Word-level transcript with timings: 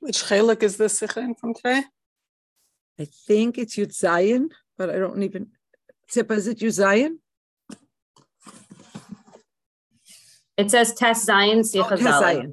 Which 0.00 0.24
chelik 0.24 0.62
is 0.62 0.76
this 0.76 1.00
sicha 1.00 1.36
from 1.38 1.54
today? 1.54 1.82
I 3.00 3.06
think 3.26 3.58
it's 3.58 3.76
Yud 3.76 3.92
Zayin, 3.92 4.50
but 4.76 4.90
I 4.90 4.98
don't 4.98 5.22
even. 5.22 5.48
Tip, 6.10 6.30
is 6.30 6.46
it 6.46 6.58
Yud 6.58 6.68
Zayin? 6.68 7.16
It 10.56 10.70
says 10.70 10.94
Tes 10.94 11.24
Zayin 11.24 11.60
Sicha 11.60 11.92
Oh, 11.92 11.96
Tes 11.96 12.04
Zayin. 12.04 12.22
Zayin. 12.22 12.52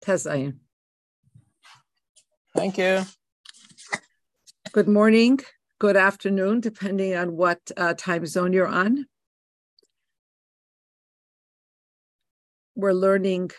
Tes 0.00 0.24
Zayin. 0.24 0.56
Thank 2.54 2.78
you. 2.78 3.04
Good 4.72 4.88
morning, 4.88 5.40
good 5.78 5.96
afternoon, 5.96 6.60
depending 6.60 7.14
on 7.14 7.36
what 7.36 7.60
uh, 7.76 7.92
time 7.94 8.24
zone 8.26 8.52
you're 8.54 8.66
on. 8.66 9.06
We're 12.74 12.92
learning 12.92 13.50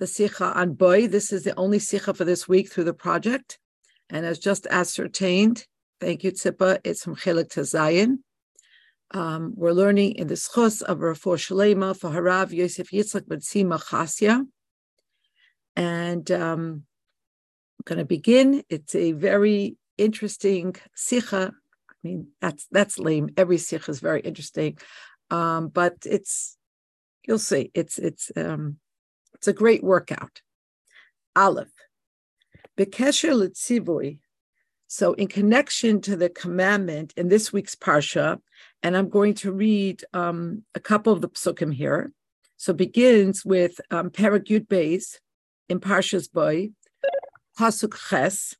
the 0.00 0.06
Sikha 0.06 0.58
on 0.58 0.72
Boy. 0.72 1.06
This 1.06 1.30
is 1.30 1.44
the 1.44 1.54
only 1.56 1.78
Sikha 1.78 2.14
for 2.14 2.24
this 2.24 2.48
week 2.48 2.72
through 2.72 2.84
the 2.84 2.94
project. 2.94 3.58
And 4.08 4.24
as 4.26 4.38
just 4.38 4.66
ascertained, 4.68 5.66
thank 6.00 6.24
you, 6.24 6.32
Tzipa, 6.32 6.80
it's 6.82 7.04
from 7.04 7.16
Chelik 7.16 7.50
to 7.50 7.64
Zion. 7.64 8.24
Um, 9.12 9.52
we're 9.54 9.72
learning 9.72 10.12
in 10.16 10.26
the 10.28 10.34
Schos 10.34 10.82
of 10.82 10.98
Rafo 10.98 11.36
Shalema 11.36 11.96
for 11.96 12.10
Harav 12.10 12.50
Yosef 12.50 12.90
Yitzchak 12.90 13.28
B'Tzima 13.28 13.78
Chasya. 13.78 14.46
And 15.76 16.30
um, 16.30 16.84
I'm 17.78 17.84
going 17.84 17.98
to 17.98 18.04
begin. 18.06 18.62
It's 18.70 18.94
a 18.94 19.12
very 19.12 19.76
interesting 19.98 20.76
sikha. 20.94 21.52
I 21.90 21.94
mean, 22.02 22.28
that's 22.40 22.66
that's 22.70 22.98
lame. 22.98 23.28
Every 23.36 23.58
sikha 23.58 23.90
is 23.90 24.00
very 24.00 24.20
interesting, 24.20 24.78
um, 25.30 25.68
but 25.68 25.96
it's 26.06 26.56
you'll 27.26 27.38
see. 27.38 27.70
It's 27.74 27.98
it's 27.98 28.32
um, 28.36 28.78
it's 29.40 29.48
a 29.48 29.54
great 29.54 29.82
workout. 29.82 30.42
Aleph, 31.34 31.72
bekesher 32.78 33.32
litzivui. 33.32 34.18
So, 34.86 35.14
in 35.14 35.28
connection 35.28 36.02
to 36.02 36.14
the 36.14 36.28
commandment 36.28 37.14
in 37.16 37.28
this 37.28 37.50
week's 37.50 37.74
parsha, 37.74 38.38
and 38.82 38.94
I'm 38.94 39.08
going 39.08 39.32
to 39.34 39.50
read 39.50 40.04
um, 40.12 40.64
a 40.74 40.80
couple 40.80 41.14
of 41.14 41.22
the 41.22 41.30
psukim 41.30 41.72
here. 41.72 42.12
So, 42.58 42.74
begins 42.74 43.42
with 43.42 43.80
um, 43.90 44.10
Perek 44.10 44.66
Beis 44.66 45.16
in 45.70 45.80
Parshas 45.80 46.30
Boy, 46.30 46.72
pasuk 47.58 47.96
Ches. 48.10 48.56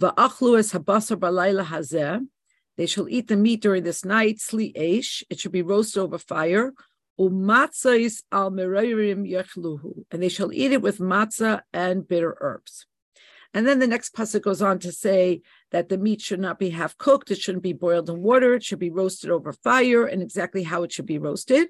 Va'achlu 0.00 0.58
es 0.58 0.72
habasar 0.72 1.18
balayla 1.18 1.66
hazeh. 1.66 2.26
They 2.78 2.86
shall 2.86 3.06
eat 3.06 3.28
the 3.28 3.36
meat 3.36 3.60
during 3.60 3.82
this 3.82 4.02
night. 4.02 4.38
Sli 4.38 4.72
esh. 4.74 5.24
It 5.28 5.40
should 5.40 5.52
be 5.52 5.60
roasted 5.60 6.02
over 6.02 6.16
fire. 6.16 6.72
Umatzais 7.18 8.22
al 8.32 8.50
merayrim 8.50 9.28
yechluhu. 9.30 10.04
And 10.10 10.22
they 10.22 10.28
shall 10.28 10.52
eat 10.52 10.72
it 10.72 10.82
with 10.82 10.98
matzah 10.98 11.62
and 11.72 12.06
bitter 12.06 12.36
herbs. 12.40 12.86
And 13.54 13.66
then 13.66 13.80
the 13.80 13.86
next 13.86 14.14
pasuk 14.14 14.42
goes 14.42 14.62
on 14.62 14.78
to 14.78 14.92
say 14.92 15.42
that 15.72 15.88
the 15.88 15.98
meat 15.98 16.20
should 16.22 16.40
not 16.40 16.58
be 16.58 16.70
half 16.70 16.96
cooked. 16.96 17.30
It 17.30 17.38
shouldn't 17.38 17.62
be 17.62 17.74
boiled 17.74 18.08
in 18.08 18.22
water. 18.22 18.54
It 18.54 18.64
should 18.64 18.78
be 18.78 18.90
roasted 18.90 19.30
over 19.30 19.52
fire, 19.52 20.06
and 20.06 20.22
exactly 20.22 20.62
how 20.62 20.82
it 20.84 20.92
should 20.92 21.06
be 21.06 21.18
roasted. 21.18 21.68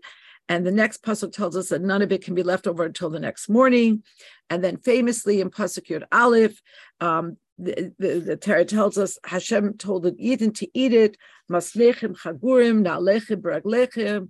And 0.48 0.66
the 0.66 0.72
next 0.72 1.02
pasuk 1.02 1.32
tells 1.32 1.56
us 1.56 1.68
that 1.70 1.82
none 1.82 2.02
of 2.02 2.12
it 2.12 2.22
can 2.22 2.34
be 2.34 2.42
left 2.42 2.66
over 2.66 2.84
until 2.84 3.10
the 3.10 3.20
next 3.20 3.48
morning. 3.48 4.02
And 4.50 4.62
then 4.62 4.76
famously 4.76 5.40
in 5.40 5.50
pasuk 5.50 5.86
Yud 5.88 6.04
Aleph, 6.12 6.60
um, 7.00 7.36
the, 7.58 7.92
the, 7.98 8.18
the 8.20 8.36
Torah 8.36 8.64
tells 8.64 8.98
us 8.98 9.18
Hashem 9.24 9.76
told 9.78 10.04
the 10.04 10.14
Eden 10.18 10.52
to 10.54 10.68
eat 10.74 10.92
it, 10.92 11.16
maslechem 11.50 12.16
chagurim, 12.16 12.82
na'lechem 12.84 13.40
braglechem, 13.40 14.28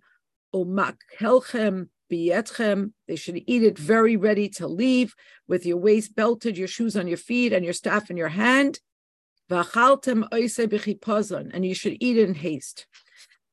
biyetchem. 0.55 1.89
They 3.09 3.17
should 3.17 3.43
eat 3.47 3.63
it 3.63 3.79
very 3.79 4.17
ready 4.17 4.49
to 4.51 4.67
leave, 4.67 5.15
with 5.49 5.67
your 5.67 5.79
waist 5.79 6.15
belted, 6.15 6.59
your 6.59 6.69
shoes 6.69 6.97
on 6.97 7.09
your 7.09 7.17
feet, 7.17 7.53
and 7.53 7.65
your 7.65 7.75
staff 7.75 8.11
in 8.11 8.17
your 8.17 8.29
hand. 8.29 8.81
V'achaltem 9.51 10.29
and 11.53 11.65
you 11.65 11.75
should 11.75 11.97
eat 12.01 12.19
in 12.19 12.35
haste. 12.35 12.87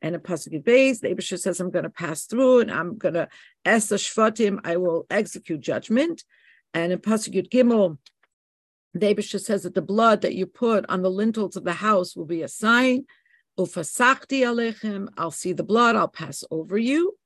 And 0.02 0.16
in 0.16 0.22
Pasuk 0.22 0.64
Beis, 0.64 1.02
the 1.02 1.10
Abishter 1.10 1.38
says, 1.38 1.60
I'm 1.60 1.72
going 1.72 1.84
to 1.84 1.90
pass 1.90 2.26
through 2.26 2.62
and 2.62 2.72
I'm 2.72 2.98
going 2.98 3.16
to 3.16 3.28
es 3.66 3.90
shvatim, 3.90 4.60
I 4.64 4.78
will 4.78 5.06
execute 5.10 5.60
judgment. 5.60 6.24
And 6.74 6.94
in 6.94 7.00
Pasuk 7.00 7.50
Gimel, 7.50 7.98
the 8.94 9.14
Abishter 9.14 9.42
says 9.42 9.64
that 9.64 9.76
the 9.76 9.82
blood 9.82 10.22
that 10.22 10.36
you 10.36 10.46
put 10.46 10.86
on 10.90 11.02
the 11.02 11.12
lintels 11.12 11.58
of 11.58 11.66
the 11.66 11.74
house 11.74 12.16
will 12.16 12.26
be 12.26 12.44
a 12.44 12.48
sign. 12.48 13.06
Ufasakti 13.60 14.42
alechem, 14.42 15.10
I'll 15.18 15.32
see 15.32 15.52
the 15.52 15.64
blood, 15.64 15.98
I'll 15.98 16.08
pass 16.08 16.46
over 16.50 16.78
you. 16.78 17.18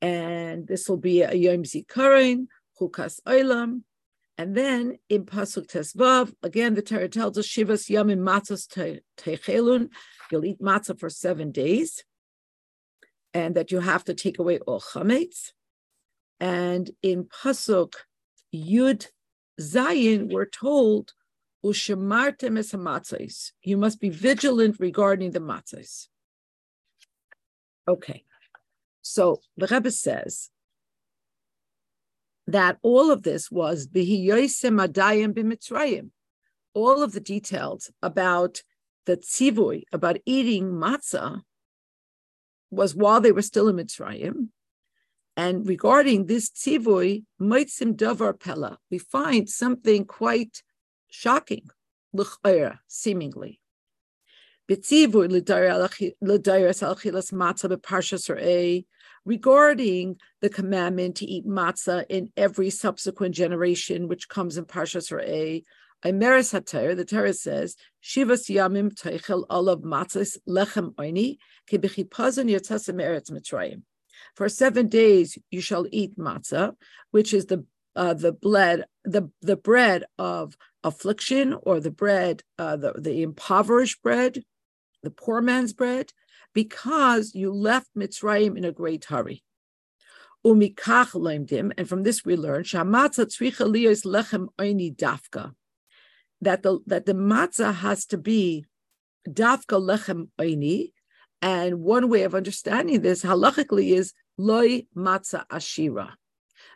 And 0.00 0.66
this 0.66 0.88
will 0.88 0.96
be 0.96 1.20
a 1.20 1.34
Yom 1.34 1.64
Zikaron, 1.64 2.46
Chukas 2.80 3.20
Olam. 3.26 3.82
And 4.38 4.56
then 4.56 4.96
in 5.10 5.26
Pasuk 5.26 5.66
Tesvav, 5.66 6.32
again, 6.42 6.74
the 6.74 6.80
Torah 6.80 7.08
tells 7.08 7.36
us, 7.36 7.46
Shivas 7.46 7.90
Yamim 7.90 8.20
Matzos 8.20 8.66
Techelun, 9.18 9.90
you'll 10.30 10.46
eat 10.46 10.60
matzah 10.60 10.98
for 10.98 11.10
seven 11.10 11.52
days, 11.52 12.02
and 13.34 13.54
that 13.54 13.70
you 13.70 13.80
have 13.80 14.04
to 14.04 14.14
take 14.14 14.38
away 14.38 14.58
all 14.60 14.80
chametz. 14.80 15.50
And 16.40 16.90
in 17.02 17.24
Pasuk 17.24 17.92
Yud 18.54 19.06
Zayin, 19.60 20.32
we're 20.32 20.46
told, 20.46 21.12
You 21.62 21.72
must 23.76 24.00
be 24.00 24.08
vigilant 24.08 24.76
regarding 24.80 25.30
the 25.30 25.40
matzos. 25.40 26.08
Okay, 27.86 28.24
so 29.00 29.40
the 29.56 29.66
Rebbe 29.66 29.90
says 29.90 30.50
that 32.46 32.78
all 32.82 33.10
of 33.10 33.22
this 33.22 33.50
was 33.50 33.86
bihiyosim 33.86 34.84
adayim 34.86 35.34
b'mitzrayim. 35.34 36.10
All 36.74 37.02
of 37.02 37.12
the 37.12 37.20
details 37.20 37.90
about 38.02 38.62
the 39.06 39.16
tzivui, 39.16 39.84
about 39.92 40.18
eating 40.24 40.72
matzah, 40.72 41.42
was 42.70 42.94
while 42.94 43.20
they 43.20 43.32
were 43.32 43.42
still 43.42 43.68
in 43.68 43.76
Mitzrayim. 43.76 44.48
And 45.36 45.66
regarding 45.66 46.26
this 46.26 46.50
tzivui, 46.50 47.24
moitzim 47.40 47.94
davar 47.94 48.38
pella, 48.38 48.78
we 48.90 48.98
find 48.98 49.48
something 49.48 50.04
quite 50.04 50.62
shocking, 51.12 51.68
seemingly. 52.88 53.60
Regarding 59.24 60.16
the 60.40 60.48
commandment 60.50 61.16
to 61.16 61.26
eat 61.26 61.46
matzah 61.46 62.04
in 62.08 62.32
every 62.36 62.70
subsequent 62.70 63.34
generation, 63.34 64.08
which 64.08 64.28
comes 64.28 64.56
in 64.56 64.64
Parshas 64.64 65.12
Re'eh, 65.12 65.62
Imeres 66.04 66.52
HaTorah, 66.52 66.96
the 66.96 67.04
Torah 67.04 67.34
says, 67.34 67.76
Shivas 68.02 68.52
Yamim 68.52 68.92
Teichel 68.92 69.44
Olav 69.50 69.80
Matzos 69.80 70.38
Lechem 70.48 70.94
Oini, 70.94 71.36
Kibichipazon 71.70 72.50
Yatzasem 72.50 73.00
Eretz 73.00 73.30
Mitzrayim. 73.30 73.82
For 74.34 74.48
seven 74.48 74.88
days 74.88 75.38
you 75.50 75.60
shall 75.60 75.86
eat 75.92 76.18
matzah, 76.18 76.74
which 77.10 77.34
is 77.34 77.46
the 77.46 77.64
uh, 77.94 78.14
the 78.14 78.32
bread 78.32 78.86
the 79.04 79.30
the 79.40 79.56
bread 79.56 80.04
of 80.18 80.56
affliction 80.84 81.54
or 81.62 81.80
the 81.80 81.90
bread 81.90 82.42
uh, 82.58 82.76
the 82.76 82.92
the 82.92 83.22
impoverished 83.22 84.02
bread, 84.02 84.42
the 85.02 85.10
poor 85.10 85.40
man's 85.40 85.72
bread, 85.72 86.12
because 86.54 87.34
you 87.34 87.52
left 87.52 87.88
Mitzrayim 87.96 88.56
in 88.56 88.64
a 88.64 88.72
great 88.72 89.04
hurry. 89.06 89.42
Umikach 90.44 91.12
lemdim, 91.12 91.72
and 91.76 91.88
from 91.88 92.02
this 92.02 92.24
we 92.24 92.36
learn 92.36 92.64
shamatzah 92.64 93.26
tzricha 93.26 94.02
lechem 94.04 94.48
oini 94.58 94.94
dafka 94.94 95.54
that 96.40 96.62
the 96.62 96.80
that 96.86 97.06
the 97.06 97.14
matzah 97.14 97.72
has 97.72 98.04
to 98.06 98.18
be 98.18 98.66
dafka 99.28 99.80
lechem 99.80 100.28
oini, 100.38 100.92
and 101.40 101.80
one 101.80 102.08
way 102.08 102.22
of 102.22 102.34
understanding 102.34 103.00
this 103.00 103.22
halachically 103.22 103.94
is 103.94 104.12
loy 104.36 104.84
matzah 104.96 105.46
ashira. 105.46 106.10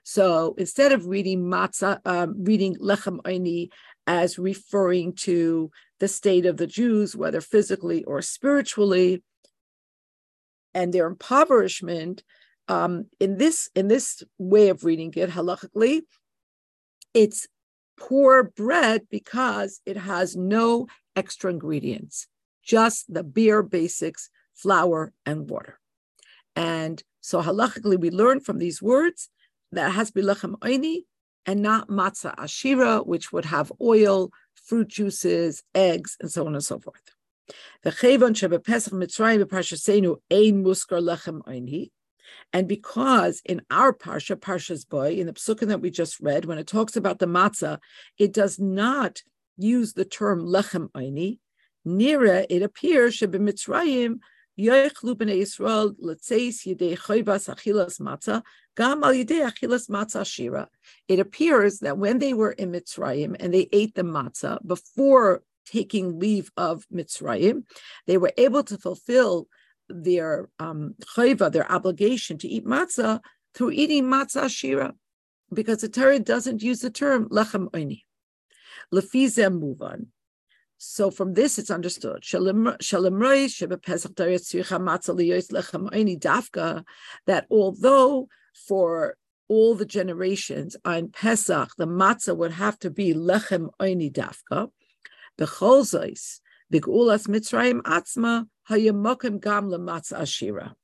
So 0.08 0.54
instead 0.56 0.92
of 0.92 1.08
reading 1.08 1.42
matzah, 1.42 1.98
um, 2.04 2.44
reading 2.44 2.76
lechem 2.76 3.20
oini 3.22 3.70
as 4.06 4.38
referring 4.38 5.14
to 5.14 5.72
the 5.98 6.06
state 6.06 6.46
of 6.46 6.58
the 6.58 6.68
Jews, 6.68 7.16
whether 7.16 7.40
physically 7.40 8.04
or 8.04 8.22
spiritually, 8.22 9.24
and 10.72 10.94
their 10.94 11.08
impoverishment, 11.08 12.22
um, 12.68 13.06
in 13.18 13.38
this 13.38 13.68
in 13.74 13.88
this 13.88 14.22
way 14.38 14.68
of 14.68 14.84
reading 14.84 15.12
it 15.16 15.30
halachically, 15.30 16.02
it's 17.12 17.48
poor 17.98 18.44
bread 18.44 19.08
because 19.10 19.80
it 19.86 19.96
has 19.96 20.36
no 20.36 20.86
extra 21.16 21.50
ingredients, 21.50 22.28
just 22.62 23.12
the 23.12 23.24
bare 23.24 23.64
basics, 23.64 24.30
flour 24.54 25.12
and 25.26 25.50
water. 25.50 25.80
And 26.54 27.02
so 27.20 27.42
halachically, 27.42 27.98
we 27.98 28.10
learn 28.12 28.38
from 28.38 28.58
these 28.58 28.80
words 28.80 29.30
that 29.72 29.92
has 29.92 30.08
to 30.08 30.14
be 30.14 30.22
lechem 30.22 30.58
oini 30.60 31.00
and 31.44 31.62
not 31.62 31.88
matzah 31.88 32.34
ashira, 32.36 33.06
which 33.06 33.32
would 33.32 33.44
have 33.44 33.72
oil, 33.80 34.30
fruit 34.54 34.88
juices, 34.88 35.62
eggs, 35.74 36.16
and 36.20 36.30
so 36.30 36.46
on 36.46 36.54
and 36.54 36.64
so 36.64 36.78
forth. 36.78 37.00
The. 37.82 37.92
And 42.52 42.68
because 42.68 43.42
in 43.44 43.62
our 43.70 43.92
Parsha, 43.92 44.36
Parsha's 44.36 44.84
Boy, 44.84 45.12
in 45.12 45.26
the 45.26 45.32
psukim 45.32 45.68
that 45.68 45.80
we 45.80 45.90
just 45.90 46.18
read, 46.20 46.44
when 46.44 46.58
it 46.58 46.66
talks 46.66 46.96
about 46.96 47.20
the 47.20 47.26
matzah, 47.26 47.78
it 48.18 48.32
does 48.32 48.58
not 48.58 49.22
use 49.56 49.92
the 49.92 50.04
term 50.04 50.42
lechem 50.44 50.90
oini. 50.92 51.38
Nira, 51.86 52.46
it 52.50 52.62
appears, 52.62 53.20
Mitzrayim, 53.20 54.18
matzah, 54.58 56.32
al 58.78 58.96
matzah 59.88 60.26
shira. 60.26 60.68
It 61.08 61.18
appears 61.18 61.78
that 61.80 61.98
when 61.98 62.18
they 62.18 62.34
were 62.34 62.52
in 62.52 62.72
Mitzrayim 62.72 63.36
and 63.38 63.52
they 63.52 63.68
ate 63.72 63.94
the 63.94 64.02
matzah 64.02 64.58
before 64.66 65.42
taking 65.66 66.18
leave 66.18 66.50
of 66.56 66.86
Mitzrayim, 66.92 67.64
they 68.06 68.16
were 68.16 68.32
able 68.36 68.62
to 68.64 68.78
fulfill 68.78 69.48
their 69.88 70.48
um, 70.58 70.94
chayva, 71.16 71.52
their 71.52 71.70
obligation 71.70 72.38
to 72.38 72.48
eat 72.48 72.64
matzah 72.64 73.20
through 73.54 73.72
eating 73.72 74.04
matzah 74.04 74.48
shira, 74.48 74.94
because 75.52 75.80
the 75.80 75.88
Torah 75.88 76.18
doesn't 76.18 76.62
use 76.62 76.80
the 76.80 76.90
term 76.90 77.28
lechem 77.28 77.70
oini. 77.70 78.02
Lefizem 78.92 79.60
muvan. 79.60 80.06
So 80.78 81.10
from 81.10 81.34
this, 81.34 81.58
it's 81.58 81.70
understood 81.70 82.22
that 87.26 87.46
although 87.50 88.28
for 88.66 89.16
all 89.48 89.74
the 89.74 89.84
generations 89.86 90.76
on 90.84 91.08
Pesach, 91.08 91.70
the 91.76 91.86
matzah 91.86 92.36
would 92.36 92.52
have 92.52 92.78
to 92.80 92.90
be 92.90 93.14
lechem 93.14 93.70
oini 93.80 94.12
dafka, 94.12 94.70
b'chol 95.38 95.82
zois, 95.82 96.40
b'gulas 96.72 97.28
mitzrayim 97.28 97.80
atzma, 97.82 98.46
hayamokim 98.68 99.40
gam 99.40 99.70
lematzah 99.70 100.20
ashira. 100.20 100.74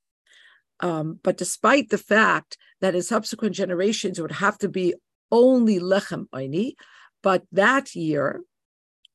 Um, 0.80 1.20
but 1.22 1.36
despite 1.36 1.90
the 1.90 1.98
fact 1.98 2.56
that 2.80 2.94
in 2.94 3.02
subsequent 3.02 3.54
generations 3.54 4.20
would 4.20 4.32
have 4.32 4.58
to 4.58 4.68
be 4.68 4.94
only 5.30 5.78
lechem 5.78 6.28
oini, 6.34 6.74
but 7.22 7.44
that 7.52 7.94
year, 7.94 8.42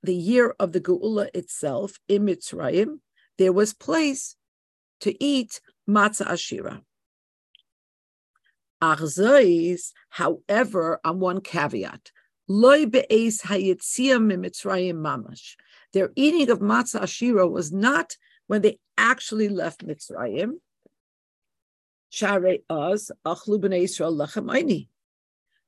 the 0.07 0.15
year 0.15 0.55
of 0.57 0.71
the 0.71 0.79
Geula 0.79 1.27
itself 1.33 1.99
in 2.07 2.25
Mitzrayim, 2.25 2.99
there 3.37 3.51
was 3.51 3.73
place 3.73 4.37
to 5.01 5.21
eat 5.23 5.59
matzah 5.87 6.27
ashira. 6.27 6.81
Achzois, 8.81 9.91
however, 10.09 10.99
on 11.03 11.19
one 11.19 11.41
caveat, 11.41 12.11
loy 12.47 12.85
be'es 12.85 13.41
hayitziyah 13.41 14.21
Mitzrayim 14.43 14.95
mamash. 14.95 15.55
Their 15.91 16.11
eating 16.15 16.49
of 16.49 16.59
matzah 16.59 17.01
ashira 17.01 17.49
was 17.51 17.73
not 17.73 18.15
when 18.47 18.61
they 18.61 18.79
actually 18.97 19.49
left 19.49 19.85
Mitzrayim. 19.85 20.53
Share 22.09 22.59
us 22.69 23.11
achlu 23.25 23.59
b'nei 23.59 23.83
Yisrael 23.83 24.15
lechem 24.15 24.87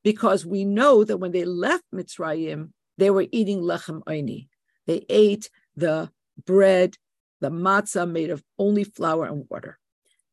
because 0.01 0.45
we 0.45 0.63
know 0.63 1.03
that 1.03 1.17
when 1.17 1.33
they 1.33 1.43
left 1.43 1.83
Mitzrayim, 1.93 2.69
they 2.99 3.09
were 3.09 3.27
eating 3.31 3.61
lechem 3.61 4.03
oini. 4.03 4.47
They 4.87 5.05
ate 5.09 5.49
the 5.75 6.11
bread, 6.45 6.97
the 7.41 7.49
matzah 7.49 8.09
made 8.09 8.29
of 8.29 8.43
only 8.57 8.83
flour 8.83 9.25
and 9.25 9.45
water. 9.49 9.79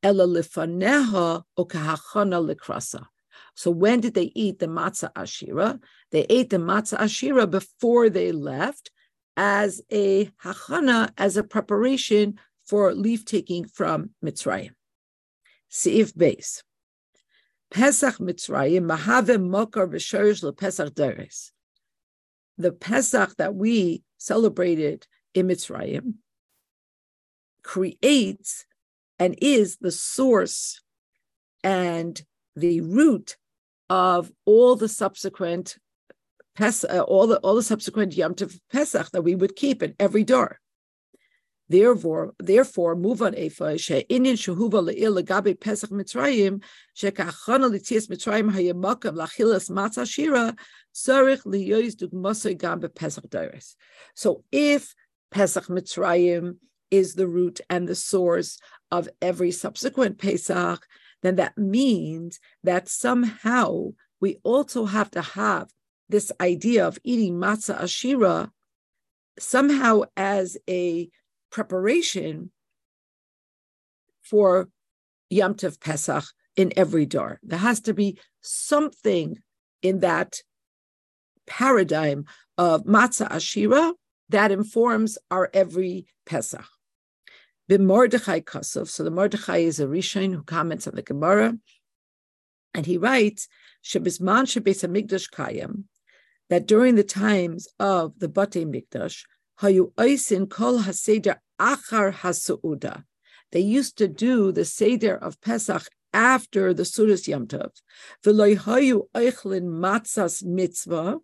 Ela 0.03 0.27
lifaneha. 0.27 1.45
So 3.55 3.71
when 3.71 4.01
did 4.01 4.15
they 4.15 4.33
eat 4.35 4.59
the 4.59 4.67
matzah 4.67 5.13
ashira? 5.13 5.81
They 6.11 6.27
ate 6.29 6.51
the 6.51 6.59
matzah 6.59 6.99
ashira 6.99 7.51
before 7.51 8.11
they 8.11 8.33
left 8.33 8.91
as 9.37 9.83
a 9.91 10.27
hachana, 10.45 11.11
as 11.19 11.37
a 11.37 11.45
preparation 11.45 12.39
for 12.67 12.95
leaf 12.95 13.25
taking 13.25 13.67
from 13.67 14.11
Mitzrayim. 14.25 14.71
Seif 15.71 16.17
base. 16.17 16.62
Pesach 17.71 18.17
Mitzrayim 18.17 18.91
mahave 18.91 19.39
mokar 19.39 19.89
v'shorish 19.89 20.43
lePesach 20.43 20.95
deres. 20.95 21.53
The 22.58 22.73
Pesach 22.73 23.37
that 23.37 23.55
we 23.55 24.03
celebrated 24.19 25.06
in 25.35 25.49
Mitzrayim 25.49 26.14
creates 27.62 28.64
and 29.19 29.37
is 29.41 29.76
the 29.79 29.91
source 29.91 30.81
and 31.62 32.20
the 32.55 32.81
root 32.81 33.37
of 33.91 34.32
all 34.44 34.76
the 34.76 34.88
subsequent 34.88 35.76
Pesach, 36.55 36.91
uh, 36.91 37.00
all 37.00 37.26
the 37.26 37.37
all 37.38 37.55
the 37.55 37.62
subsequent 37.62 38.17
Yom 38.17 38.35
Tov 38.35 38.59
Pesach 38.73 39.11
that 39.11 39.23
we 39.23 39.35
would 39.35 39.56
keep 39.56 39.82
in 39.82 39.94
every 40.00 40.25
door. 40.25 40.59
Therefore, 41.69 42.35
therefore, 42.39 42.95
move 42.95 43.23
on 43.23 43.33
Efa 43.33 43.79
she'inin 43.79 44.37
shehuva 44.37 44.89
le'il 44.89 45.21
legabe 45.21 45.59
Pesach 45.59 45.91
Mitzrayim 45.91 46.63
shekachana 46.97 47.71
l'tias 47.71 48.07
Mitzrayim 48.09 48.53
hayamakam 48.53 49.17
lachilas 49.17 49.69
matzah 49.71 50.09
shira 50.09 50.55
sarich 50.95 51.43
liyois 51.45 51.97
dugmasay 51.97 52.57
gam 52.57 52.81
Pesach 52.95 53.29
Dairis. 53.29 53.75
So, 54.15 54.45
if 54.53 54.95
Pesach 55.33 55.67
Mitzrayim 55.67 56.59
is 56.93 57.15
the 57.15 57.27
root 57.27 57.61
and 57.69 57.89
the 57.89 57.97
source 57.97 58.59
of 58.93 59.09
every 59.21 59.51
subsequent 59.51 60.19
Pesach, 60.19 60.87
then 61.23 61.35
that 61.37 61.59
means 61.59 62.39
that 62.62 62.89
somehow 62.89 63.89
we 64.21 64.37
also 64.45 64.85
have 64.85 65.11
to 65.11 65.23
have 65.23 65.69
this 66.09 66.31
idea 66.41 66.87
of 66.87 66.99
eating 67.03 67.35
matzah 67.35 67.81
ashira 67.81 68.51
somehow 69.39 70.03
as 70.17 70.57
a 70.69 71.11
preparation 71.51 72.51
for 74.23 74.69
Yom 75.31 75.55
Tov 75.55 75.81
Pesach 75.81 76.25
in 76.57 76.73
every 76.77 77.07
door. 77.07 77.39
There 77.43 77.59
has 77.59 77.81
to 77.83 77.95
be 77.95 78.19
something 78.41 79.39
in 79.83 80.01
that 80.01 80.41
paradigm 81.47 82.25
of 82.59 82.85
matzah 82.85 83.31
ashira 83.31 83.95
that 84.31 84.51
informs 84.51 85.19
our 85.31 85.51
every 85.55 86.07
Pesach. 86.25 86.67
The 87.69 87.79
Mordechai 87.79 88.41
Kasov. 88.41 88.89
So 88.89 89.03
the 89.05 89.11
Mordechai 89.11 89.59
is 89.59 89.81
a 89.81 89.87
Rishon 89.87 90.35
who 90.35 90.43
comments 90.43 90.87
on 90.87 90.95
the 90.95 91.03
Gemara, 91.03 91.59
and 92.75 92.87
he 92.87 92.97
writes, 92.97 93.49
"Shebizman 93.85 94.47
shebes 94.47 94.83
hamikdash 94.85 95.31
kayim," 95.31 95.85
that 96.49 96.67
during 96.67 96.95
the 96.95 97.05
times 97.05 97.69
of 97.79 98.19
the 98.19 98.29
Bate 98.29 98.65
Mikdash, 98.67 99.25
hayu 99.63 99.93
oisin 99.99 100.49
kol 100.49 100.81
haseder 100.81 101.39
achar 101.59 102.13
hasuuda. 102.13 103.05
They 103.53 103.61
used 103.61 103.97
to 103.99 104.09
do 104.09 104.53
the 104.53 104.65
seder 104.65 105.17
of 105.17 105.41
Pesach 105.41 105.89
after 106.13 106.75
the 106.75 106.83
Sudas 106.83 107.29
Yom 107.29 107.47
Tov. 107.47 107.71
V'loy 108.25 108.57
hayu 108.59 109.09
oichlin 109.15 109.65
matzas 109.65 110.45
mitzvah, 110.45 111.19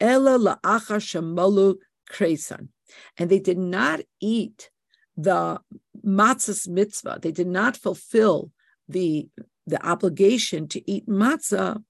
ela 0.00 0.38
la'achar 0.38 1.00
shemalu 1.00 1.76
kresan. 2.10 2.68
And 3.16 3.30
they 3.30 3.38
did 3.38 3.58
not 3.58 4.00
eat 4.20 4.70
the 5.16 5.60
matzah's 6.04 6.68
mitzvah. 6.68 7.18
They 7.20 7.32
did 7.32 7.48
not 7.48 7.76
fulfill 7.76 8.52
the, 8.88 9.28
the 9.66 9.84
obligation 9.86 10.68
to 10.68 10.90
eat 10.90 11.06
matzah 11.06 11.82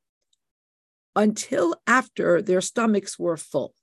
until 1.14 1.74
after 1.86 2.40
their 2.40 2.60
stomachs 2.60 3.18
were 3.18 3.36
full. 3.36 3.74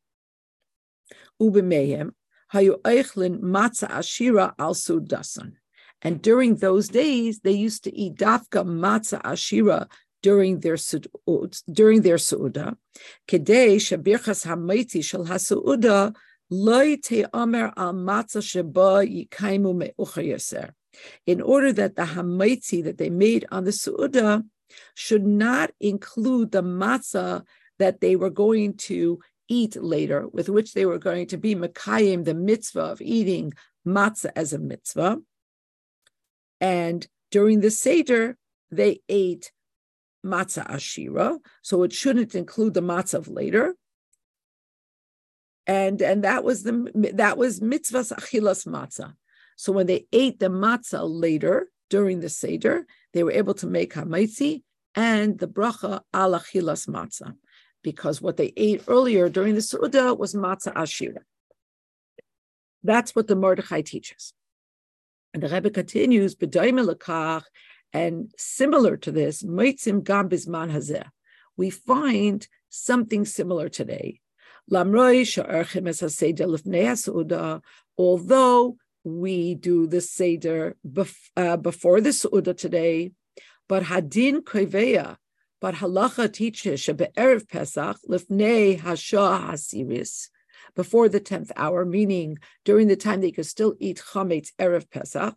Ubemehem 1.42 2.12
hayu 2.54 2.82
eichlin 2.82 3.40
matzah 3.40 3.90
ashira 3.90 4.54
al 4.60 4.74
sudasan. 4.74 5.54
And 6.02 6.22
during 6.22 6.58
those 6.58 6.90
days, 6.90 7.40
they 7.40 7.54
used 7.54 7.84
to 7.86 7.96
eat 7.96 8.16
dafka 8.16 8.64
matzah 8.64 9.22
ashira 9.24 9.88
during 10.22 10.60
their 10.60 10.78
during 11.72 12.02
their 12.02 12.18
suuda. 12.18 12.76
Kedei 13.28 13.76
shabirchas 13.78 14.46
hamaiti 14.46 15.04
shel 15.04 15.26
hasuuda 15.26 16.16
loy 16.50 16.98
te'amer 16.98 17.74
al 17.78 17.94
matzah 17.94 18.44
sheba 18.44 19.06
yikaimu 19.06 19.76
me'ucha 19.76 20.72
In 21.28 21.42
order 21.42 21.72
that 21.74 21.96
the 21.96 22.04
hamaiti 22.04 22.84
that 22.84 22.98
they 22.98 23.10
made 23.10 23.46
on 23.52 23.66
the 23.66 23.72
suuda 23.72 24.44
should 24.96 25.26
not 25.26 25.72
include 25.80 26.52
the 26.52 26.64
matzah 26.64 27.44
that 27.78 28.02
they 28.02 28.16
were 28.16 28.30
going 28.30 28.76
to 28.78 29.20
eat 29.48 29.76
later, 29.76 30.28
with 30.28 30.50
which 30.50 30.74
they 30.74 30.86
were 30.86 30.98
going 30.98 31.28
to 31.28 31.38
be 31.38 31.56
Makayim, 31.56 32.26
the 32.26 32.34
mitzvah 32.34 32.82
of 32.82 33.02
eating 33.02 33.54
matzah 33.88 34.32
as 34.36 34.54
a 34.54 34.60
mitzvah. 34.60 35.20
And 36.60 37.06
during 37.32 37.62
the 37.62 37.72
Seder, 37.72 38.38
they 38.72 39.02
ate 39.10 39.52
matzah 40.26 40.68
ashira, 40.68 41.40
so 41.62 41.84
it 41.84 41.94
shouldn't 41.94 42.36
include 42.36 42.74
the 42.74 42.82
matzah 42.82 43.16
of 43.16 43.28
later. 43.28 43.76
And, 45.68 46.02
and 46.02 46.24
that 46.24 46.44
was 46.44 46.64
the 46.64 46.92
that 47.14 47.38
was 47.38 47.60
mitzvahs 47.60 48.14
achilas 48.14 48.68
matzah. 48.68 49.14
So 49.58 49.72
when 49.72 49.88
they 49.88 50.06
ate 50.12 50.40
the 50.40 50.50
matzah 50.50 51.02
later 51.04 51.70
during 51.90 52.20
the 52.20 52.30
Seder, 52.30 52.86
they 53.14 53.24
were 53.24 53.32
able 53.32 53.54
to 53.56 53.68
make 53.68 53.94
hamaitzi 53.94 54.64
and 54.96 55.38
the 55.38 55.48
bracha 55.48 56.02
al 56.14 56.32
achilas 56.32 56.88
matzah 56.88 57.36
because 57.86 58.20
what 58.20 58.36
they 58.36 58.52
ate 58.58 58.82
earlier 58.88 59.30
during 59.30 59.54
the 59.54 59.62
Suda 59.62 60.16
was 60.16 60.34
matzah 60.34 60.74
ashira. 60.74 61.20
That's 62.84 63.16
what 63.16 63.28
the 63.28 63.36
Mordechai 63.36 63.82
teaches. 63.82 64.34
And 65.36 65.44
the 65.44 65.50
Rebbe 65.50 65.70
continues, 65.70 66.36
And 67.94 68.32
similar 68.38 68.98
to 68.98 69.12
this, 69.12 69.44
Meitzim 69.44 70.04
Gam 70.04 70.30
Hazeh, 70.30 71.06
we 71.56 71.70
find 71.70 72.48
something 72.70 73.24
similar 73.24 73.70
today. 73.70 74.20
Although 77.98 78.78
we 79.04 79.56
do 79.56 79.88
the 79.88 80.02
Seder 80.02 80.76
uh, 81.38 81.58
before 81.58 82.02
the 82.02 82.10
Su'udah 82.10 82.58
today, 82.58 83.12
but 83.70 83.84
Hadin 83.84 84.42
Koveya, 84.42 85.18
but 85.66 85.74
Halacha 85.74 86.32
teaches 86.32 86.80
Shebe'erev 86.80 87.50
Pesach 87.50 87.98
lifnei 88.08 88.80
Hashah 88.80 89.50
Hasiris, 89.50 90.30
before 90.76 91.10
the 91.10 91.20
10th 91.20 91.50
hour, 91.56 91.84
meaning 91.84 92.38
during 92.66 92.88
the 92.88 92.96
time 92.96 93.22
that 93.22 93.26
you 93.30 93.34
could 93.34 93.48
still 93.48 93.74
eat 93.80 94.00
Chametz 94.12 94.52
Erev 94.60 94.88
Pesach, 94.92 95.34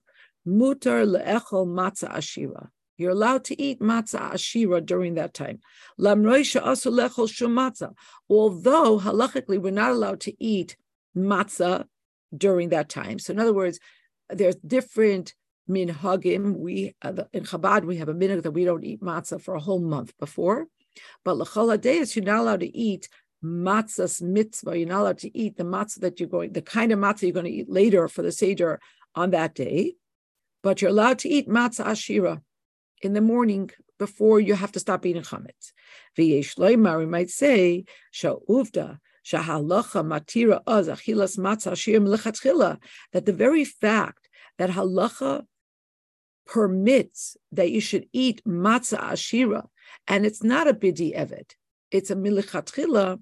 Mutar 0.47 1.07
le'echol 1.09 1.67
matzah 1.67 2.13
ashira. 2.13 2.69
You're 2.99 3.13
allowed 3.13 3.45
to 3.45 3.59
eat 3.59 3.81
matzah 3.81 4.33
ashira 4.33 4.85
during 4.85 5.15
that 5.15 5.33
time. 5.33 5.61
Although 8.29 8.99
halachically 8.99 9.63
we're 9.63 9.71
not 9.71 9.93
allowed 9.93 10.21
to 10.21 10.45
eat 10.45 10.77
matzah 11.17 11.87
during 12.37 12.69
that 12.69 12.91
time. 12.91 13.19
So 13.19 13.33
in 13.33 13.41
other 13.41 13.55
words, 13.55 13.81
there's 14.29 14.57
different 14.57 15.33
minhagim. 15.69 16.57
We 16.57 16.95
uh, 17.03 17.25
in 17.33 17.45
Chabad 17.45 17.85
we 17.85 17.97
have 17.97 18.09
a 18.09 18.15
minhag 18.15 18.43
that 18.43 18.53
we 18.53 18.65
don't 18.65 18.85
eat 18.85 19.03
matzah 19.03 19.41
for 19.41 19.55
a 19.55 19.61
whole 19.61 19.81
month 19.81 20.17
before, 20.19 20.67
but 21.25 21.37
lechol 21.37 22.15
you're 22.15 22.25
not 22.25 22.41
allowed 22.41 22.61
to 22.61 22.77
eat 22.77 23.09
matzah's 23.45 24.21
mitzvah. 24.21 24.79
You're 24.79 24.89
not 24.89 25.01
allowed 25.03 25.19
to 25.19 25.37
eat 25.37 25.57
the 25.57 25.65
matzah 25.65 26.01
that 26.01 26.21
you're 26.21 26.29
going, 26.29 26.53
the 26.53 26.63
kind 26.63 26.93
of 26.93 26.99
matzah 26.99 27.23
you're 27.23 27.33
going 27.33 27.47
to 27.47 27.53
eat 27.53 27.71
later 27.71 28.09
for 28.09 28.23
the 28.23 28.33
seder 28.33 28.81
on 29.15 29.31
that 29.31 29.55
day, 29.55 29.95
but 30.63 30.81
you're 30.81 30.91
allowed 30.91 31.19
to 31.21 31.29
eat 31.29 31.49
matzah 31.49 31.87
ashira 31.87 32.41
in 33.03 33.13
the 33.13 33.21
morning 33.21 33.71
before 33.99 34.41
you 34.41 34.55
have 34.55 34.73
to 34.73 34.81
stop 34.81 35.05
eating 35.07 35.23
chametz. 35.23 35.73
V'yesh 36.17 36.57
loymar, 36.57 36.99
we 36.99 37.07
might 37.07 37.31
say, 37.31 37.85
sha'uvda, 38.13 38.99
shahalacha 39.25 40.05
matira 40.05 40.61
az 40.67 40.89
achilas 40.89 41.39
matzah 41.39 42.79
that 43.13 43.27
the 43.27 43.33
very 43.33 43.65
fact 43.65 44.29
that 44.59 44.71
halacha 44.71 45.45
permits 46.49 47.37
that 47.53 47.71
you 47.71 47.81
should 47.81 48.09
eat 48.13 48.43
matzah 48.45 48.99
ashira, 48.99 49.67
and 50.09 50.27
it's 50.27 50.43
not 50.43 50.67
a 50.67 50.75
bidi 50.75 51.15
evet, 51.15 51.55
it's 51.91 52.11
a 52.11 52.17
milichatchila, 52.17 53.21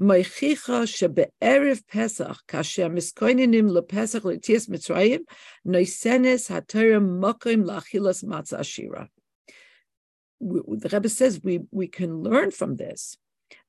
Meichicha 0.00 0.82
shebe'erev 0.88 1.86
Pesach, 1.86 2.38
kasher 2.48 2.90
miskoininim 2.90 3.70
lepesach 3.70 4.22
letias 4.22 4.68
Mitzrayim, 4.68 5.20
noisenes 5.64 6.50
haterem 6.50 7.20
mokim 7.20 7.64
lachilas 7.64 8.24
matzah 8.24 8.58
ashira. 8.58 9.08
The 10.40 10.88
Rebbe 10.92 11.08
says 11.08 11.40
we, 11.44 11.60
we 11.70 11.86
can 11.86 12.22
learn 12.22 12.50
from 12.50 12.74
this 12.74 13.16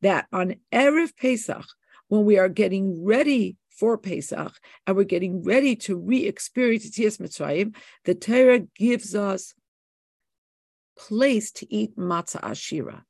that 0.02 0.25
on 0.34 0.56
Erev 0.74 1.16
Pesach, 1.16 1.66
when 2.08 2.25
we 2.25 2.40
are 2.40 2.50
getting 2.50 3.04
ready 3.04 3.56
for 3.77 3.98
Pesach 3.98 4.53
and 4.86 4.96
we're 4.96 5.03
getting 5.03 5.44
ready 5.44 5.75
to 5.75 5.98
re-experience 5.98 6.89
Tias 6.89 7.17
Mitzrayim, 7.17 7.75
the 8.05 8.15
Torah 8.15 8.60
gives 8.60 9.15
us 9.15 9.53
place 10.98 11.51
to 11.51 11.74
eat 11.74 11.98
matzah 11.98 12.41
ashira. 12.41 13.03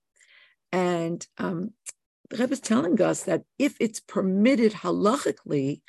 And 0.72 1.25
um, 1.38 1.72
the 2.29 2.38
Rebbe 2.38 2.53
is 2.53 2.60
telling 2.60 3.01
us 3.01 3.24
that 3.24 3.43
if 3.60 3.75
it's 3.79 4.00
permitted 4.00 4.74
halachically, 4.74 5.81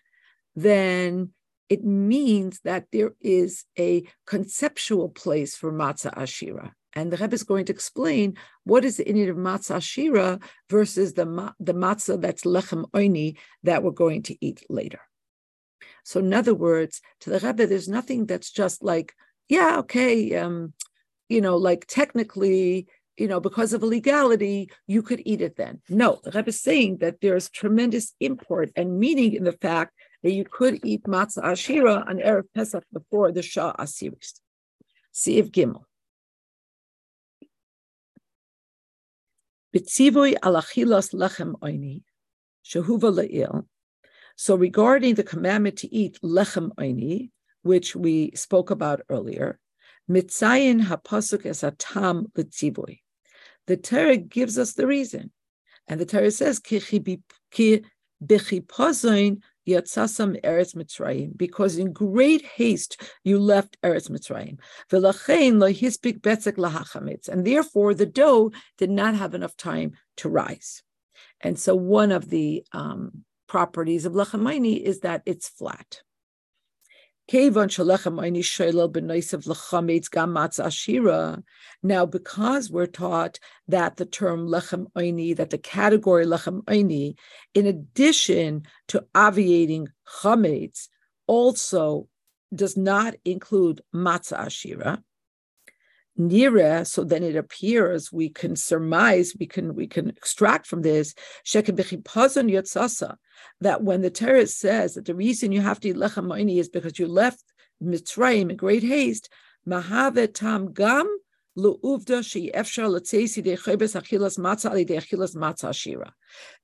then 0.54 1.30
it 1.68 1.84
means 1.84 2.60
that 2.64 2.86
there 2.92 3.14
is 3.20 3.64
a 3.78 4.04
conceptual 4.26 5.08
place 5.08 5.56
for 5.56 5.72
matzah 5.72 6.14
ashira. 6.14 6.72
And 6.96 7.12
the 7.12 7.18
Rebbe 7.18 7.34
is 7.34 7.42
going 7.44 7.66
to 7.66 7.72
explain 7.72 8.36
what 8.64 8.84
is 8.84 8.96
the 8.96 9.04
inyan 9.04 9.30
of 9.30 9.36
matzah 9.36 9.82
shira 9.82 10.40
versus 10.70 11.12
the, 11.12 11.26
the 11.60 11.74
matzah 11.74 12.20
that's 12.20 12.44
lechem 12.44 12.90
oini 12.92 13.36
that 13.62 13.82
we're 13.82 13.90
going 13.90 14.22
to 14.24 14.44
eat 14.44 14.64
later. 14.70 15.00
So, 16.04 16.20
in 16.20 16.32
other 16.32 16.54
words, 16.54 17.02
to 17.20 17.30
the 17.30 17.38
Rebbe, 17.38 17.66
there's 17.66 17.88
nothing 17.88 18.24
that's 18.24 18.50
just 18.50 18.82
like, 18.82 19.12
yeah, 19.48 19.76
okay, 19.80 20.34
um, 20.36 20.72
you 21.28 21.40
know, 21.40 21.56
like 21.56 21.86
technically 21.86 22.88
you 23.16 23.28
know, 23.28 23.40
because 23.40 23.72
of 23.72 23.82
illegality, 23.82 24.70
you 24.86 25.02
could 25.02 25.22
eat 25.24 25.40
it 25.40 25.56
then. 25.56 25.80
No, 25.88 26.20
the 26.22 26.32
Rebbe 26.32 26.48
is 26.48 26.60
saying 26.60 26.98
that 26.98 27.22
there's 27.22 27.48
tremendous 27.48 28.14
import 28.20 28.70
and 28.76 28.98
meaning 28.98 29.32
in 29.32 29.44
the 29.44 29.52
fact 29.52 29.94
that 30.22 30.32
you 30.32 30.44
could 30.44 30.84
eat 30.84 31.04
matzah 31.04 31.42
ashira 31.42 32.06
on 32.06 32.18
Erev 32.18 32.44
Pesach 32.54 32.84
before 32.92 33.32
the 33.32 33.40
Shah 33.40 33.72
Asiris. 33.78 34.40
Siv 35.14 35.50
Gimel. 35.50 35.85
So 44.38 44.54
regarding 44.54 45.14
the 45.14 45.24
commandment 45.24 45.78
to 45.78 45.94
eat 45.94 46.18
lechem 46.22 46.70
oini, 46.78 47.30
which 47.62 47.96
we 47.96 48.32
spoke 48.34 48.70
about 48.70 49.00
earlier, 49.08 49.58
mitzayin 50.10 50.82
hapasuk 50.82 51.46
es 51.46 51.64
atam 51.64 52.30
l'tzivoy 52.36 52.98
the 53.66 53.76
Torah 53.76 54.16
gives 54.16 54.58
us 54.58 54.72
the 54.72 54.86
reason. 54.86 55.30
And 55.88 56.00
the 56.00 56.06
Torah 56.06 56.30
says, 56.30 56.60
because 61.36 61.78
in 61.78 61.92
great 61.92 62.44
haste 62.44 63.02
you 63.24 63.38
left 63.38 63.76
Eretz 63.82 64.10
Mitzrayim. 64.10 64.58
And 67.28 67.46
therefore 67.46 67.94
the 67.94 68.06
dough 68.06 68.52
did 68.78 68.90
not 68.90 69.14
have 69.14 69.34
enough 69.34 69.56
time 69.56 69.92
to 70.18 70.28
rise. 70.28 70.82
And 71.40 71.58
so 71.58 71.74
one 71.74 72.12
of 72.12 72.28
the 72.30 72.64
um, 72.72 73.24
properties 73.46 74.04
of 74.04 74.12
lechem 74.12 74.76
is 74.82 75.00
that 75.00 75.22
it's 75.26 75.48
flat. 75.48 76.02
Now, 77.28 77.48
because 82.06 82.70
we're 82.70 82.86
taught 82.86 83.40
that 83.66 83.96
the 83.96 84.06
term 84.06 84.46
lechem 84.46 84.86
oini, 84.92 85.36
that 85.36 85.50
the 85.50 85.58
category 85.58 86.24
lechem 86.24 86.62
oini, 86.64 87.16
in 87.52 87.66
addition 87.66 88.62
to 88.88 89.04
obviating 89.12 89.88
chametz, 90.22 90.86
also 91.26 92.08
does 92.54 92.76
not 92.76 93.16
include 93.24 93.80
matzah 93.92 94.46
ashira, 94.46 95.02
nira, 96.18 96.86
so 96.86 97.04
then 97.04 97.22
it 97.22 97.36
appears 97.36 98.12
we 98.12 98.28
can 98.28 98.56
surmise, 98.56 99.34
we 99.38 99.46
can 99.46 99.74
we 99.74 99.86
can 99.86 100.08
extract 100.10 100.66
from 100.66 100.82
this 100.82 101.14
that 103.60 103.82
when 103.82 104.02
the 104.02 104.10
Torah 104.10 104.46
says 104.46 104.94
that 104.94 105.04
the 105.04 105.14
reason 105.14 105.52
you 105.52 105.60
have 105.60 105.80
to 105.80 105.88
eat 105.88 105.96
lechem 105.96 106.56
is 106.58 106.68
because 106.68 106.98
you 106.98 107.06
left 107.06 107.44
Mitzrayim 107.82 108.50
in 108.50 108.56
great 108.56 108.82
haste, 108.82 109.28
mahave 109.66 110.32
tam 110.34 110.72
gam 110.72 111.06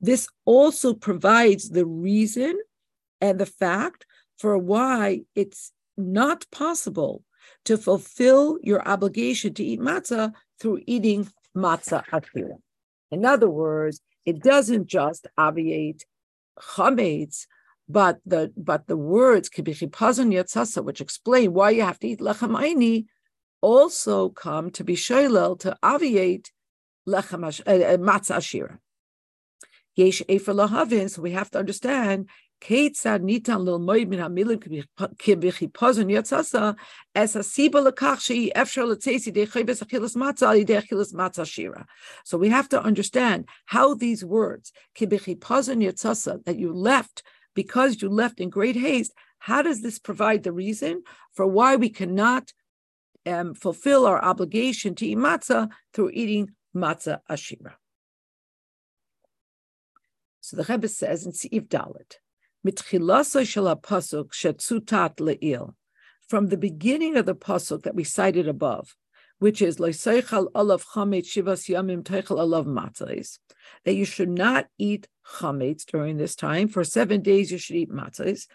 this 0.01 0.29
also 0.45 0.95
provides 0.95 1.71
the 1.71 1.87
reason 1.87 2.59
and 3.23 3.39
the 3.39 3.47
fact 3.47 4.07
for 4.39 4.59
why 4.59 5.21
it's 5.35 5.73
not 5.97 6.47
possible 6.51 7.23
to 7.65 7.77
fulfill 7.77 8.59
your 8.63 8.87
obligation 8.87 9.55
to 9.55 9.65
eat 9.65 9.81
matzah 9.81 10.33
through 10.61 10.81
eating 10.87 11.29
matzah 11.57 12.05
ashira. 12.07 12.57
In 13.11 13.25
other 13.25 13.51
words, 13.51 14.01
it 14.25 14.43
doesn't 14.43 14.87
just 14.87 15.27
obviate 15.37 16.07
chametz, 16.59 17.47
but 17.89 18.21
the 18.25 18.53
but 18.57 18.87
the 18.87 18.97
words 18.97 19.51
kibichipazon 19.51 20.33
yatzasa, 20.33 20.85
which 20.85 21.01
explain 21.01 21.53
why 21.53 21.71
you 21.71 21.83
have 21.83 21.99
to 22.01 22.09
eat 22.09 22.21
lechem 22.21 22.57
aini, 22.59 23.07
also 23.61 24.29
come 24.29 24.71
to 24.71 24.85
be 24.85 24.95
shoylel 24.95 25.59
to 25.61 25.77
obviate 25.83 26.53
lechem 27.09 27.45
uh, 27.45 27.71
uh, 27.71 27.97
matzah 27.99 28.37
ashira. 28.37 28.79
Yesh 29.95 30.23
efer 30.29 30.55
lahavin, 30.55 31.11
so 31.11 31.21
we 31.21 31.33
have 31.33 31.51
to 31.51 31.59
understand 31.59 32.29
כיצד 32.62 33.20
ניתן 33.24 33.58
ללמוד 33.66 34.06
מן 34.08 34.20
המילים 34.20 34.60
כבחיפוזון 35.20 36.10
יצאסה, 36.10 36.72
as 37.18 37.40
הסיבה 37.40 37.82
לכך 37.82 38.18
שאי 38.20 38.50
אפשר 38.62 38.86
לצייס 38.86 39.28
ידי 39.28 39.48
חייבס 39.48 39.82
אכילס 39.82 40.16
מצה 40.16 40.50
על 40.50 40.56
ידי 40.56 40.78
אכילס 40.78 41.14
מצה 41.14 41.46
שירה. 41.46 41.82
So 42.26 42.38
we 42.38 42.50
have 42.50 42.70
to 42.70 42.84
understand 42.84 43.46
how 43.72 43.94
these 43.94 44.24
words, 44.24 44.72
כבחיפוזון 44.96 45.82
יצאסה, 45.82 46.32
that 46.32 46.58
you 46.58 46.74
left 46.74 47.24
because 47.56 48.02
you 48.02 48.10
left 48.10 48.40
in 48.40 48.50
great 48.50 48.76
haste, 48.76 49.14
how 49.40 49.62
does 49.62 49.82
this 49.82 50.00
provide 50.00 50.44
the 50.44 50.52
reason 50.52 51.04
for 51.34 51.46
why 51.48 51.76
we 51.76 51.90
cannot 51.90 52.52
um, 53.26 53.54
fulfill 53.54 54.06
our 54.06 54.24
obligation 54.24 54.96
to 54.96 55.06
eat 55.06 55.18
matzah 55.18 55.70
through 55.94 56.12
eating 56.14 56.50
matzah 56.76 57.20
ashira? 57.30 57.74
So 60.42 60.56
the 60.58 60.64
Rebbe 60.64 60.88
says 60.88 61.26
in 61.26 61.34
Siv 61.34 61.68
Dalit, 61.68 62.14
from 62.65 62.75
the 66.49 66.57
beginning 66.57 67.17
of 67.17 67.27
the 67.27 67.35
pasuk 67.35 67.83
that 67.83 67.95
we 67.95 68.05
cited 68.05 68.47
above, 68.49 68.97
which 69.41 69.61
is 69.61 69.79
loiseichal 69.79 70.49
olav 70.55 70.85
chametz 70.95 71.27
shivas 71.27 71.69
yamim 71.69 72.05
teichel 72.05 72.39
olav 72.39 72.67
matzahs, 72.67 73.39
that 73.85 73.95
you 73.95 74.05
should 74.05 74.29
not 74.29 74.69
eat 74.79 75.09
chametz 75.41 75.85
during 75.85 76.19
this 76.19 76.37
time. 76.37 76.69
For 76.69 76.85
seven 76.85 77.21
days 77.21 77.51
you 77.51 77.59
should 77.59 77.75
eat 77.75 77.91
matzahs. 77.91 78.47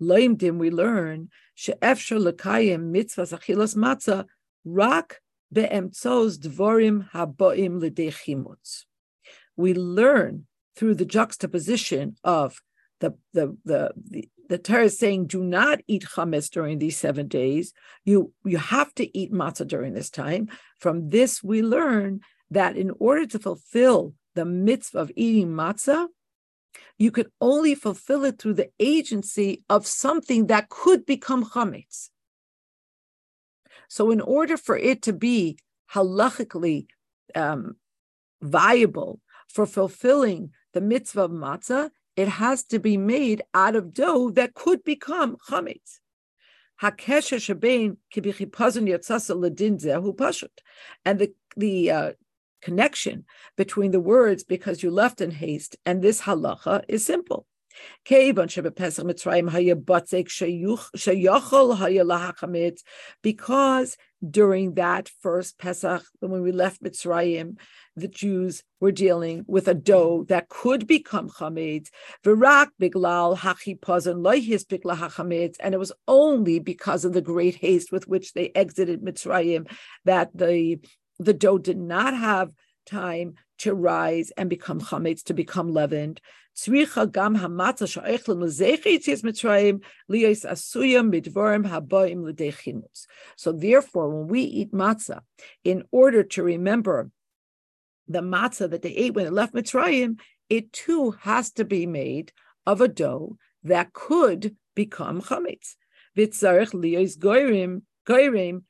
Loimdim, 0.00 0.58
we 0.58 0.70
learn 0.70 1.30
she'efshar 1.54 2.22
lekayim 2.22 2.92
mitzvahs 2.92 3.36
achilas 3.36 3.74
matzah 3.74 4.26
rak 4.64 5.20
be'emtzos 5.52 6.38
dvorim 6.38 7.10
haboim 7.10 7.80
l'dei 7.80 8.14
We 9.56 9.74
learn 9.74 10.46
through 10.76 10.94
the 10.94 11.04
juxtaposition 11.04 12.16
of 12.22 12.62
the 13.00 13.14
the 13.32 13.56
the 13.64 13.92
the, 13.96 14.28
the 14.48 14.58
Torah 14.58 14.84
is 14.84 14.98
saying, 14.98 15.26
do 15.26 15.42
not 15.42 15.80
eat 15.86 16.04
chametz 16.04 16.50
during 16.50 16.78
these 16.78 16.96
seven 16.96 17.28
days. 17.28 17.72
You 18.04 18.32
you 18.44 18.58
have 18.58 18.94
to 18.94 19.16
eat 19.16 19.32
matzah 19.32 19.66
during 19.66 19.94
this 19.94 20.10
time. 20.10 20.48
From 20.78 21.10
this, 21.10 21.42
we 21.42 21.62
learn 21.62 22.20
that 22.50 22.76
in 22.76 22.92
order 22.98 23.26
to 23.26 23.38
fulfill 23.38 24.14
the 24.34 24.44
mitzvah 24.44 24.98
of 24.98 25.12
eating 25.16 25.48
matzah, 25.48 26.06
you 26.98 27.10
could 27.10 27.30
only 27.40 27.74
fulfill 27.74 28.24
it 28.24 28.38
through 28.38 28.54
the 28.54 28.70
agency 28.78 29.64
of 29.68 29.86
something 29.86 30.46
that 30.46 30.68
could 30.68 31.04
become 31.06 31.44
chametz. 31.44 32.10
So, 33.88 34.10
in 34.10 34.20
order 34.20 34.56
for 34.56 34.76
it 34.76 35.02
to 35.02 35.12
be 35.12 35.58
halachically 35.92 36.86
um, 37.34 37.76
viable 38.42 39.20
for 39.48 39.66
fulfilling 39.66 40.50
the 40.72 40.80
mitzvah 40.80 41.22
of 41.22 41.30
matzah, 41.30 41.90
it 42.16 42.28
has 42.28 42.64
to 42.64 42.78
be 42.78 42.96
made 42.96 43.42
out 43.54 43.76
of 43.76 43.92
dough 43.92 44.30
that 44.30 44.54
could 44.54 44.82
become 44.84 45.36
chametz. 45.48 46.00
And 51.04 51.18
the, 51.18 51.34
the 51.56 51.90
uh, 51.90 52.12
connection 52.62 53.24
between 53.56 53.90
the 53.92 54.00
words 54.00 54.44
because 54.44 54.82
you 54.82 54.90
left 54.90 55.20
in 55.20 55.30
haste 55.30 55.76
and 55.86 56.02
this 56.02 56.22
halacha 56.22 56.84
is 56.88 57.04
simple. 57.06 57.46
Because 63.22 63.96
during 64.30 64.74
that 64.74 65.10
first 65.20 65.58
Pesach, 65.58 66.02
when 66.20 66.42
we 66.42 66.52
left 66.52 66.82
Mitzrayim, 66.82 67.58
the 67.94 68.08
Jews 68.08 68.62
were 68.80 68.92
dealing 68.92 69.44
with 69.46 69.68
a 69.68 69.74
dough 69.74 70.24
that 70.28 70.48
could 70.48 70.86
become 70.86 71.28
chametz. 71.30 71.88
Virak 72.24 72.68
biglal 72.78 73.36
hachipazon 73.36 74.20
loihis 74.22 74.64
bigla 74.64 74.96
hachametz, 74.96 75.56
and 75.60 75.74
it 75.74 75.78
was 75.78 75.92
only 76.06 76.58
because 76.58 77.04
of 77.04 77.12
the 77.12 77.22
great 77.22 77.56
haste 77.56 77.90
with 77.90 78.06
which 78.08 78.32
they 78.32 78.50
exited 78.54 79.02
Mitzrayim 79.02 79.70
that 80.04 80.30
the 80.34 80.78
the 81.18 81.32
dough 81.32 81.58
did 81.58 81.78
not 81.78 82.14
have 82.14 82.50
time 82.86 83.34
to 83.58 83.74
rise 83.74 84.30
and 84.36 84.48
become 84.48 84.80
chametz, 84.80 85.24
to 85.24 85.34
become 85.34 85.72
leavened. 85.72 86.20
So 86.54 86.70
therefore, 86.72 87.06
when 94.08 94.28
we 94.28 94.40
eat 94.40 94.72
matzah, 94.72 95.20
in 95.64 95.82
order 95.90 96.22
to 96.22 96.42
remember 96.42 97.10
the 98.08 98.22
matzah 98.22 98.70
that 98.70 98.82
they 98.82 98.94
ate 98.94 99.14
when 99.14 99.24
they 99.24 99.30
left 99.30 99.54
Mitzrayim, 99.54 100.20
it 100.48 100.72
too 100.72 101.10
has 101.20 101.50
to 101.52 101.64
be 101.64 101.86
made 101.86 102.32
of 102.64 102.80
a 102.80 102.88
dough 102.88 103.36
that 103.64 103.92
could 103.92 104.56
become 104.74 105.20
chametz. 105.20 105.74
And 108.08 108.62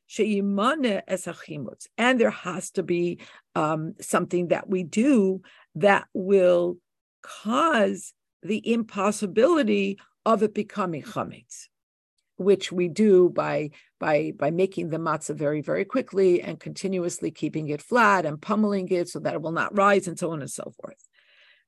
there 2.20 2.30
has 2.30 2.70
to 2.70 2.82
be 2.82 3.18
um, 3.54 3.94
something 4.00 4.48
that 4.48 4.68
we 4.68 4.82
do 4.82 5.42
that 5.74 6.06
will 6.14 6.78
cause 7.22 8.14
the 8.42 8.72
impossibility 8.72 9.98
of 10.24 10.42
it 10.42 10.54
becoming 10.54 11.02
chametz, 11.02 11.68
which 12.36 12.72
we 12.72 12.88
do 12.88 13.28
by 13.28 13.70
by 14.00 14.32
by 14.36 14.50
making 14.50 14.88
the 14.90 14.98
matzah 14.98 15.34
very 15.34 15.60
very 15.60 15.84
quickly 15.84 16.40
and 16.40 16.58
continuously 16.58 17.30
keeping 17.30 17.68
it 17.68 17.82
flat 17.82 18.24
and 18.26 18.40
pummeling 18.40 18.88
it 18.88 19.08
so 19.08 19.18
that 19.18 19.34
it 19.34 19.42
will 19.42 19.52
not 19.52 19.76
rise 19.76 20.08
and 20.08 20.18
so 20.18 20.32
on 20.32 20.40
and 20.40 20.50
so 20.50 20.72
forth. 20.80 21.06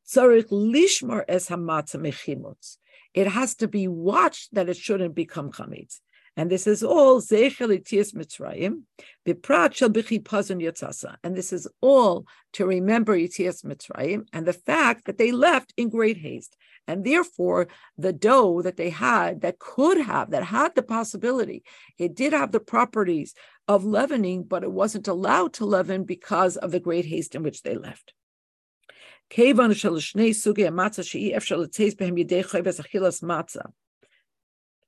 Tzarich 0.07 0.49
lishmar 0.49 1.25
es 1.29 1.49
hamatzah 1.49 1.97
mechimutz. 1.97 2.79
It 3.15 3.27
has 3.27 3.55
to 3.57 3.69
be 3.69 3.89
watched 3.89 4.55
that 4.55 4.69
it 4.69 4.77
shouldn't 4.77 5.15
become 5.15 5.51
chametz. 5.53 6.01
And 6.39 6.49
this 6.49 6.69
is 6.69 6.85
all 6.85 7.21
Zeichel 7.21 7.77
Itias 7.77 8.15
Mitzrayim, 8.15 8.83
Biprat 9.27 9.75
Shel 9.75 9.91
B'chipazon 9.91 10.63
Yotzasa. 10.63 11.17
And 11.25 11.37
this 11.37 11.53
is 11.53 11.67
all 11.81 12.27
to 12.53 12.65
remember 12.65 13.19
Itias 13.19 13.65
Mitzrayim 13.65 14.29
and 14.33 14.47
the 14.47 14.53
fact 14.53 15.07
that 15.07 15.19
they 15.19 15.33
left 15.33 15.75
in 15.77 15.89
great 15.89 16.17
haste. 16.19 16.57
And 16.87 17.05
therefore, 17.05 17.67
the 17.99 18.13
dough 18.13 18.63
that 18.63 18.77
they 18.77 18.91
had 18.91 19.41
that 19.41 19.59
could 19.59 19.99
have, 19.99 20.31
that 20.31 20.45
had 20.45 20.77
the 20.77 20.83
possibility, 20.83 21.65
it 21.99 22.15
did 22.15 22.33
have 22.33 22.53
the 22.53 22.61
properties 22.61 23.35
of 23.67 23.85
leavening, 23.85 24.45
but 24.45 24.63
it 24.63 24.71
wasn't 24.71 25.09
allowed 25.09 25.55
to 25.55 25.67
leaven 25.67 26.05
because 26.05 26.57
of 26.57 26.71
the 26.71 26.79
great 26.79 27.05
haste 27.07 27.35
in 27.35 27.43
which 27.43 27.63
they 27.63 27.75
left. 27.75 28.15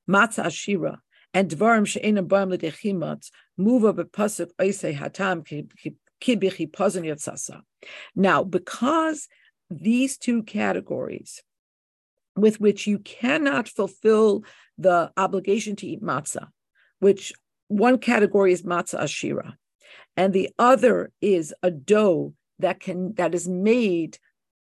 Matzah 0.09 0.45
Ashira, 0.47 0.99
and 1.33 1.51
dvarim 1.51 1.87
she'enam 1.87 2.27
ba'am 2.27 2.51
l'dechimot 2.51 3.31
muva 3.59 3.93
bepasuk 3.95 4.51
oisei 4.61 4.97
hatam 4.97 5.45
kibichi 6.21 6.71
yotzasa. 6.71 7.63
Now, 8.15 8.45
because 8.45 9.29
these 9.71 10.19
two 10.19 10.43
categories 10.43 11.43
with 12.37 12.61
which 12.61 12.87
you 12.87 12.99
cannot 12.99 13.69
fulfill 13.69 14.45
the 14.79 15.13
obligation 15.17 15.77
to 15.77 15.87
eat 15.87 16.03
matzah, 16.03 16.49
which 16.99 17.33
one 17.69 17.99
category 17.99 18.53
is 18.53 18.63
matzah 18.63 19.03
ashira, 19.03 19.55
and 20.17 20.33
the 20.33 20.51
other 20.59 21.13
is 21.21 21.55
a 21.63 21.71
dough 21.71 22.35
that 22.59 22.81
can 22.81 23.15
that 23.15 23.35
is 23.35 23.49
made 23.49 24.19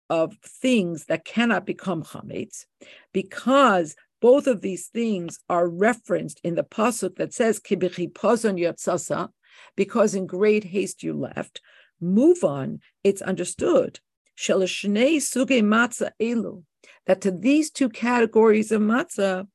of 0.09 0.37
things 0.45 1.07
that 1.07 1.25
cannot 1.25 1.67
become 1.67 2.03
chametz, 2.03 2.67
because 3.13 3.95
both 4.21 4.47
of 4.47 4.61
these 4.61 4.87
things 4.89 5.39
are 5.49 5.69
referenced 5.69 6.41
in 6.45 6.55
the 6.55 6.65
pasuk 6.65 7.17
that 7.17 7.33
says 7.33 7.61
"Kibichi 7.61 8.13
pozon 8.13 8.59
yotzasa," 8.59 9.31
because 9.77 10.15
in 10.15 10.27
great 10.27 10.65
haste 10.65 11.03
you 11.03 11.15
left. 11.15 11.61
Move 12.01 12.45
on. 12.45 12.81
It's 13.05 13.23
understood. 13.23 14.01
Suge 14.39 15.61
matzah 15.63 16.11
elu 16.21 16.63
that 17.07 17.21
to 17.21 17.31
these 17.31 17.71
two 17.71 17.89
categories 17.89 18.73
of 18.73 18.81
matzah, 18.81 19.47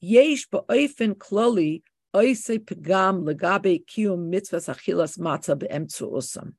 yesh 0.00 0.48
ba'ofen 0.48 1.14
kloli 1.14 1.82
oise 2.14 2.58
pegam 2.58 3.24
legabe 3.24 3.84
kiyum 3.86 4.30
mitzvahs 4.32 4.68
achilas 4.74 5.18
matzah 5.18 5.58
be'emtzu 5.58 6.10
usam. 6.12 6.54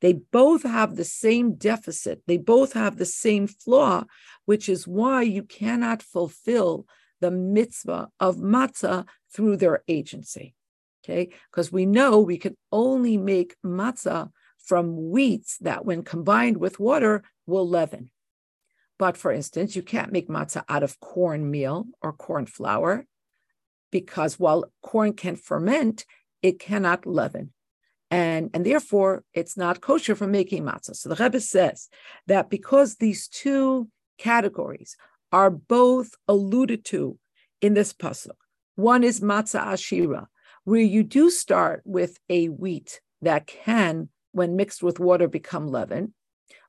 They 0.00 0.12
both 0.12 0.62
have 0.62 0.96
the 0.96 1.04
same 1.04 1.54
deficit. 1.54 2.22
They 2.26 2.38
both 2.38 2.72
have 2.74 2.96
the 2.96 3.04
same 3.04 3.46
flaw, 3.46 4.04
which 4.44 4.68
is 4.68 4.86
why 4.86 5.22
you 5.22 5.42
cannot 5.42 6.02
fulfill 6.02 6.86
the 7.20 7.30
mitzvah 7.30 8.08
of 8.20 8.36
matzah 8.36 9.06
through 9.32 9.56
their 9.56 9.82
agency. 9.88 10.54
Okay, 11.04 11.30
because 11.50 11.70
we 11.70 11.86
know 11.86 12.20
we 12.20 12.38
can 12.38 12.56
only 12.72 13.16
make 13.16 13.56
matzah 13.64 14.30
from 14.58 15.10
wheats 15.10 15.56
that, 15.58 15.84
when 15.84 16.02
combined 16.02 16.56
with 16.56 16.80
water, 16.80 17.22
will 17.46 17.68
leaven. 17.68 18.10
But 18.98 19.16
for 19.16 19.30
instance, 19.30 19.76
you 19.76 19.82
can't 19.82 20.12
make 20.12 20.28
matzah 20.28 20.64
out 20.68 20.82
of 20.82 20.98
corn 20.98 21.50
meal 21.50 21.86
or 22.02 22.12
corn 22.12 22.46
flour 22.46 23.06
because 23.92 24.38
while 24.38 24.64
corn 24.82 25.12
can 25.12 25.36
ferment, 25.36 26.04
it 26.42 26.58
cannot 26.58 27.06
leaven 27.06 27.52
and 28.10 28.50
and 28.54 28.64
therefore 28.64 29.24
it's 29.34 29.56
not 29.56 29.80
kosher 29.80 30.14
for 30.14 30.26
making 30.26 30.64
matzah. 30.64 30.96
So 30.96 31.08
the 31.08 31.22
Rebbe 31.22 31.40
says 31.40 31.88
that 32.26 32.50
because 32.50 32.96
these 32.96 33.28
two 33.28 33.88
categories 34.18 34.96
are 35.32 35.50
both 35.50 36.14
alluded 36.28 36.84
to 36.86 37.18
in 37.60 37.74
this 37.74 37.92
pasuk, 37.92 38.36
one 38.76 39.02
is 39.02 39.20
matzah 39.20 39.66
ashira, 39.66 40.26
where 40.64 40.80
you 40.80 41.02
do 41.02 41.30
start 41.30 41.82
with 41.84 42.18
a 42.28 42.46
wheat 42.46 43.00
that 43.22 43.46
can, 43.46 44.08
when 44.32 44.56
mixed 44.56 44.82
with 44.82 45.00
water, 45.00 45.26
become 45.26 45.68
leaven, 45.68 46.14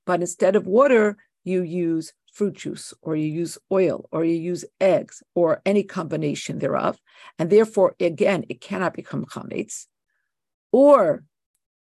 but 0.06 0.22
instead 0.22 0.56
of 0.56 0.66
water, 0.66 1.18
you 1.44 1.62
use 1.62 2.14
fruit 2.34 2.56
juice 2.56 2.94
or 3.02 3.16
you 3.16 3.26
use 3.26 3.58
oil 3.72 4.08
or 4.12 4.24
you 4.24 4.36
use 4.36 4.64
eggs 4.80 5.24
or 5.34 5.62
any 5.66 5.84
combination 5.84 6.60
thereof, 6.60 7.00
and 7.40 7.50
therefore 7.50 7.96
again 8.00 8.46
it 8.50 8.62
cannot 8.62 8.94
become 8.94 9.26
chametz. 9.26 9.88
Or 10.78 11.24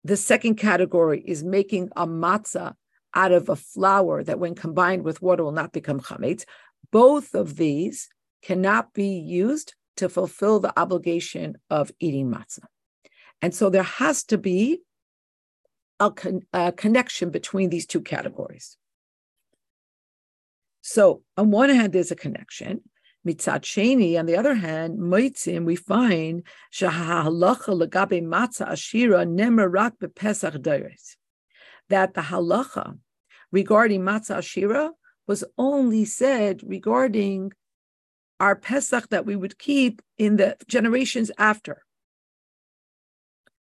the 0.04 0.18
second 0.18 0.56
category 0.56 1.22
is 1.24 1.44
making 1.44 1.90
a 1.96 2.08
matzah 2.08 2.74
out 3.14 3.32
of 3.32 3.48
a 3.48 3.56
flour 3.56 4.24
that, 4.24 4.40
when 4.40 4.56
combined 4.56 5.04
with 5.04 5.22
water, 5.22 5.44
will 5.44 5.52
not 5.52 5.72
become 5.72 6.00
chametz. 6.00 6.46
Both 6.92 7.36
of 7.36 7.58
these 7.58 8.10
cannot 8.42 8.92
be 8.92 9.10
used 9.20 9.76
to 9.98 10.10
fulfill 10.10 10.60
the 10.60 10.74
obligation 10.80 11.58
of 11.70 11.92
eating 12.00 12.32
matzah. 12.32 12.66
And 13.40 13.54
so 13.54 13.70
there 13.70 13.84
has 13.84 14.24
to 14.32 14.40
be 14.40 14.82
a, 16.00 16.10
con- 16.10 16.48
a 16.52 16.72
connection 16.72 17.30
between 17.30 17.70
these 17.70 17.86
two 17.86 18.02
categories. 18.02 18.78
So 20.82 21.22
on 21.38 21.52
one 21.52 21.70
hand, 21.70 21.94
there's 21.94 22.10
a 22.10 22.16
connection. 22.16 22.82
Mitzat 23.26 23.62
Sheni, 23.62 24.18
on 24.18 24.26
the 24.26 24.36
other 24.36 24.56
hand, 24.56 24.98
Moitzim, 24.98 25.64
we 25.66 25.76
find 25.76 26.44
Shahalacha 26.74 27.70
Lagabe 27.80 28.24
Matzah 28.24 28.70
Ashira 28.70 29.28
Nemerak 29.28 29.92
Bepesach 30.02 30.58
Dairis. 30.58 31.18
That 31.90 32.16
the 32.16 32.22
halacha 32.22 32.98
regarding 33.52 34.02
Matzah 34.02 34.38
Ashira 34.38 34.92
was 35.28 35.44
only 35.58 36.06
said 36.06 36.62
regarding 36.66 37.52
our 38.40 38.56
Pesach 38.56 39.10
that 39.10 39.26
we 39.26 39.36
would 39.36 39.60
keep 39.60 40.02
in 40.18 40.38
the 40.38 40.58
generations 40.68 41.30
after, 41.38 41.84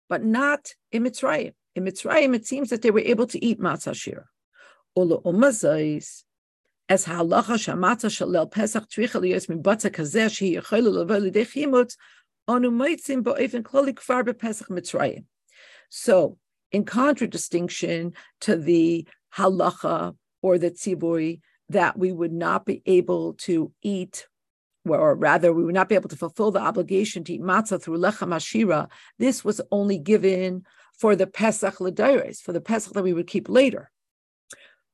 but 0.08 0.24
not 0.24 0.74
in 0.92 1.04
Mitzrayim. 1.04 1.54
In 1.76 1.84
Mitzrayim, 1.84 2.34
it 2.34 2.48
seems 2.48 2.70
that 2.70 2.82
they 2.82 2.92
were 2.92 3.00
able 3.02 3.28
to 3.28 3.44
eat 3.44 3.60
Matzah 3.60 3.92
Ashira. 3.92 4.26
As 6.90 7.06
halacha 7.06 7.56
shalel 7.56 8.52
pesach 8.52 8.90
kazeh 8.90 10.62
shehi 10.62 10.62
lidei 10.62 11.92
onu 12.48 12.70
moitzim 12.72 13.24
kloli 13.24 13.94
kfar 13.94 14.24
bepesach 14.24 14.70
mitzrayim. 14.70 15.26
So, 15.90 16.38
in 16.72 16.86
contradistinction 16.86 18.14
to 18.42 18.58
the 18.58 19.08
halacha 19.36 20.16
or 20.42 20.58
the 20.58 20.72
tziburi 20.72 21.40
that 21.70 21.98
we 21.98 22.12
would 22.12 22.34
not 22.34 22.66
be 22.66 22.82
able 22.86 23.34
to 23.34 23.72
eat, 23.82 24.28
or 24.86 25.16
rather, 25.16 25.54
we 25.54 25.64
would 25.64 25.74
not 25.74 25.88
be 25.88 25.96
able 25.96 26.10
to 26.10 26.18
fulfill 26.18 26.52
the 26.52 26.60
obligation 26.60 27.24
to 27.24 27.34
eat 27.34 27.42
matzah 27.42 27.82
through 27.82 28.00
lechem 28.00 28.36
ashira. 28.36 28.90
This 29.20 29.46
was 29.46 29.62
only 29.72 29.98
given 29.98 30.66
for 31.00 31.16
the 31.16 31.28
Pesach 31.28 31.76
Ladairis, 31.76 32.42
for 32.42 32.52
the 32.52 32.62
Pesach 32.62 32.94
that 32.94 33.04
we 33.04 33.14
would 33.14 33.28
keep 33.28 33.48
later. 33.48 33.90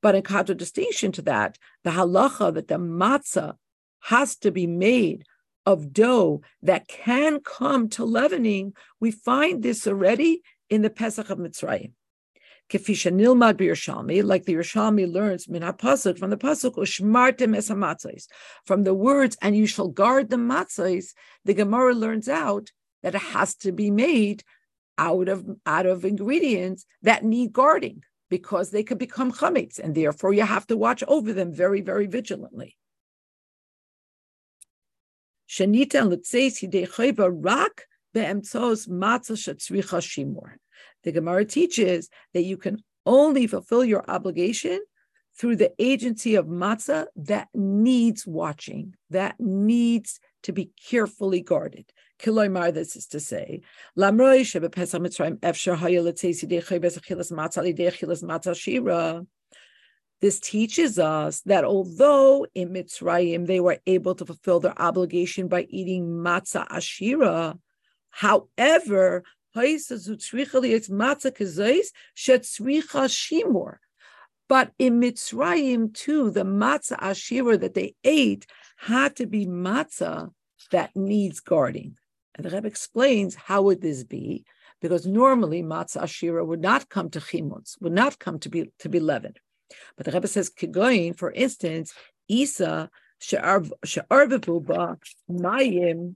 But 0.01 0.15
in 0.15 0.21
contradistinction 0.21 1.11
to 1.13 1.21
that, 1.23 1.57
the 1.83 1.91
halacha 1.91 2.53
that 2.53 2.67
the 2.67 2.75
matzah 2.75 3.55
has 4.01 4.35
to 4.37 4.51
be 4.51 4.65
made 4.65 5.25
of 5.65 5.91
dough 5.93 6.41
that 6.61 6.87
can 6.87 7.39
come 7.41 7.89
to 7.89 8.05
leavening, 8.05 8.73
we 8.99 9.11
find 9.11 9.61
this 9.61 9.85
already 9.85 10.41
in 10.69 10.81
the 10.81 10.89
Pesach 10.89 11.29
of 11.29 11.37
Mitzrayim. 11.37 11.91
Kefisha 12.69 13.11
nilmad 13.11 13.55
b'Yerushalmi, 13.55 14.23
like 14.23 14.45
the 14.45 14.53
Yerushalmi 14.53 15.11
learns 15.11 15.49
min 15.49 15.63
pasuk 15.63 16.19
from 16.19 16.29
the 16.29 16.37
pasuk 16.37 16.75
ushmartem 16.75 17.55
es 17.57 18.27
from 18.63 18.83
the 18.83 18.93
words 18.93 19.35
and 19.41 19.57
you 19.57 19.65
shall 19.65 19.87
guard 19.87 20.29
the 20.29 20.37
matzahs. 20.37 21.13
The 21.45 21.55
Gemara 21.55 21.95
learns 21.95 22.29
out 22.29 22.71
that 23.01 23.15
it 23.15 23.21
has 23.21 23.55
to 23.57 23.71
be 23.71 23.89
made 23.89 24.43
out 24.99 25.29
of 25.29 25.45
out 25.65 25.87
of 25.87 26.05
ingredients 26.05 26.85
that 27.01 27.23
need 27.23 27.53
guarding 27.53 28.03
because 28.29 28.69
they 28.69 28.83
could 28.83 28.97
become 28.97 29.31
chametz, 29.31 29.79
and 29.79 29.95
therefore 29.95 30.33
you 30.33 30.43
have 30.43 30.67
to 30.67 30.77
watch 30.77 31.03
over 31.07 31.33
them 31.33 31.51
very, 31.51 31.81
very 31.81 32.07
vigilantly. 32.07 32.77
The 41.03 41.11
Gemara 41.11 41.45
teaches 41.45 42.09
that 42.33 42.43
you 42.43 42.57
can 42.57 42.83
only 43.05 43.47
fulfill 43.47 43.83
your 43.83 44.09
obligation 44.09 44.79
through 45.37 45.55
the 45.55 45.71
agency 45.79 46.35
of 46.35 46.45
matzah 46.45 47.07
that 47.15 47.47
needs 47.53 48.27
watching, 48.27 48.93
that 49.09 49.39
needs 49.39 50.19
to 50.43 50.51
be 50.51 50.71
carefully 50.89 51.41
guarded. 51.41 51.91
Kiloimar, 52.19 52.73
this 52.73 52.95
is 52.95 53.07
to 53.07 53.19
say, 53.19 53.61
Lamroi 53.97 54.45
Sheba 54.45 54.69
Pesach 54.69 55.01
Mitzrayim 55.01 55.37
Efshar 55.39 55.77
Hayalatzesi 55.77 56.49
Dechai 56.49 56.79
Bezachilas 56.79 57.31
Matzah 57.31 57.63
Lidechilas 57.63 58.23
Matzah 58.23 58.55
Shira. 58.55 59.25
This 60.21 60.39
teaches 60.41 60.99
us 60.99 61.39
that 61.41 61.63
although 61.63 62.45
in 62.53 62.69
Mitzrayim 62.69 63.47
they 63.47 63.61
were 63.61 63.77
able 63.87 64.15
to 64.15 64.25
fulfill 64.25 64.59
their 64.59 64.79
obligation 64.79 65.47
by 65.47 65.61
eating 65.69 66.07
matzah 66.07 66.67
ashira, 66.67 67.57
however, 68.09 69.23
but 69.55 69.71
in 74.77 74.99
Mitzrayim 74.99 75.93
too, 75.93 76.31
the 76.31 76.43
matzah 76.43 76.99
ashira 76.99 77.59
that 77.59 77.73
they 77.73 77.95
ate 78.03 78.45
had 78.79 79.17
to 79.17 79.25
be 79.25 79.45
matzah 79.45 80.31
that 80.71 80.95
needs 80.95 81.41
guarding. 81.41 81.97
And 82.35 82.45
the 82.45 82.49
Rebbe 82.49 82.67
explains 82.67 83.35
how 83.35 83.63
would 83.63 83.81
this 83.81 84.03
be? 84.03 84.45
Because 84.81 85.05
normally 85.05 85.61
matzah 85.61 86.03
ashira 86.03 86.45
would 86.45 86.61
not 86.61 86.87
come 86.87 87.09
to 87.09 87.19
chimutz, 87.19 87.75
would 87.81 87.91
not 87.91 88.17
come 88.19 88.39
to 88.39 88.49
be 88.49 88.71
to 88.79 88.89
be 88.89 88.99
leavened. 88.99 89.37
But 89.97 90.05
the 90.05 90.13
Rebbe 90.13 90.27
says 90.27 90.49
kigoyin, 90.49 91.17
for 91.17 91.31
instance, 91.31 91.93
Isa 92.29 92.89
she'arbebu 93.19 94.97
mayim 95.29 96.15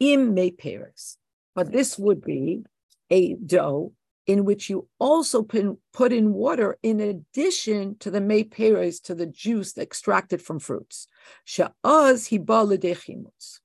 im 0.00 0.34
meperes. 0.34 1.16
But 1.54 1.70
this 1.72 1.98
would 1.98 2.22
be 2.22 2.62
a 3.10 3.34
dough 3.34 3.92
in 4.28 4.44
which 4.44 4.68
you 4.70 4.86
also 5.00 5.42
put 5.42 6.12
in 6.12 6.32
water 6.34 6.76
in 6.82 7.00
addition 7.00 7.96
to 7.98 8.10
the 8.10 8.20
meperes, 8.20 9.02
to 9.02 9.14
the 9.14 9.26
juice 9.26 9.76
extracted 9.76 10.42
from 10.42 10.60
fruits. 10.60 11.08
She'az 11.44 12.28
hiba 12.28 12.78
chimutz 12.78 13.60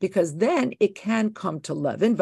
because 0.00 0.36
then 0.36 0.72
it 0.80 0.94
can 0.94 1.30
come 1.32 1.60
to 1.60 1.72
leaven. 1.72 2.20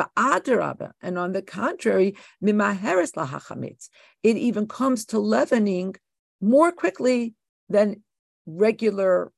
And 1.02 1.18
on 1.18 1.32
the 1.32 1.42
contrary, 1.42 2.16
it 2.40 4.36
even 4.36 4.66
comes 4.68 5.04
to 5.06 5.18
leavening 5.18 5.96
more 6.40 6.70
quickly 6.70 7.34
than 7.68 8.04
regular 8.46 9.32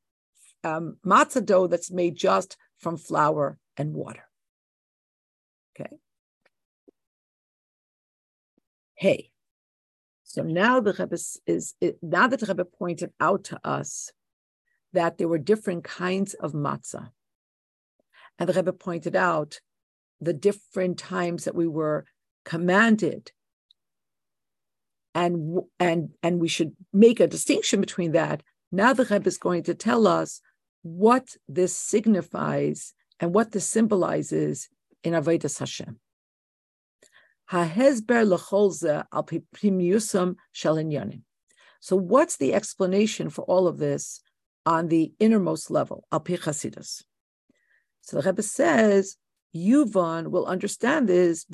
um, 0.63 0.99
matzah 1.07 1.45
dough 1.45 1.67
that's 1.67 1.91
made 1.91 2.17
just 2.17 2.59
from 2.79 2.99
flour 2.99 3.59
and 3.79 3.95
water. 3.95 4.29
Okay. 5.75 5.97
Hey, 9.05 9.33
so 10.23 10.43
now 10.43 10.81
the 10.81 10.95
Rebbe 10.95 11.13
is, 11.13 11.39
is 11.47 11.75
now 12.01 12.27
that 12.27 12.41
the 12.41 12.47
Rebbe 12.47 12.65
pointed 12.65 13.13
out 13.21 13.45
to 13.45 13.61
us 13.63 14.11
that 14.95 15.19
there 15.19 15.29
were 15.29 15.37
different 15.37 15.85
kinds 15.85 16.33
of 16.33 16.55
matzah. 16.55 17.11
And 18.39 18.49
the 18.49 18.55
Rebbe 18.55 18.73
pointed 18.73 19.15
out 19.15 19.61
the 20.23 20.33
different 20.33 20.97
times 20.97 21.45
that 21.45 21.55
we 21.55 21.69
were 21.69 22.07
commanded 22.47 23.31
and 25.15 25.59
and 25.79 26.09
and 26.23 26.41
we 26.41 26.49
should 26.49 26.73
make 26.91 27.21
a 27.21 27.27
distinction 27.27 27.83
between 27.83 28.13
that. 28.13 28.43
Now 28.73 28.95
the 28.95 29.05
Rebbe 29.05 29.29
is 29.29 29.37
going 29.37 29.65
to 29.65 29.75
tell 29.75 30.07
us 30.07 30.41
what 30.81 31.37
this 31.47 31.77
signifies 31.77 32.95
and 33.21 33.35
what 33.35 33.53
this 33.53 33.69
symbolizes 33.69 34.71
in 35.03 35.13
Avodas 35.13 35.59
Hashem. 35.59 36.01
So, 41.81 41.97
what's 41.97 42.37
the 42.39 42.55
explanation 42.55 43.31
for 43.31 43.43
all 43.43 43.67
of 43.67 43.79
this 43.79 44.21
on 44.65 44.89
the 44.89 45.13
innermost 45.19 45.71
level, 45.71 46.07
al 46.11 46.21
Chasidus? 46.21 47.03
So 48.01 48.21
the 48.21 48.31
Rebbe 48.31 48.43
says, 48.43 49.17
Yuvan 49.55 50.29
will 50.29 50.47
understand 50.47 51.09
this 51.09 51.45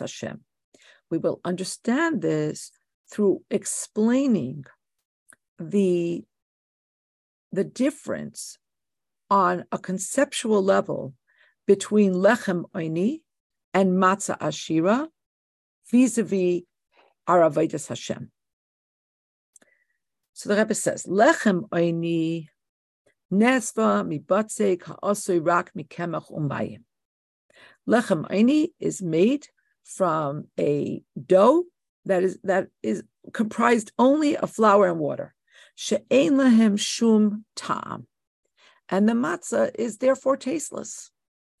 ashira. 0.00 0.38
We 1.10 1.18
will 1.18 1.40
understand 1.44 2.22
this 2.22 2.70
through 3.10 3.42
explaining 3.50 4.64
the, 5.58 6.24
the 7.52 7.64
difference 7.64 8.58
on 9.30 9.64
a 9.70 9.78
conceptual 9.78 10.62
level 10.62 11.14
between 11.66 12.14
lechem 12.14 12.64
oini 12.74 13.22
and 13.72 13.92
matzah 13.92 14.38
ashira 14.38 15.08
vis-a-vis 15.90 16.62
avodas 17.28 17.88
Hashem. 17.88 18.30
So 20.32 20.48
the 20.48 20.56
Rebbe 20.56 20.74
says, 20.74 21.04
Lechem 21.04 21.68
oini 21.68 22.48
nesva 23.32 24.04
mibatze 24.08 24.80
ka'asoi 24.80 25.44
rak 25.44 25.72
mikemach 25.76 26.30
umayim. 26.32 26.82
Lechem 27.88 28.28
oini 28.30 28.68
is 28.78 29.02
made 29.02 29.46
from 29.84 30.46
a 30.58 31.02
dough 31.26 31.64
that 32.06 32.22
is 32.22 32.38
that 32.44 32.68
is 32.82 33.02
comprised 33.32 33.92
only 33.98 34.36
of 34.36 34.50
flour 34.50 34.88
and 34.88 34.98
water. 34.98 35.34
She'ein 35.82 36.36
lehem 36.36 36.76
shum 36.76 37.46
ta'am. 37.56 38.06
And 38.88 39.08
the 39.08 39.14
matzah 39.14 39.70
is 39.74 39.98
therefore 39.98 40.36
tasteless. 40.36 41.10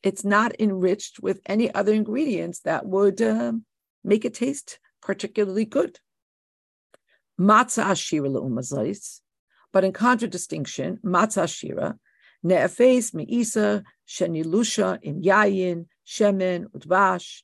It's 0.02 0.24
not 0.24 0.52
enriched 0.60 1.20
with 1.20 1.40
any 1.46 1.72
other 1.72 1.94
ingredients 1.94 2.60
that 2.60 2.84
would 2.84 3.22
uh, 3.22 3.52
make 4.04 4.24
it 4.24 4.34
taste 4.34 4.78
particularly 5.00 5.64
good 5.64 6.00
matzah 7.40 7.84
ashira 7.84 8.28
le'umazais, 8.28 9.20
But 9.72 9.84
in 9.84 9.92
contradistinction, 9.92 10.98
matzah 11.02 11.48
shira, 11.48 11.96
ne'efes 12.44 13.14
me'isa, 13.14 13.82
shenilusha 14.06 14.98
im 15.02 15.22
yayin, 15.22 15.86
shemen, 16.06 16.66
udvash. 16.76 17.42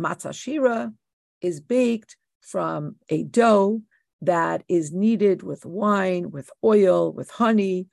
Matzah 0.00 0.34
shira 0.34 0.92
is 1.40 1.60
baked 1.60 2.16
from 2.40 2.96
a 3.08 3.22
dough 3.22 3.82
that 4.22 4.62
is 4.68 4.92
needed 4.92 5.42
with 5.42 5.66
wine, 5.66 6.30
with 6.30 6.48
oil, 6.64 7.12
with 7.12 7.30
honey, 7.30 7.88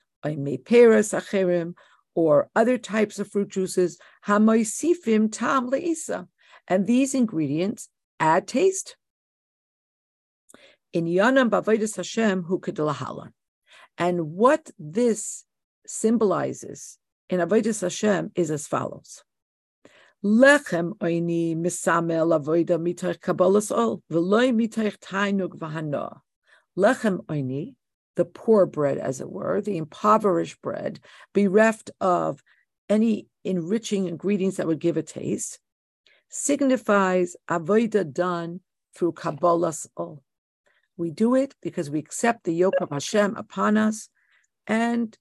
or 2.16 2.50
other 2.56 2.78
types 2.78 3.20
of 3.20 3.32
fruit 3.32 3.50
juices, 3.50 3.98
hamoisifim 4.28 5.32
tam 5.32 5.72
leisa. 5.72 6.28
And 6.68 6.86
these 6.86 7.16
ingredients 7.16 7.90
add 8.20 8.48
taste. 8.48 8.96
In 10.94 11.06
Yanam 11.06 11.50
Bavaidus 11.50 11.96
Hashem 11.96 12.44
hu 12.44 12.60
kedalahala. 12.60 13.32
And 13.98 14.32
what 14.32 14.70
this 14.78 15.46
symbolizes 15.86 17.00
in 17.30 17.40
Avodah 17.40 17.82
Hashem 17.82 18.32
is 18.36 18.52
as 18.52 18.68
follows. 18.68 19.24
Lechem 20.24 20.98
oini 20.98 21.56
misamel 21.56 22.38
avoida 22.38 22.78
mitach 22.78 23.20
kabbalas 23.20 23.72
ol, 23.76 24.04
v'loy 24.12 24.52
mitach 24.54 24.98
tainug 24.98 25.58
v'hana. 25.58 26.20
Lechem 26.78 27.26
oini, 27.28 27.76
the 28.18 28.26
poor 28.26 28.66
bread, 28.66 28.98
as 28.98 29.22
it 29.22 29.30
were, 29.30 29.62
the 29.62 29.78
impoverished 29.78 30.62
bread, 30.62 31.00
bereft 31.34 31.92
of 32.02 32.44
any 32.90 33.28
enriching 33.46 34.08
ingredients 34.08 34.58
that 34.58 34.68
would 34.68 34.80
give 34.80 34.98
a 34.98 35.04
taste, 35.04 35.60
signifies 36.30 37.38
avoida 37.50 38.12
done 38.12 38.60
through 38.94 39.14
kabbalas 39.14 39.88
ol. 39.96 40.22
We 40.98 41.12
do 41.12 41.36
it 41.36 41.56
because 41.62 41.90
we 41.90 42.00
accept 42.00 42.44
the 42.44 42.54
yoke 42.54 42.82
of 42.82 42.90
Hashem 42.90 43.38
upon 43.38 43.78
us, 43.78 44.10
and 44.68 45.18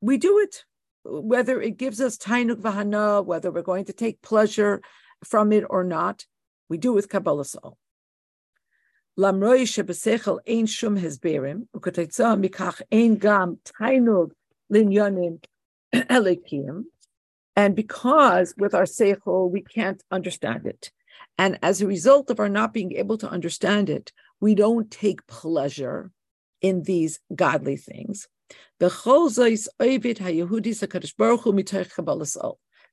we 0.00 0.16
do 0.16 0.38
it 0.38 0.64
whether 1.04 1.60
it 1.60 1.76
gives 1.76 2.00
us 2.00 2.16
tainuk 2.16 2.60
vahana, 2.60 3.24
whether 3.24 3.50
we're 3.50 3.62
going 3.62 3.84
to 3.86 3.92
take 3.92 4.22
pleasure 4.22 4.80
from 5.24 5.52
it 5.52 5.64
or 5.68 5.84
not. 5.84 6.26
We 6.68 6.78
do 6.78 6.92
with 6.92 7.08
Kabbalas 7.08 7.56
Ol. 7.62 7.76
Lamroi 9.18 9.62
shebesechel 9.62 10.38
ein 10.46 10.66
shum 10.66 10.98
hezberim, 10.98 11.66
ukatetza 11.74 12.38
mikach 12.38 12.82
ein 12.92 13.16
gam 13.16 13.58
tainug 13.64 14.30
linyanim 14.72 15.42
elikim. 15.94 16.84
And 17.56 17.74
because 17.74 18.54
with 18.56 18.74
our 18.74 18.84
seichel 18.84 19.50
we 19.50 19.62
can't 19.62 20.02
understand 20.10 20.66
it, 20.66 20.92
and 21.36 21.58
as 21.62 21.80
a 21.80 21.86
result 21.86 22.30
of 22.30 22.38
our 22.38 22.48
not 22.48 22.72
being 22.72 22.92
able 22.92 23.18
to 23.18 23.28
understand 23.28 23.90
it, 23.90 24.12
we 24.40 24.54
don't 24.54 24.90
take 24.90 25.26
pleasure 25.26 26.12
in 26.60 26.82
these 26.82 27.18
godly 27.34 27.76
things. 27.76 28.28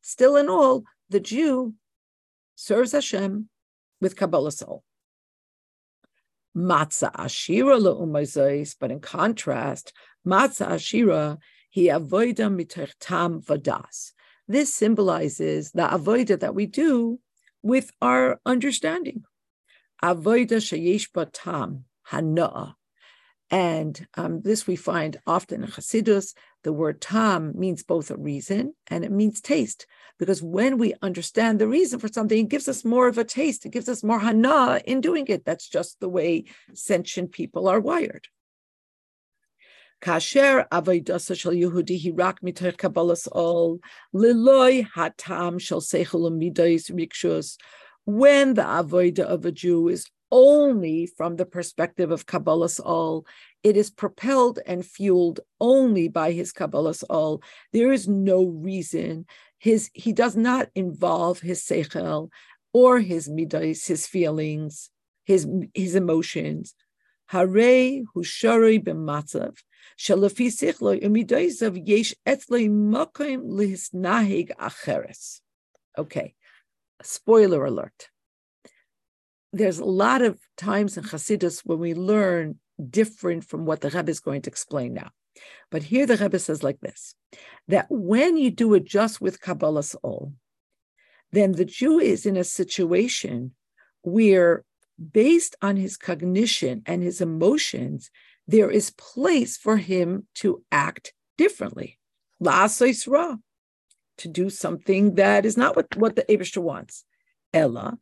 Still 0.02 0.36
in 0.36 0.50
all, 0.50 0.84
the 1.10 1.20
Jew 1.20 1.74
serves 2.56 2.92
Hashem 2.92 3.50
with 4.02 4.16
Kabbalas 4.16 4.68
Ol. 4.68 4.84
Matzah 6.56 7.14
Ashira 7.14 7.80
le'umayzois, 7.80 8.76
but 8.80 8.92
in 8.92 9.00
contrast, 9.00 9.92
Matzah 10.26 10.70
Ashira, 10.70 11.38
he 11.70 11.88
avoida 11.88 12.94
tam 13.00 13.42
vadas. 13.42 14.14
This 14.48 14.74
symbolizes 14.74 15.72
the 15.72 15.84
avoida 15.84 16.40
that 16.40 16.56
we 16.56 16.66
do 16.66 17.20
with 17.62 17.92
our 18.02 18.40
understanding. 18.46 19.24
Avoida 20.04 20.58
sheyesh 20.62 21.10
tam 21.34 21.86
hana. 22.04 22.76
And 23.52 24.08
um, 24.16 24.42
this 24.42 24.66
we 24.66 24.76
find 24.76 25.18
often 25.28 25.64
in 25.64 25.70
Hasidus. 25.70 26.34
The 26.64 26.74
word 26.74 27.00
tam 27.00 27.54
means 27.56 27.84
both 27.84 28.10
a 28.10 28.18
reason 28.18 28.74
and 28.88 29.06
it 29.06 29.12
means 29.12 29.40
taste. 29.40 29.86
Because 30.18 30.42
when 30.42 30.78
we 30.80 30.96
understand 31.02 31.60
the 31.60 31.68
reason 31.68 32.00
for 32.00 32.08
something, 32.08 32.46
it 32.46 32.50
gives 32.50 32.68
us 32.68 32.84
more 32.84 33.08
of 33.08 33.20
a 33.20 33.24
taste. 33.24 33.66
It 33.66 33.72
gives 33.72 33.88
us 33.88 34.04
more 34.04 34.20
hana 34.20 34.82
in 34.86 35.00
doing 35.00 35.26
it. 35.28 35.46
That's 35.46 35.70
just 35.70 36.00
the 36.00 36.10
way 36.10 36.46
sentient 36.74 37.32
people 37.34 37.68
are 37.68 37.80
wired. 37.80 38.28
Kasher 40.02 40.68
Yehudi 40.70 42.04
hirak 42.04 42.40
liloy 44.14 44.88
hatam 44.96 45.60
shel 45.60 45.82
rikshus. 45.82 47.58
When 48.06 48.54
the 48.54 48.62
avoida 48.62 49.22
of 49.22 49.46
a 49.46 49.52
Jew 49.52 49.88
is 49.88 50.06
only 50.36 51.06
from 51.06 51.38
the 51.38 51.46
perspective 51.46 52.12
of 52.12 52.26
Kabbalas 52.26 52.82
Ol. 52.86 53.26
It 53.64 53.78
is 53.78 53.90
propelled 53.90 54.60
and 54.68 54.86
fueled 54.86 55.40
only 55.62 56.10
by 56.10 56.34
his 56.34 56.52
Kabbalas 56.52 57.06
Ol. 57.10 57.42
There 57.72 57.94
is 57.94 58.06
no 58.10 58.44
reason. 58.44 59.28
His 59.60 59.90
he 59.94 60.12
does 60.12 60.36
not 60.36 60.68
involve 60.76 61.40
his 61.40 61.62
seichel 61.64 62.30
or 62.74 63.00
his 63.00 63.30
midas, 63.30 63.88
his 63.88 64.06
feelings, 64.08 64.90
his 65.24 65.48
his 65.74 65.96
emotions. 65.96 66.76
Hare 67.28 68.04
hushari 68.14 68.84
b'matzav 68.84 69.56
shalafi 69.98 70.48
sichlo 70.60 71.02
umidayisav 71.02 71.82
yesh 71.88 72.14
etzloi 72.28 72.70
makim 72.70 73.42
lihisnahig 73.58 74.52
acheres. 74.60 75.40
Okay, 75.98 76.36
spoiler 77.02 77.64
alert 77.64 78.10
there's 79.56 79.80
a 79.80 79.86
lot 79.86 80.22
of 80.22 80.38
times 80.58 80.98
in 80.98 81.06
Hasidus 81.06 81.62
when 81.64 81.80
we 81.80 81.94
learn 81.94 82.60
different 82.90 83.46
from 83.46 83.66
what 83.66 83.80
the 83.80 83.90
Rebbe 83.90 84.12
is 84.12 84.20
going 84.20 84.42
to 84.42 84.50
explain 84.50 84.94
now. 84.94 85.12
But 85.72 85.84
here 85.84 86.06
the 86.06 86.18
Rebbe 86.18 86.40
says 86.40 86.62
like 86.62 86.82
this 86.82 87.16
that 87.70 87.88
when 87.90 88.36
you 88.36 88.52
do 88.52 88.74
it 88.74 88.84
just 88.84 89.22
with 89.22 89.40
Kabbalas 89.40 89.96
Ol, 90.04 90.34
then 91.32 91.54
the 91.54 91.64
Jew 91.64 92.00
is 92.00 92.26
in 92.26 92.36
a 92.36 92.44
situation 92.44 93.54
where, 94.02 94.66
based 95.12 95.56
on 95.62 95.78
his 95.78 95.96
cognition 95.96 96.82
and 96.86 97.02
his 97.02 97.22
emotions, 97.22 98.12
there 98.48 98.70
is 98.70 98.92
place 98.92 99.56
for 99.56 99.78
him 99.78 100.28
to 100.36 100.64
act 100.70 101.14
differently. 101.38 101.98
La 102.42 102.68
to 104.18 104.28
do 104.30 104.50
something 104.50 105.16
that 105.16 105.46
is 105.46 105.58
not 105.58 105.76
what, 105.78 105.96
what 105.96 106.16
the 106.16 106.24
Abishter 106.24 106.62
wants. 106.62 107.06
Ella, 107.54 107.98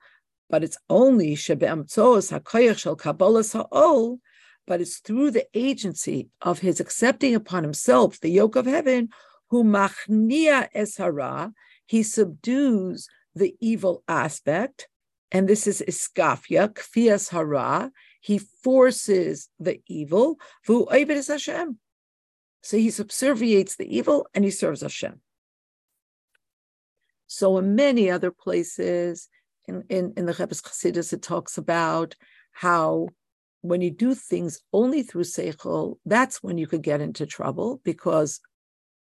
but 0.53 0.63
it's 0.63 0.77
only 0.87 1.35
shebe'amtzos 1.35 2.31
hakoyach 2.31 2.77
shel 2.77 2.95
kabbalas 2.95 3.53
ha'ol, 3.53 4.19
but 4.67 4.81
it's 4.81 4.99
through 4.99 5.31
the 5.31 5.47
agency 5.55 6.29
of 6.43 6.59
his 6.59 6.79
accepting 6.79 7.33
upon 7.33 7.63
himself 7.63 8.19
the 8.19 8.29
yoke 8.29 8.55
of 8.55 8.67
heaven, 8.67 9.09
who 9.49 9.63
machnia 9.63 10.69
es 10.75 10.97
hara, 10.97 11.51
he 11.87 12.03
subdues 12.03 13.07
the 13.33 13.55
evil 13.61 14.03
aspect, 14.07 14.87
and 15.31 15.49
this 15.49 15.65
is 15.65 15.83
iskafia, 15.87 16.71
kfias 16.71 17.31
hara, 17.31 17.91
he 18.21 18.37
forces 18.37 19.49
the 19.59 19.81
evil, 19.87 20.37
vu 20.67 20.85
Hashem. 20.87 21.79
So 22.61 22.77
he 22.77 22.89
subserviates 22.89 23.75
the 23.75 23.97
evil 23.97 24.27
and 24.35 24.45
he 24.45 24.51
serves 24.51 24.81
Hashem. 24.81 25.19
So 27.25 27.57
in 27.57 27.73
many 27.73 28.11
other 28.11 28.29
places, 28.29 29.29
in, 29.67 29.84
in, 29.89 30.13
in 30.17 30.26
the 30.26 30.34
Rebbe's 30.34 30.62
Chassidus, 30.62 31.13
it 31.13 31.21
talks 31.21 31.58
about 31.58 32.15
how 32.52 33.10
when 33.62 33.82
you 33.82 33.91
do 33.91 34.13
things 34.13 34.60
only 34.73 35.04
through 35.04 35.23
Seichel, 35.23 35.97
that's 36.06 36.43
when 36.43 36.58
you 36.58 36.67
could 36.67 36.82
get 36.82 37.02
into 37.02 37.26
trouble 37.26 37.80
because 37.84 38.41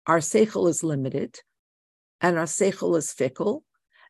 our 0.06 0.18
Seichel 0.18 0.68
is 0.68 0.84
limited 0.84 1.40
and 2.20 2.38
our 2.38 2.44
Seichel 2.44 2.96
is 2.96 3.12
fickle, 3.12 3.64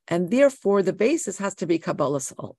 and 0.07 0.31
therefore 0.31 0.83
the 0.83 0.93
basis 0.93 1.39
has 1.39 1.55
to 1.57 1.67
be 1.67 1.79
Kabbalas 1.79 2.33
Ol. 2.39 2.57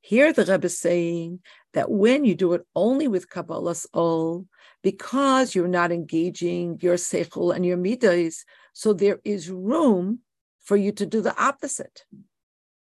Here 0.00 0.32
the 0.32 0.44
Rebbe 0.44 0.66
is 0.66 0.78
saying 0.78 1.40
that 1.72 1.90
when 1.90 2.24
you 2.24 2.34
do 2.34 2.52
it 2.52 2.62
only 2.76 3.08
with 3.08 3.28
Kabbalas 3.28 3.86
Ol, 3.92 4.46
because 4.82 5.54
you're 5.54 5.66
not 5.66 5.90
engaging 5.90 6.78
your 6.80 6.94
Seichel 6.94 7.54
and 7.54 7.66
your 7.66 7.76
Midas, 7.76 8.44
so 8.72 8.92
there 8.92 9.20
is 9.24 9.50
room 9.50 10.20
for 10.62 10.76
you 10.76 10.92
to 10.92 11.06
do 11.06 11.20
the 11.20 11.36
opposite 11.42 12.04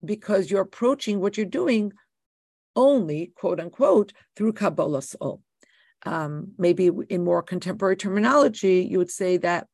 because 0.06 0.50
you're 0.50 0.62
approaching 0.62 1.20
what 1.20 1.38
you're 1.38 1.46
doing 1.46 1.94
only, 2.76 3.32
quote 3.36 3.60
unquote, 3.60 4.14
through 4.36 4.54
Kabbalas 4.54 5.16
Ol. 5.22 5.42
Um, 6.06 6.52
maybe 6.58 6.92
in 7.10 7.24
more 7.24 7.42
contemporary 7.42 7.96
terminology, 7.96 8.88
you 8.90 8.98
would 8.98 9.10
say 9.12 9.38
that 9.38 9.68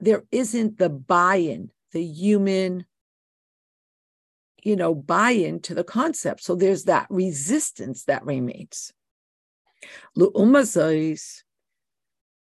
there 0.00 0.24
isn't 0.32 0.78
the 0.78 0.88
buy-in, 0.88 1.70
the 1.92 2.02
human, 2.02 2.86
you 4.62 4.76
know, 4.76 4.94
buy-in 4.94 5.60
to 5.60 5.74
the 5.74 5.84
concept. 5.84 6.42
So 6.42 6.54
there's 6.54 6.84
that 6.84 7.06
resistance 7.10 8.04
that 8.04 8.24
remains. 8.24 8.92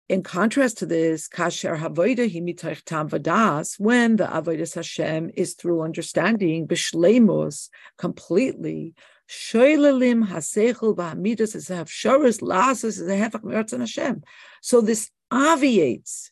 In 0.09 0.21
contrast 0.21 0.79
to 0.79 0.85
this, 0.85 1.29
kasher 1.29 1.79
havoida 1.79 2.85
tam 2.85 3.09
vadas, 3.09 3.79
when 3.79 4.17
the 4.17 4.25
avodas 4.25 4.75
Hashem 4.75 5.31
is 5.35 5.53
through 5.53 5.81
understanding, 5.81 6.67
bishlemus, 6.67 7.69
completely, 7.97 8.95
Shoilalim 9.29 10.27
hasechel 10.27 10.95
ba'amidus 10.95 11.55
is 11.55 11.69
have 11.69 11.87
shoris 11.87 12.41
lasas 12.41 12.99
is 12.99 13.03
hefach 13.03 13.43
me'ertzon 13.43 13.79
Hashem. 13.79 14.23
So 14.61 14.81
this 14.81 15.09
obviates 15.31 16.31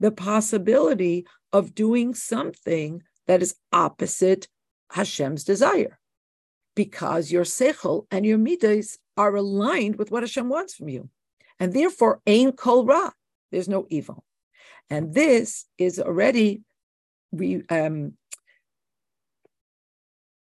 the 0.00 0.10
possibility 0.10 1.26
of 1.52 1.74
doing 1.74 2.14
something 2.14 3.02
that 3.26 3.42
is 3.42 3.54
opposite 3.72 4.48
Hashem's 4.90 5.44
desire, 5.44 5.98
because 6.74 7.30
your 7.30 7.44
sechel 7.44 8.06
and 8.10 8.24
your 8.24 8.38
midas 8.38 8.98
are 9.16 9.34
aligned 9.36 9.96
with 9.96 10.10
what 10.10 10.22
Hashem 10.22 10.48
wants 10.48 10.74
from 10.74 10.88
you, 10.88 11.10
and 11.58 11.72
therefore 11.72 12.20
ain 12.26 12.52
kol 12.52 12.84
ra. 12.84 13.10
There's 13.50 13.68
no 13.68 13.86
evil, 13.88 14.24
and 14.90 15.14
this 15.14 15.66
is 15.78 15.98
already 15.98 16.62
we 17.30 17.62
um, 17.70 18.14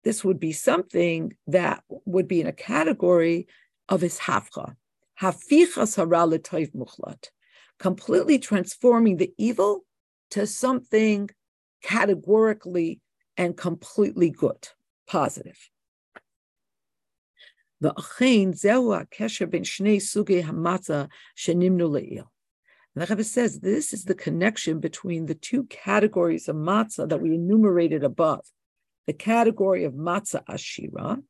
this 0.04 0.24
would 0.24 0.40
be 0.40 0.54
something 0.54 1.34
that 1.48 1.84
would 2.06 2.28
be 2.28 2.42
in 2.42 2.48
a 2.48 2.54
category 2.54 3.48
of 3.90 4.02
his 4.02 4.18
hafcha, 4.20 4.76
hafichas 5.22 5.96
hara 5.98 6.26
l'toiv 6.26 6.72
muchlat, 6.74 7.26
completely 7.80 8.40
transforming 8.40 9.18
the 9.18 9.34
evil 9.38 9.82
to 10.32 10.48
something 10.48 11.30
categorically 11.84 13.02
and 13.36 13.56
completely 13.58 14.30
good, 14.30 14.70
positive. 15.08 15.58
The 17.80 17.94
zehu 17.94 19.08
kesher 19.10 19.50
ben 19.50 19.64
shnei 19.64 19.98
suge 19.98 20.44
hamatzah 20.44 21.10
shenimnu 21.38 21.90
le'il. 21.90 22.28
And 22.96 23.04
the 23.04 23.06
Rebbe 23.08 23.24
says 23.24 23.60
this 23.60 23.94
is 23.94 24.06
the 24.06 24.16
connection 24.16 24.80
between 24.80 25.28
the 25.28 25.36
two 25.36 25.66
categories 25.66 26.48
of 26.48 26.56
matzah 26.56 27.08
that 27.10 27.22
we 27.22 27.36
enumerated 27.36 28.04
above 28.04 28.46
the 29.06 29.14
category 29.14 29.84
of 29.84 29.94
matzah 29.94 30.44
ashira 30.46 31.22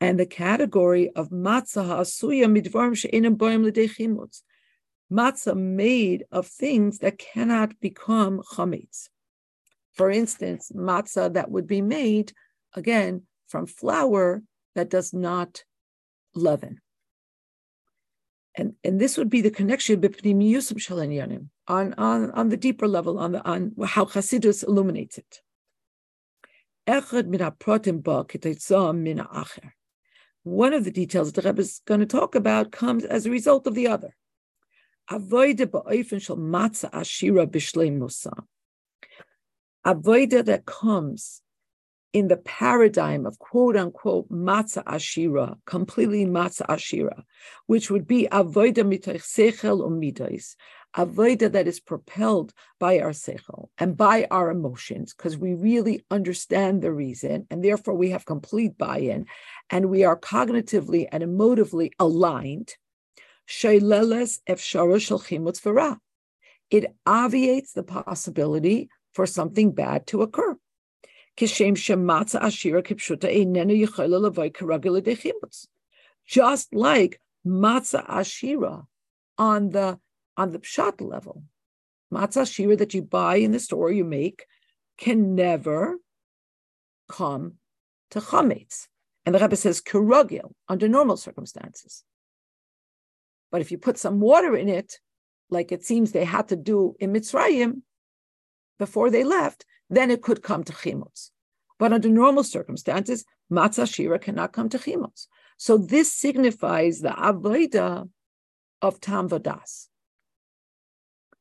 and 0.00 0.18
the 0.18 0.26
category 0.26 1.10
of 1.10 1.30
matzah 1.30 1.86
ha'asuya 1.86 2.46
midvarim 2.46 2.96
she'enim 2.96 3.36
boim 3.36 3.64
l'dei 3.64 3.88
Matzah 5.12 5.56
made 5.56 6.24
of 6.32 6.46
things 6.46 6.98
that 6.98 7.18
cannot 7.18 7.78
become 7.80 8.40
chametz. 8.54 9.08
For 9.92 10.10
instance, 10.10 10.72
matzah 10.74 11.34
that 11.34 11.50
would 11.50 11.66
be 11.66 11.82
made, 11.82 12.32
again, 12.74 13.22
from 13.46 13.66
flour 13.66 14.42
that 14.74 14.90
does 14.90 15.12
not 15.12 15.64
leaven. 16.34 16.80
And, 18.54 18.74
and 18.84 19.00
this 19.00 19.16
would 19.16 19.30
be 19.30 19.40
the 19.40 19.50
connection 19.50 20.00
between 20.00 20.40
Yusuf 20.40 20.78
Shalanyanim 20.78 21.48
on, 21.68 21.94
on, 21.94 22.30
on 22.32 22.48
the 22.50 22.56
deeper 22.56 22.86
level, 22.86 23.18
on, 23.18 23.32
the, 23.32 23.44
on 23.44 23.72
how 23.86 24.04
Hasidus 24.04 24.66
illuminates 24.66 25.18
it. 25.18 25.40
One 30.44 30.74
of 30.74 30.84
the 30.84 30.90
details 30.90 31.32
the 31.32 31.42
Rebbe 31.42 31.60
is 31.60 31.80
going 31.86 32.00
to 32.00 32.06
talk 32.06 32.34
about 32.34 32.72
comes 32.72 33.04
as 33.04 33.24
a 33.24 33.30
result 33.30 33.66
of 33.66 33.74
the 33.74 33.86
other. 33.86 34.16
Avoida 39.86 40.44
that 40.44 40.64
comes 40.66 41.41
in 42.12 42.28
the 42.28 42.36
paradigm 42.36 43.24
of 43.26 43.38
quote 43.38 43.76
unquote 43.76 44.28
matzah 44.30 44.84
ashira, 44.84 45.56
completely 45.66 46.26
matzah 46.26 46.66
ashira, 46.66 47.22
which 47.66 47.90
would 47.90 48.06
be 48.06 48.28
avoida 48.30 48.84
mitoich 48.84 49.22
sechel 49.22 49.80
umidos, 49.80 50.56
avoida 50.94 51.50
that 51.50 51.66
is 51.66 51.80
propelled 51.80 52.52
by 52.78 53.00
our 53.00 53.12
sechel 53.12 53.68
and 53.78 53.96
by 53.96 54.26
our 54.30 54.50
emotions, 54.50 55.14
because 55.14 55.38
we 55.38 55.54
really 55.54 56.04
understand 56.10 56.82
the 56.82 56.92
reason, 56.92 57.46
and 57.50 57.64
therefore 57.64 57.94
we 57.94 58.10
have 58.10 58.26
complete 58.26 58.76
buy-in, 58.76 59.26
and 59.70 59.88
we 59.88 60.04
are 60.04 60.18
cognitively 60.18 61.08
and 61.10 61.22
emotively 61.22 61.90
aligned. 61.98 62.74
It 66.70 66.86
obviates 67.06 67.72
the 67.72 67.82
possibility 67.82 68.88
for 69.12 69.26
something 69.26 69.72
bad 69.72 70.06
to 70.06 70.22
occur. 70.22 70.56
Just 71.36 71.60
like 76.74 77.20
matzah 77.46 78.06
ashira 78.06 78.86
on 79.38 79.70
the 79.70 79.98
on 80.36 80.50
the 80.52 80.58
pshat 80.58 81.00
level, 81.00 81.44
matzah 82.12 82.42
ashira 82.42 82.76
that 82.78 82.94
you 82.94 83.02
buy 83.02 83.36
in 83.36 83.52
the 83.52 83.58
store, 83.58 83.90
you 83.90 84.04
make, 84.04 84.44
can 84.98 85.34
never 85.34 85.98
come 87.08 87.54
to 88.10 88.20
chametz. 88.20 88.88
And 89.24 89.34
the 89.34 89.38
Rebbe 89.38 89.56
says 89.56 89.80
kerugil 89.80 90.52
under 90.68 90.88
normal 90.88 91.16
circumstances. 91.16 92.04
But 93.50 93.60
if 93.60 93.70
you 93.70 93.78
put 93.78 93.98
some 93.98 94.20
water 94.20 94.56
in 94.56 94.68
it, 94.68 94.98
like 95.50 95.72
it 95.72 95.84
seems 95.84 96.12
they 96.12 96.24
had 96.24 96.48
to 96.48 96.56
do 96.56 96.96
in 96.98 97.12
Mitzrayim, 97.12 97.82
before 98.78 99.10
they 99.10 99.24
left, 99.24 99.64
then 99.92 100.10
it 100.10 100.22
could 100.22 100.42
come 100.42 100.64
to 100.64 100.72
chimutz. 100.72 101.30
But 101.78 101.92
under 101.92 102.08
normal 102.08 102.44
circumstances, 102.44 103.24
matzah 103.52 103.92
shira 103.92 104.18
cannot 104.18 104.52
come 104.52 104.70
to 104.70 104.78
chimutz. 104.78 105.26
So 105.58 105.76
this 105.76 106.10
signifies 106.10 107.00
the 107.00 107.10
avodah 107.10 108.08
of 108.80 109.00
tam 109.00 109.28
vadas. 109.28 109.88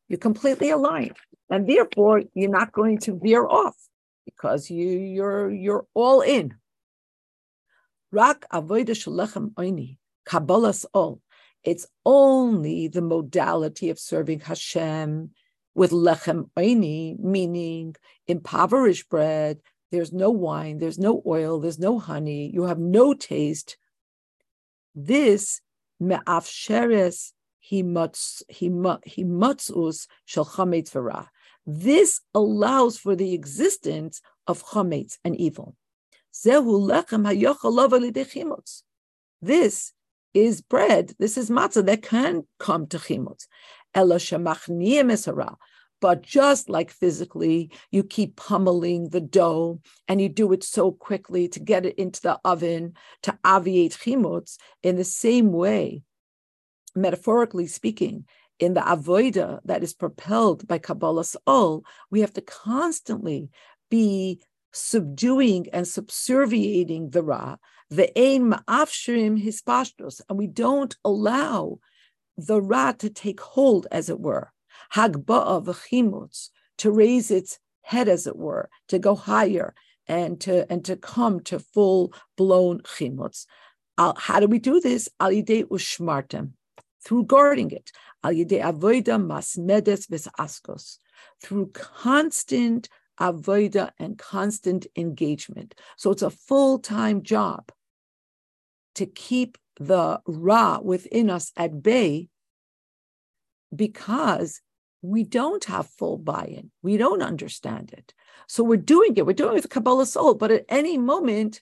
You're 0.10 0.20
completely 0.20 0.70
aligned, 0.70 1.16
and 1.50 1.68
therefore 1.68 2.24
you're 2.34 2.52
not 2.52 2.74
going 2.74 3.00
to 3.00 3.18
veer 3.18 3.48
off 3.48 3.78
because 4.26 4.70
you 4.70 4.90
you're 4.90 5.50
you're 5.50 5.86
all 5.94 6.20
in. 6.20 6.56
Rak 8.12 8.46
avodah 8.52 8.90
shalechem 8.90 9.54
oini 9.54 9.98
kabbalas 10.28 10.86
ol. 10.94 11.22
It's 11.64 11.88
only 12.06 12.90
the 12.90 13.02
modality 13.02 13.90
of 13.90 14.00
serving 14.00 14.42
Hashem 14.42 15.32
with 15.74 15.92
lechem 15.92 16.50
oini, 16.58 17.20
meaning 17.20 17.96
impoverished 18.28 19.10
bread. 19.10 19.60
There's 19.92 20.14
no 20.14 20.30
wine, 20.30 20.78
there's 20.78 21.00
no 21.00 21.22
oil, 21.26 21.60
there's 21.60 21.80
no 21.80 22.00
honey, 22.00 22.50
you 22.54 22.64
have 22.64 22.80
no 22.80 23.14
taste. 23.14 23.78
This 24.96 25.62
me'afsheres 26.00 27.32
himatzus 27.70 28.44
shel 30.26 30.46
chametz 30.46 30.92
v'ra. 30.92 31.28
This 31.66 32.22
allows 32.34 32.98
for 32.98 33.16
the 33.16 33.34
existence 33.34 34.22
of 34.48 34.64
chametz 34.64 35.18
and 35.24 35.36
evil. 35.36 35.76
Zehu 36.34 36.90
lechem 36.90 37.24
This 39.42 39.94
is 40.34 40.62
bread. 40.62 41.14
This 41.20 41.38
is 41.38 41.50
matzah 41.50 41.86
that 41.86 42.02
can 42.02 42.48
come 42.60 42.88
to 42.88 42.98
chimutz. 42.98 43.48
But 46.02 46.24
just 46.24 46.70
like 46.70 46.90
physically, 46.90 47.72
you 47.92 48.04
keep 48.04 48.36
pummeling 48.36 49.10
the 49.10 49.22
dough 49.22 49.82
and 50.08 50.20
you 50.20 50.30
do 50.30 50.52
it 50.54 50.64
so 50.64 50.92
quickly 50.92 51.48
to 51.50 51.60
get 51.60 51.86
it 51.86 51.96
into 52.00 52.22
the 52.22 52.40
oven 52.44 52.94
to 53.24 53.38
aviate 53.46 53.98
chimutz, 53.98 54.58
in 54.82 54.96
the 54.96 55.04
same 55.04 55.52
way, 55.52 56.02
metaphorically 56.96 57.68
speaking, 57.68 58.26
in 58.60 58.74
the 58.74 58.82
avoida 58.82 59.60
that 59.66 59.84
is 59.84 59.94
propelled 59.94 60.68
by 60.68 60.80
Kabbalas 60.80 61.36
Ol, 61.48 61.84
we 62.10 62.22
have 62.22 62.34
to 62.34 62.42
constantly 62.42 63.50
be 63.90 64.42
subduing 64.72 65.68
and 65.74 65.86
subserviating 65.86 67.10
the 67.12 67.24
ra, 67.24 67.58
the 67.90 68.18
ein 68.18 68.52
ma'afshirim 68.52 69.44
hispashtos, 69.44 70.22
and 70.30 70.38
we 70.38 70.48
don't 70.48 70.96
allow 71.04 71.80
the 72.38 72.62
ra 72.62 72.94
to 72.94 73.10
take 73.10 73.40
hold, 73.40 73.88
as 73.92 74.10
it 74.10 74.20
were, 74.20 74.52
hagba'a 74.96 75.64
v'chimutz, 75.64 76.50
to 76.78 76.92
raise 76.92 77.32
its 77.32 77.60
head, 77.82 78.08
as 78.08 78.28
it 78.28 78.36
were, 78.36 78.70
to 78.88 79.00
go 79.00 79.16
higher 79.16 79.74
and 80.08 80.42
to 80.42 80.72
and 80.72 80.84
to 80.86 80.96
come 80.96 81.40
to 81.42 81.60
full 81.60 82.14
blown 82.38 82.80
chimutz. 82.82 83.46
How 83.98 84.40
do 84.40 84.48
we 84.48 84.60
do 84.60 84.80
this? 84.80 85.08
Al 85.20 85.30
yidei 85.32 85.64
ushmartem, 85.66 86.54
through 87.04 87.26
guarding 87.26 87.72
it. 87.72 87.92
Al 88.24 88.32
yidei 88.34 88.62
avoida 88.64 89.20
masmedes 89.22 90.08
v'askos, 90.08 90.98
through 91.42 91.68
constant 91.74 92.90
avoida 93.20 93.92
and 94.00 94.18
constant 94.18 94.88
engagement. 94.96 95.76
So 95.98 96.10
it's 96.12 96.24
a 96.24 96.32
full 96.32 96.80
time 96.80 97.22
job 97.22 97.72
to 98.96 99.06
keep 99.06 99.58
the 99.88 100.22
Ra 100.28 100.80
within 100.80 101.30
us 101.30 101.52
at 101.58 101.82
bay 101.82 102.30
because 103.76 104.62
we 105.02 105.24
don't 105.24 105.64
have 105.66 105.88
full 105.88 106.18
buy-in. 106.18 106.72
We 106.84 106.98
don't 106.98 107.24
understand 107.24 107.92
it. 107.92 108.14
So 108.48 108.64
we're 108.64 108.78
doing 108.78 109.18
it. 109.18 109.26
We're 109.26 109.34
doing 109.34 109.52
it 109.52 109.56
with 109.56 109.70
Kabbalas 109.70 110.16
Ol, 110.16 110.36
but 110.36 110.52
at 110.52 110.66
any 110.70 110.98
moment, 110.98 111.62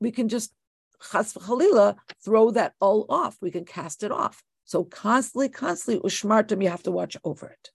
we 0.00 0.12
can 0.12 0.28
just 0.28 0.52
chas 1.10 1.32
v'chalila 1.34 1.96
throw 2.24 2.52
that 2.52 2.74
all 2.80 3.06
off. 3.08 3.36
We 3.40 3.50
can 3.50 3.64
cast 3.64 4.04
it 4.04 4.12
off. 4.12 4.42
So 4.64 4.84
constantly, 4.84 5.48
constantly, 5.48 6.08
ushmartim, 6.08 6.62
you 6.62 6.68
have 6.68 6.82
to 6.84 6.92
watch 6.92 7.16
over 7.24 7.48
it. 7.48 7.70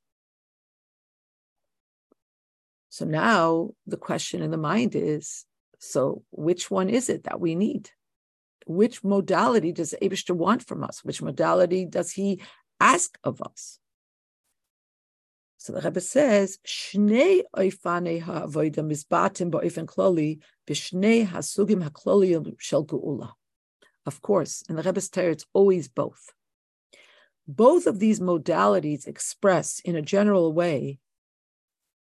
So 2.90 3.06
now 3.06 3.72
the 3.88 3.98
question 3.98 4.42
in 4.42 4.52
the 4.52 4.58
mind 4.58 4.96
is, 4.96 5.46
so 5.80 6.24
which 6.32 6.72
one 6.72 6.90
is 6.90 7.10
it 7.10 7.26
that 7.26 7.42
we 7.42 7.56
need? 7.56 7.90
Which 8.66 9.04
modality 9.04 9.72
does 9.72 9.94
Abishter 10.02 10.36
want 10.36 10.64
from 10.64 10.84
us? 10.84 11.04
Which 11.04 11.22
modality 11.22 11.86
does 11.86 12.12
he 12.12 12.42
ask 12.80 13.18
of 13.24 13.42
us? 13.42 13.80
So 15.58 15.72
the 15.72 15.82
Rebbe 15.82 16.02
says, 16.02 16.60
Shnei 16.68 17.44
hasugim. 21.26 21.82
Of 24.06 24.22
course, 24.22 24.64
in 24.68 24.76
the 24.76 24.84
Rebbe's 24.84 25.10
Torah, 25.10 25.32
it's 25.32 25.46
always 25.54 25.88
both. 25.88 26.34
Both 27.48 27.88
of 27.88 28.00
these 28.00 28.20
modalities 28.20 29.08
express 29.08 29.80
in 29.80 29.96
a 29.96 30.02
general 30.02 30.52
way 30.52 31.00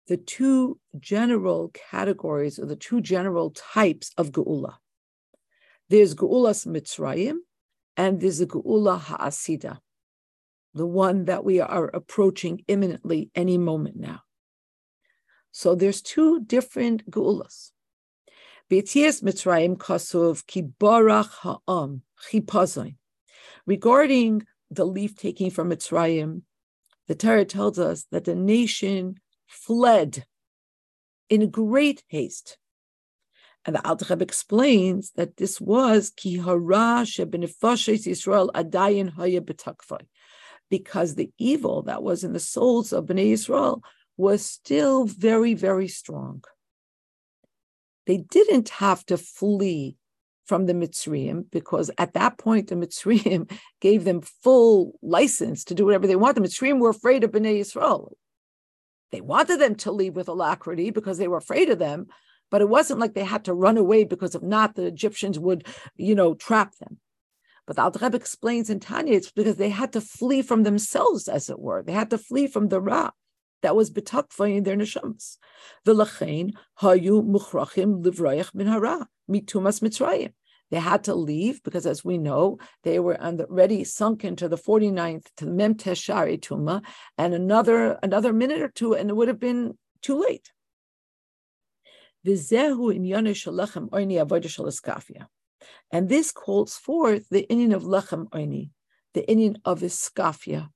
the 0.08 0.16
two 0.16 0.78
general 0.98 1.70
categories 1.90 2.58
or 2.58 2.66
the 2.66 2.76
two 2.76 3.00
general 3.00 3.50
types 3.50 4.10
of 4.16 4.32
geula. 4.32 4.76
There's 5.92 6.14
geulas 6.14 6.66
mitzrayim 6.66 7.40
and 7.98 8.18
there's 8.18 8.40
a 8.40 8.46
geula 8.46 8.98
ha'asida, 8.98 9.80
the 10.72 10.86
one 10.86 11.26
that 11.26 11.44
we 11.44 11.60
are 11.60 11.88
approaching 11.88 12.64
imminently 12.66 13.30
any 13.34 13.58
moment 13.58 13.96
now. 13.96 14.22
So 15.50 15.74
there's 15.74 16.00
two 16.00 16.40
different 16.46 17.10
geulas. 17.10 17.72
B'tzias 18.70 19.22
mitzrayim 19.22 19.76
kasuv 19.76 20.46
ki 20.46 20.62
barach 20.62 21.28
ha'am. 21.42 22.00
Regarding 23.66 24.46
the 24.70 24.86
leaf 24.86 25.14
taking 25.14 25.50
from 25.50 25.68
Mitzrayim, 25.68 26.40
the 27.06 27.14
Torah 27.14 27.44
tells 27.44 27.78
us 27.78 28.06
that 28.10 28.24
the 28.24 28.34
nation 28.34 29.16
fled 29.46 30.24
in 31.28 31.50
great 31.50 32.02
haste. 32.08 32.56
And 33.64 33.76
the 33.76 33.86
Alter 33.86 34.16
explains 34.20 35.12
that 35.12 35.36
this 35.36 35.60
was 35.60 36.10
ki 36.10 36.38
hara 36.38 37.04
shebenefashes 37.04 38.06
Yisrael 38.06 38.50
adayin 38.52 39.12
haya 39.12 39.40
betakfai, 39.40 40.06
because 40.68 41.14
the 41.14 41.30
evil 41.38 41.82
that 41.82 42.02
was 42.02 42.24
in 42.24 42.32
the 42.32 42.40
souls 42.40 42.92
of 42.92 43.06
Bnei 43.06 43.32
Yisrael 43.32 43.80
was 44.16 44.44
still 44.44 45.04
very, 45.04 45.54
very 45.54 45.88
strong. 45.88 46.42
They 48.06 48.18
didn't 48.18 48.70
have 48.70 49.06
to 49.06 49.16
flee 49.16 49.96
from 50.44 50.66
the 50.66 50.74
Mitzrayim 50.74 51.44
because 51.50 51.90
at 51.98 52.14
that 52.14 52.36
point 52.36 52.68
the 52.68 52.74
Mitzrayim 52.74 53.50
gave 53.80 54.04
them 54.04 54.20
full 54.20 54.98
license 55.02 55.64
to 55.64 55.74
do 55.74 55.84
whatever 55.84 56.06
they 56.06 56.16
want. 56.16 56.34
The 56.34 56.42
Mitzrayim 56.42 56.80
were 56.80 56.90
afraid 56.90 57.22
of 57.22 57.30
Bnei 57.30 57.60
Yisrael. 57.60 58.12
They 59.12 59.20
wanted 59.20 59.60
them 59.60 59.76
to 59.76 59.92
leave 59.92 60.16
with 60.16 60.28
alacrity 60.28 60.90
because 60.90 61.18
they 61.18 61.28
were 61.28 61.36
afraid 61.36 61.68
of 61.68 61.78
them, 61.78 62.06
but 62.52 62.60
it 62.60 62.68
wasn't 62.68 63.00
like 63.00 63.14
they 63.14 63.24
had 63.24 63.46
to 63.46 63.54
run 63.54 63.78
away 63.78 64.04
because 64.04 64.34
if 64.34 64.42
not, 64.42 64.74
the 64.74 64.84
Egyptians 64.84 65.38
would, 65.38 65.66
you 65.96 66.14
know, 66.14 66.34
trap 66.34 66.76
them. 66.76 66.98
But 67.66 67.76
the 67.76 67.82
Alter 67.82 68.00
Rebbe 68.04 68.16
explains 68.18 68.68
in 68.68 68.78
Tanya, 68.78 69.14
it's 69.14 69.32
because 69.32 69.56
they 69.56 69.70
had 69.70 69.94
to 69.94 70.02
flee 70.02 70.42
from 70.42 70.62
themselves, 70.62 71.28
as 71.28 71.48
it 71.48 71.58
were. 71.58 71.82
They 71.82 71.92
had 71.92 72.10
to 72.10 72.18
flee 72.18 72.46
from 72.46 72.68
the 72.68 72.80
Ra 72.80 73.10
that 73.62 73.74
was 73.74 73.90
betakfa 73.90 74.54
in 74.54 74.64
their 74.64 74.76
neshamas. 74.76 75.38
V'lachein 75.86 76.50
hayu 76.82 77.24
muchrachim 77.26 78.02
livrayach 78.04 78.54
min 78.54 78.66
hara 78.66 79.08
mitumas 79.30 79.80
mitzrayim. 79.80 80.32
They 80.70 80.80
had 80.80 81.04
to 81.04 81.14
leave 81.14 81.62
because, 81.62 81.86
as 81.86 82.04
we 82.04 82.18
know, 82.18 82.58
they 82.82 82.98
were 82.98 83.18
already 83.18 83.84
sunk 83.84 84.24
into 84.24 84.46
the 84.46 84.58
49th 84.58 85.24
to 85.36 85.46
the 85.46 85.50
Mem 85.50 85.74
Teshari 85.74 86.38
Tuma, 86.38 86.82
and 87.16 87.32
another 87.32 87.98
another 88.02 88.32
minute 88.34 88.60
or 88.60 88.68
two, 88.68 88.94
and 88.94 89.08
it 89.08 89.16
would 89.16 89.28
have 89.28 89.40
been 89.40 89.78
too 90.02 90.18
late. 90.18 90.50
And 92.24 92.38
this 96.08 96.32
calls 96.32 96.76
forth 96.76 97.28
the 97.28 97.46
inyan 97.50 97.74
of 97.74 97.82
lechem 97.82 98.30
oini, 98.30 98.70
the 99.14 99.24
inyan 99.28 99.56
of 99.64 99.80
iskafia, 99.80 100.70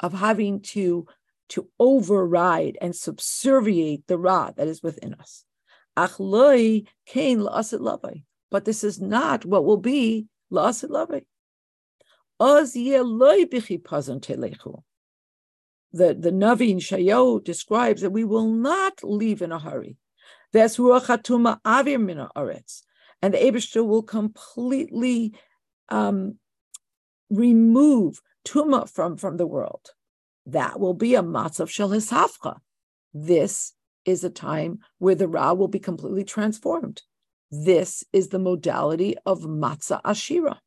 of 0.00 0.12
having 0.12 0.60
to 0.60 1.06
to 1.50 1.66
override 1.80 2.76
and 2.82 2.94
subserviate 2.94 4.06
the 4.06 4.18
ra 4.18 4.50
that 4.50 4.68
is 4.68 4.82
within 4.82 5.14
us. 5.14 5.46
Achloi 5.96 6.86
kain 7.06 7.38
la'asit 7.38 7.80
lavai 7.80 8.24
but 8.50 8.64
this 8.64 8.82
is 8.84 9.00
not 9.00 9.44
what 9.44 9.64
will 9.64 9.76
be 9.76 10.26
la'asid 10.52 10.90
lavei. 10.90 11.24
The, 12.40 12.94
the 16.14 16.30
Navi 16.30 16.70
in 16.70 16.78
Shayo 16.78 17.42
describes 17.42 18.02
that 18.02 18.10
we 18.10 18.22
will 18.24 18.46
not 18.46 19.02
leave 19.02 19.42
in 19.42 19.50
a 19.50 19.58
hurry. 19.58 19.96
And 20.52 20.70
the 23.34 23.38
Abishter 23.38 23.86
will 23.86 24.02
completely 24.02 25.34
um, 25.88 26.38
remove 27.30 28.20
tuma 28.46 28.88
from, 28.88 29.16
from 29.16 29.36
the 29.36 29.46
world. 29.46 29.90
That 30.46 30.80
will 30.80 30.94
be 30.94 31.14
a 31.14 31.22
matzav 31.22 31.68
shel 31.68 31.90
hishafcha. 31.90 32.58
This 33.12 33.74
is 34.04 34.24
a 34.24 34.30
time 34.30 34.78
where 34.98 35.14
the 35.14 35.28
Ra 35.28 35.52
will 35.52 35.68
be 35.68 35.78
completely 35.78 36.24
transformed. 36.24 37.02
This 37.50 38.04
is 38.12 38.28
the 38.28 38.38
modality 38.38 39.16
of 39.26 39.40
matzah 39.40 40.00
ashira. 40.02 40.58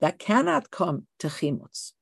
That 0.00 0.18
cannot 0.18 0.70
come 0.70 1.06
to 1.20 1.28
chimutz. 1.28 1.92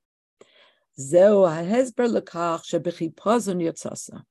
Zeu 0.98 1.42
hahezber 1.46 2.08
lekach 2.08 2.64
shebechipazon 2.64 3.62
yotzasa. 3.62 4.22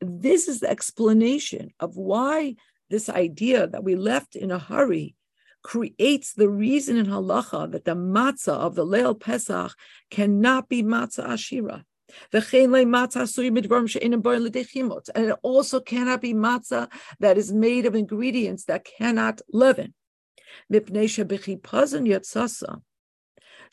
This 0.00 0.48
is 0.48 0.60
the 0.60 0.68
explanation 0.68 1.70
of 1.78 1.96
why 1.96 2.56
this 2.90 3.08
idea 3.08 3.68
that 3.68 3.84
we 3.84 3.94
left 3.94 4.34
in 4.34 4.50
a 4.50 4.58
hurry 4.58 5.14
creates 5.62 6.32
the 6.34 6.48
reason 6.48 6.96
in 6.96 7.06
halacha 7.06 7.70
that 7.70 7.84
the 7.84 7.94
matzah 7.94 8.52
of 8.52 8.74
the 8.74 8.84
Leil 8.84 9.14
Pesach 9.18 9.72
cannot 10.10 10.68
be 10.68 10.82
matzah 10.82 11.28
ashira. 11.28 11.84
And 15.14 15.26
it 15.26 15.36
also 15.42 15.80
cannot 15.80 16.20
be 16.20 16.34
matzah 16.34 16.90
that 17.20 17.38
is 17.38 17.52
made 17.52 17.86
of 17.86 17.94
ingredients 17.94 18.64
that 18.64 18.84
cannot 18.84 19.40
leaven. 19.52 19.94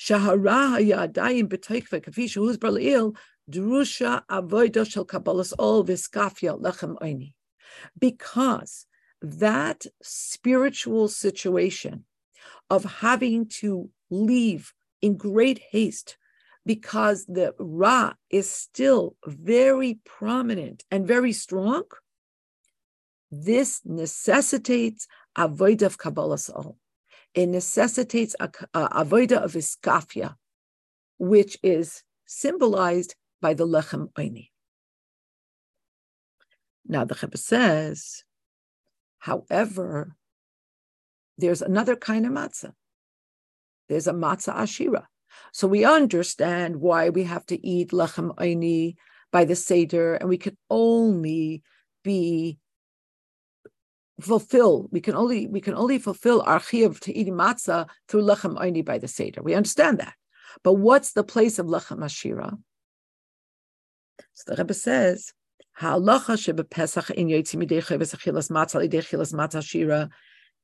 Because 0.04 0.98
that 9.22 9.86
spiritual 10.02 11.08
situation 11.08 12.06
of 12.70 12.84
having 12.84 13.48
to 13.48 13.90
leave 14.10 14.74
in 15.04 15.18
great 15.18 15.62
haste 15.70 16.18
because 16.66 17.26
the 17.26 17.54
Ra 17.60 18.14
is 18.32 18.50
still 18.50 19.16
very 19.28 20.00
prominent 20.04 20.84
and 20.90 21.08
very 21.08 21.34
strong, 21.34 21.84
this 23.30 23.82
necessitates 23.86 25.08
avoida 25.38 25.84
of 25.84 26.00
Kabbalas 26.00 26.50
Ol. 26.56 26.80
It 27.34 27.48
necessitates 27.48 28.36
a, 28.40 28.50
a 28.74 29.02
of 29.04 29.54
iskafia, 29.54 30.36
which 31.18 31.58
is 31.64 32.04
symbolized 32.26 33.16
by 33.42 33.54
the 33.54 33.66
lechem 33.66 34.12
oini. 34.14 34.50
Now 36.86 37.06
the 37.06 37.18
Rebbe 37.22 37.38
says, 37.38 38.24
however, 39.20 40.16
there's 41.38 41.62
another 41.62 41.96
kind 41.96 42.26
of 42.26 42.34
matzah. 42.34 42.74
There's 43.88 44.08
a 44.08 44.14
matzah 44.14 44.56
ashira. 44.56 45.06
So 45.54 45.68
we 45.68 45.86
understand 45.86 46.78
why 46.78 47.10
we 47.10 47.24
have 47.24 47.46
to 47.48 47.66
eat 47.66 47.92
lechem 47.92 48.36
oini 48.36 48.96
by 49.32 49.46
the 49.46 49.56
Seder, 49.56 50.16
and 50.16 50.28
we 50.28 50.38
can 50.38 50.58
only 50.70 51.64
be 52.04 52.60
fulfill. 54.22 54.88
We 54.92 55.02
can 55.02 55.16
only 55.16 55.48
we 55.48 55.62
can 55.62 55.76
only 55.76 56.00
fulfill 56.00 56.42
our 56.42 56.60
chiyuv 56.60 57.00
to 57.02 57.16
eat 57.16 57.28
matzah 57.28 57.88
through 58.08 58.24
lechem 58.24 58.58
oini 58.58 58.84
by 58.84 58.98
the 58.98 59.08
Seder. 59.08 59.42
We 59.42 59.54
understand 59.54 60.00
that. 60.00 60.14
But 60.64 60.74
what's 60.74 61.14
the 61.14 61.24
place 61.24 61.60
of 61.60 61.66
lechem 61.66 62.00
ashira? 62.00 62.58
So 64.34 64.44
the 64.48 64.56
Rebbe 64.56 64.74
says, 64.74 65.34
"Ha'alacha 65.74 66.36
shebepesach 66.38 67.12
in 67.12 67.28
yotzim 67.28 67.64
midei 67.64 67.82
chavis 67.84 68.16
achilas 68.16 68.50
matzah 68.52 68.88
lidei 68.88 69.02
chilas 69.02 69.34
matzah 69.34 69.64
shira 69.64 70.10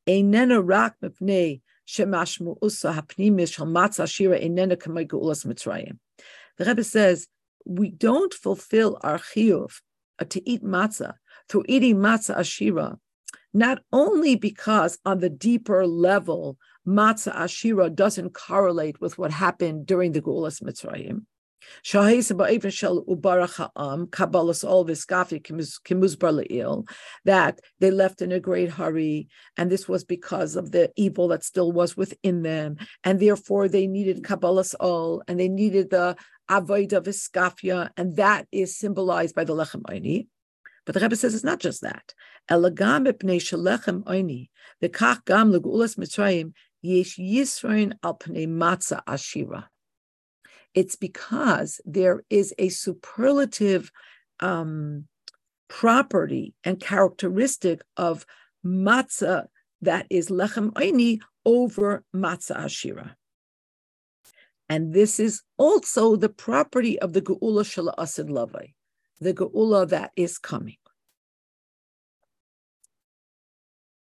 einena 0.07 0.65
rak 0.65 0.95
mepnei 1.03 1.61
shemashmu 1.87 2.57
usa 2.61 2.93
hapnimis 2.93 3.53
shal 3.53 3.67
matzah 3.67 4.07
shira 4.07 4.39
enena 4.39 4.75
kamay 4.75 5.07
geulas 5.07 5.45
mitzrayim. 5.45 5.97
The 6.57 6.65
Rebbe 6.65 6.83
says 6.83 7.27
we 7.65 7.89
don't 7.89 8.33
fulfill 8.33 8.97
our 9.01 9.19
chiyuv 9.19 9.81
uh, 10.19 10.25
to 10.25 10.49
eat 10.49 10.63
matzah 10.63 11.13
through 11.49 11.65
eating 11.67 11.97
matzah 11.97 12.37
ashira, 12.37 12.97
not 13.53 13.79
only 13.91 14.35
because 14.35 14.97
on 15.05 15.19
the 15.19 15.29
deeper 15.29 15.85
level 15.85 16.57
matzah 16.87 17.35
ashira 17.35 17.93
doesn't 17.93 18.33
correlate 18.33 19.01
with 19.01 19.17
what 19.17 19.31
happened 19.31 19.85
during 19.85 20.11
the 20.11 20.21
geulas 20.21 20.61
mitzrayim, 20.61 21.25
that 27.25 27.59
they 27.79 27.91
left 27.91 28.21
in 28.21 28.31
a 28.31 28.39
great 28.39 28.71
hurry, 28.71 29.27
and 29.57 29.71
this 29.71 29.87
was 29.89 30.03
because 30.03 30.55
of 30.55 30.71
the 30.71 30.91
evil 30.95 31.27
that 31.27 31.43
still 31.43 31.71
was 31.71 31.97
within 31.97 32.43
them, 32.43 32.77
and 33.03 33.19
therefore 33.19 33.67
they 33.67 33.87
needed 33.87 34.23
kabbalas 34.23 34.75
ol, 34.79 35.21
and 35.27 35.39
they 35.39 35.49
needed 35.49 35.89
the 35.89 36.15
avodah 36.49 37.01
viskafia, 37.03 37.89
and 37.97 38.15
that 38.15 38.47
is 38.51 38.77
symbolized 38.77 39.35
by 39.35 39.43
the 39.43 39.53
lechem. 39.53 40.27
But 40.87 40.93
the 40.93 41.01
Rebbe 41.01 41.17
says 41.17 41.35
it's 41.35 41.43
not 41.43 41.59
just 41.59 41.81
that. 41.81 42.13
It's 50.73 50.95
because 50.95 51.81
there 51.83 52.23
is 52.29 52.53
a 52.57 52.69
superlative 52.69 53.91
um, 54.39 55.07
property 55.67 56.53
and 56.63 56.79
characteristic 56.79 57.81
of 57.97 58.25
matzah 58.65 59.47
that 59.81 60.07
is 60.09 60.29
lechem 60.29 60.71
oini 60.71 61.19
over 61.45 62.05
matzah 62.15 62.59
ashira. 62.59 63.15
And 64.69 64.93
this 64.93 65.19
is 65.19 65.41
also 65.57 66.15
the 66.15 66.29
property 66.29 66.97
of 66.97 67.11
the 67.11 67.21
geula 67.21 67.65
shel 67.65 67.93
asid 67.97 68.29
lavai, 68.29 68.73
the 69.19 69.33
geula 69.33 69.87
that 69.89 70.11
is 70.15 70.37
coming. 70.37 70.77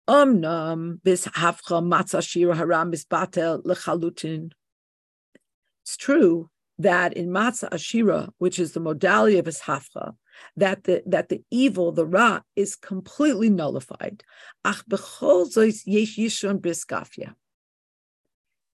Omnam 0.08 1.02
bis 1.04 1.26
hafcha 1.26 1.84
matzah 1.84 2.28
shira 2.28 2.56
haram 2.56 2.92
bis 2.92 3.06
lechalutin. 3.06 4.52
It's 5.84 5.98
true 5.98 6.50
that 6.80 7.14
in 7.14 7.30
Matzah 7.30 7.70
Ashira, 7.70 8.30
which 8.38 8.60
is 8.60 8.74
the 8.74 8.80
modality 8.80 9.38
of 9.38 9.46
Ishafcha, 9.46 10.16
that 10.58 10.84
the 10.84 11.04
that 11.06 11.30
the 11.30 11.42
evil, 11.50 11.92
the 11.92 12.06
Ra, 12.06 12.42
is 12.56 12.76
completely 12.76 13.50
nullified. 13.50 14.24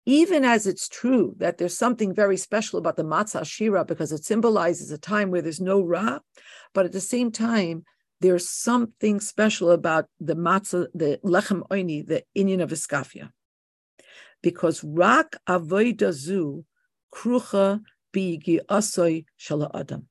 Even 0.06 0.44
as 0.44 0.66
it's 0.66 0.88
true 0.88 1.34
that 1.38 1.58
there's 1.58 1.76
something 1.76 2.14
very 2.14 2.36
special 2.36 2.78
about 2.78 2.96
the 2.96 3.04
Matzah 3.04 3.44
shira 3.46 3.84
because 3.84 4.12
it 4.12 4.24
symbolizes 4.24 4.90
a 4.90 4.98
time 4.98 5.30
where 5.30 5.42
there's 5.42 5.60
no 5.60 5.82
Ra, 5.82 6.20
but 6.72 6.86
at 6.86 6.92
the 6.92 7.00
same 7.00 7.30
time, 7.30 7.84
there's 8.20 8.48
something 8.48 9.20
special 9.20 9.70
about 9.70 10.06
the 10.18 10.36
Matzah, 10.36 10.86
the 10.94 11.20
Lechem 11.24 11.66
Oini, 11.68 12.06
the 12.06 12.24
Inyan 12.36 12.62
of 12.62 12.70
Iskafia. 12.70 13.30
Because 14.42 14.82
Rak 14.82 15.36
Avoidazu 15.48 16.64
krucha 17.14 17.80
bigi 18.12 18.60
asoy 18.68 19.24
shala 19.38 19.70
adam. 19.74 20.08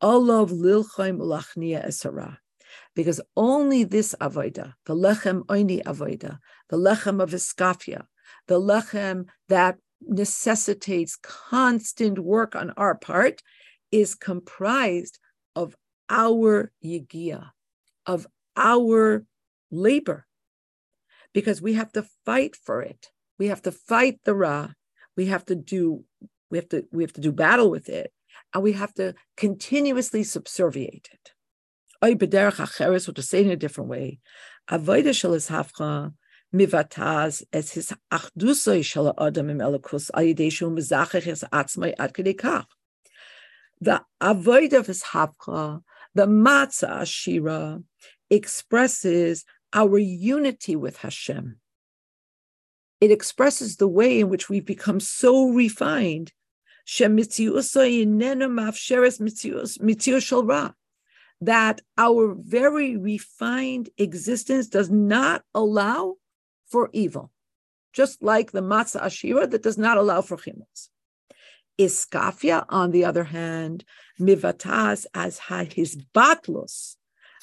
Olav 0.00 0.50
lilchaim 0.50 1.18
lachnia 1.18 1.86
esara. 1.86 2.38
Because 2.94 3.20
only 3.36 3.84
this 3.84 4.14
avoida, 4.20 4.74
the 4.86 4.94
lechem 4.94 5.44
oini 5.46 5.82
avoida, 5.84 6.38
the 6.68 6.76
lechem 6.76 7.22
of 7.22 7.30
iskafia, 7.30 8.04
the 8.48 8.60
lechem 8.60 9.26
that 9.48 9.76
necessitates 10.00 11.16
constant 11.16 12.18
work 12.18 12.54
on 12.54 12.70
our 12.76 12.94
part, 12.94 13.42
is 13.90 14.14
comprised 14.14 15.18
of 15.54 15.76
our 16.10 16.72
yigia, 16.84 17.50
of 18.06 18.26
our 18.56 19.24
labor, 19.70 20.26
because 21.32 21.62
we 21.62 21.74
have 21.74 21.92
to 21.92 22.04
fight 22.24 22.56
for 22.56 22.82
it. 22.82 23.10
We 23.38 23.48
have 23.48 23.62
to 23.62 23.72
fight 23.72 24.20
the 24.24 24.34
ra. 24.34 24.70
We 25.16 25.26
have 25.26 25.44
to 25.46 25.54
do 25.54 26.04
we 26.50 26.58
have 26.58 26.68
to 26.68 26.84
we 26.92 27.02
have 27.02 27.12
to 27.14 27.20
do 27.20 27.32
battle 27.32 27.70
with 27.70 27.88
it. 27.88 28.12
And 28.52 28.62
we 28.62 28.72
have 28.72 28.94
to 28.94 29.14
continuously 29.36 30.22
subserviate 30.22 31.08
it. 31.12 31.32
Or 32.02 32.14
to 32.14 33.22
say 33.22 33.42
in 33.42 33.50
a 33.50 33.56
different 33.56 33.90
way. 33.90 34.20
Hafcha 34.70 36.12
mivataz 36.54 37.42
his 37.72 37.92
shel 38.86 39.14
adam 39.18 39.50
im 39.50 39.58
elikus 39.58 40.10
ayidei 40.12 40.52
shu 40.52 40.70
mizachach 40.70 41.26
es 41.26 41.44
atzmai 41.52 41.94
ad 41.98 42.14
the 43.80 44.00
avoid 44.20 44.72
of 44.72 44.86
his 44.86 45.02
hafcha 45.02 45.82
the 46.14 46.26
matzah 46.26 47.00
ashira 47.00 47.82
expresses 48.30 49.44
our 49.72 49.98
unity 49.98 50.76
with 50.76 50.98
Hashem. 50.98 51.56
It 53.00 53.10
expresses 53.10 53.76
the 53.76 53.88
way 53.88 54.20
in 54.20 54.28
which 54.28 54.48
we've 54.48 54.64
become 54.64 55.00
so 55.00 55.48
refined. 55.48 56.32
That 61.40 61.80
our 61.98 62.34
very 62.38 62.96
refined 62.96 63.90
existence 63.98 64.68
does 64.68 64.90
not 64.90 65.42
allow 65.54 66.14
for 66.68 66.90
evil, 66.92 67.30
just 67.92 68.22
like 68.22 68.52
the 68.52 68.62
matzah 68.62 69.02
ashira 69.02 69.50
that 69.50 69.62
does 69.62 69.78
not 69.78 69.96
allow 69.96 70.20
for 70.20 70.36
chimus. 70.36 70.88
Iskafia, 71.78 72.64
on 72.68 72.92
the 72.92 73.04
other 73.04 73.24
hand, 73.24 73.84
mivatas 74.20 75.06
as 75.14 75.40
his 75.72 75.96
batlus, 76.14 76.96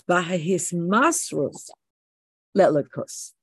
his 0.07 0.72
masrus, 0.72 1.69
lelikus 2.57 3.34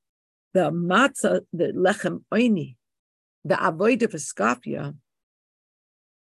the 0.55 0.71
matzah, 0.71 1.43
the 1.53 1.73
lechem 1.73 2.25
oini, 2.33 2.77
the 3.45 3.57
avoid 3.65 4.03
of 4.03 4.13
iskafia, 4.13 4.97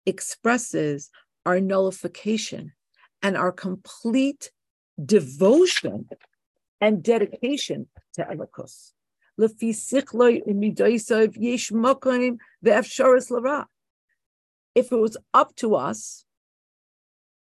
expresses 0.05 1.09
our 1.45 1.59
nullification 1.59 2.73
and 3.21 3.37
our 3.37 3.51
complete 3.51 4.51
devotion 5.03 6.07
and 6.79 7.03
dedication 7.03 7.87
to 8.13 8.23
Elikus. 8.23 8.91
If 14.73 14.91
it 14.91 14.95
was 14.95 15.17
up 15.33 15.55
to 15.57 15.75
us, 15.75 16.25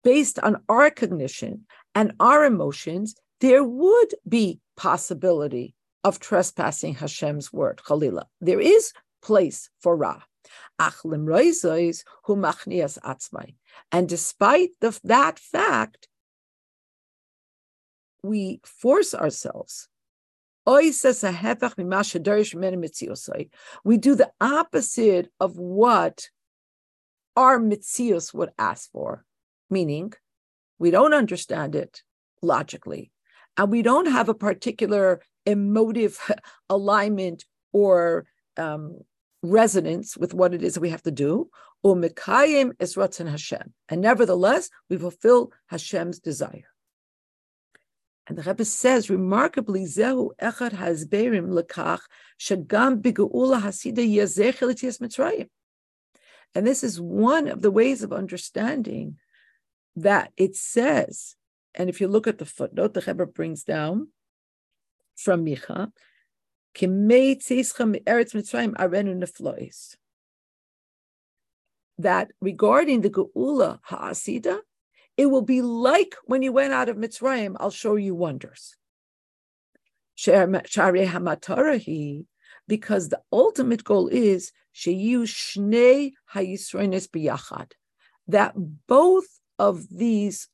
based 0.04 0.40
on 0.40 0.64
our 0.70 0.90
cognition 0.90 1.66
and 1.94 2.14
our 2.20 2.46
emotions, 2.46 3.16
there 3.42 3.64
would 3.64 4.16
be 4.28 4.60
possibility 4.78 5.76
of 6.04 6.20
trespassing 6.20 6.96
Hashem's 6.96 7.52
word, 7.52 7.82
Chalila. 7.86 8.26
There 8.40 8.60
is 8.60 8.94
place 9.22 9.70
for 9.82 9.96
Ra. 9.96 10.22
And 13.92 14.08
despite 14.08 14.70
the, 14.80 15.00
that 15.04 15.40
fact, 15.40 16.08
we 18.24 18.62
force 18.64 19.14
ourselves. 19.14 19.88
We 23.84 23.98
do 23.98 24.14
the 24.16 24.32
opposite 24.40 25.32
of 25.40 25.58
what 25.58 26.30
our 27.36 27.60
mitzios 27.60 28.34
would 28.36 28.52
ask 28.60 28.92
for, 28.92 29.26
meaning 29.72 30.14
we 30.78 30.92
don't 30.92 31.16
understand 31.16 31.76
it 31.76 32.04
logically, 32.44 33.12
and 33.58 33.72
we 33.72 33.82
don't 33.82 34.12
have 34.12 34.30
a 34.30 34.36
particular 34.36 35.22
emotive 35.48 36.20
alignment 36.70 37.46
or 37.74 38.28
um, 38.56 39.00
resonance 39.42 40.18
with 40.18 40.36
what 40.36 40.54
it 40.54 40.62
is 40.62 40.76
that 40.76 40.82
we 40.82 40.92
have 40.92 41.02
to 41.04 41.12
do. 41.12 41.50
Umikayim 41.84 43.28
Hashem. 43.28 43.74
And 43.88 44.02
nevertheless, 44.02 44.70
we 44.88 44.98
fulfill 44.98 45.52
Hashem's 45.66 46.20
desire. 46.20 46.70
And 48.30 48.38
the 48.38 48.44
Rebbe 48.44 48.64
says 48.64 49.10
remarkably, 49.10 49.86
Zehu 49.86 50.30
Echad 50.40 50.74
Hasberim 50.74 51.50
Lekach 51.50 52.02
Shagam 52.40 53.02
Biguula 53.02 53.60
Hasida 53.60 54.08
Yazechel 54.08 54.70
Mitzrayim. 55.00 55.50
And 56.54 56.68
this 56.68 56.84
is 56.84 57.02
one 57.02 57.48
of 57.48 57.64
the 57.64 57.72
ways 57.72 58.04
of 58.04 58.14
understanding 58.14 59.18
that 59.96 60.32
it 60.38 60.56
says, 60.56 61.36
and 61.74 61.90
if 61.90 62.00
you 62.00 62.08
look 62.08 62.28
at 62.28 62.38
the 62.38 62.46
footnote, 62.46 62.94
the 62.94 63.02
Rebbe 63.02 63.26
brings 63.26 63.64
down 63.64 64.10
from 65.16 65.46
Micha, 65.46 65.92
that 71.98 72.32
regarding 72.40 73.02
the 73.02 73.10
Geula 73.10 73.80
Ha'asida, 73.84 74.60
it 75.20 75.26
will 75.26 75.42
be 75.42 75.62
like 75.62 76.16
when 76.24 76.42
you 76.42 76.54
went 76.54 76.72
out 76.72 76.88
of 76.88 76.96
Mitzrayim, 76.96 77.58
I'll 77.60 77.72
show 77.72 77.96
you 77.96 78.16
wonders. 78.16 78.78
Because 82.68 83.10
the 83.10 83.22
ultimate 83.30 83.84
goal 83.84 84.08
is 84.08 84.54
shnei 84.74 86.14
biyachad, 86.34 87.72
that 88.30 88.54
both 88.88 89.28
of 89.58 89.90
these 89.90 90.48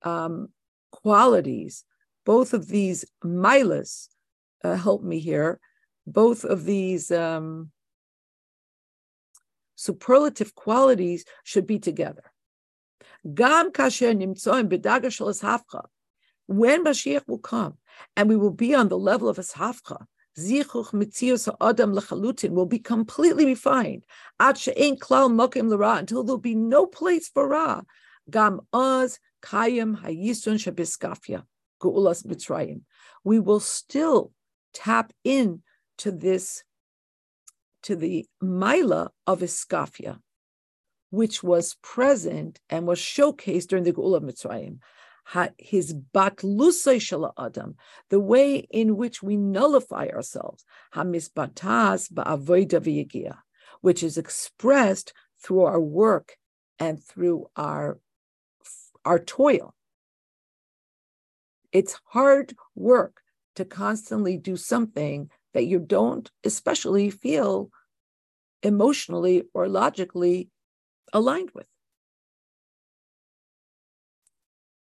um, 0.00 0.48
qualities 0.90 1.84
both 2.24 2.54
of 2.54 2.68
these 2.68 3.04
milas 3.22 4.08
uh, 4.62 4.76
help 4.76 5.02
me 5.02 5.18
here. 5.18 5.60
Both 6.06 6.44
of 6.44 6.64
these 6.64 7.10
um, 7.10 7.70
superlative 9.74 10.54
qualities 10.54 11.26
should 11.42 11.66
be 11.66 11.78
together. 11.78 12.33
Gam 13.32 13.72
kasher 13.72 14.14
nimtzoim 14.14 14.68
b'daga 14.68 15.10
shel 15.10 15.32
hafcha. 15.32 15.86
When 16.46 16.84
Mashiach 16.84 17.26
will 17.26 17.38
come, 17.38 17.78
and 18.16 18.28
we 18.28 18.36
will 18.36 18.50
be 18.50 18.74
on 18.74 18.88
the 18.88 18.98
level 18.98 19.28
of 19.28 19.38
hafcha, 19.38 20.04
zichuch 20.38 20.92
mitzius 20.92 21.48
adam 21.60 21.94
lechalutin 21.94 22.50
will 22.50 22.66
be 22.66 22.78
completely 22.78 23.46
refined. 23.46 24.04
At 24.38 24.58
she'ein 24.58 24.98
klal 24.98 25.30
mokim 25.30 25.72
until 25.98 26.22
there'll 26.22 26.38
be 26.38 26.54
no 26.54 26.86
place 26.86 27.28
for 27.28 27.48
ra. 27.48 27.82
Gam 28.30 28.60
oz 28.72 29.18
kayim 29.42 30.02
hayisun 30.02 30.58
shabiskafia 30.58 31.44
geulas 31.80 32.26
mitzrayim. 32.26 32.82
We 33.22 33.38
will 33.38 33.60
still 33.60 34.32
tap 34.72 35.12
in 35.22 35.62
to 35.98 36.10
this, 36.10 36.64
to 37.82 37.96
the 37.96 38.26
mila 38.40 39.10
of 39.26 39.40
iskafia, 39.40 40.20
which 41.14 41.42
was 41.42 41.76
present 41.82 42.60
and 42.68 42.86
was 42.86 42.98
showcased 42.98 43.68
during 43.68 43.84
the 43.84 43.92
Geula 43.92 44.20
Mitzrayim. 44.20 44.78
His 45.56 45.94
batlusay 45.94 46.98
shala 46.98 47.32
adam, 47.38 47.76
the 48.10 48.20
way 48.20 48.56
in 48.70 48.96
which 48.96 49.22
we 49.22 49.36
nullify 49.36 50.08
ourselves, 50.08 50.64
hamisbatas 50.94 52.12
ba'avoida 52.12 53.36
which 53.80 54.02
is 54.02 54.18
expressed 54.18 55.14
through 55.42 55.62
our 55.62 55.80
work 55.80 56.36
and 56.78 57.02
through 57.02 57.46
our 57.56 57.98
our 59.04 59.18
toil. 59.18 59.74
It's 61.72 62.00
hard 62.06 62.54
work 62.74 63.20
to 63.56 63.64
constantly 63.64 64.36
do 64.36 64.56
something 64.56 65.30
that 65.52 65.66
you 65.66 65.78
don't 65.78 66.30
especially 66.42 67.10
feel 67.10 67.70
emotionally 68.62 69.44
or 69.52 69.68
logically 69.68 70.48
aligned 71.14 71.52
with. 71.54 71.66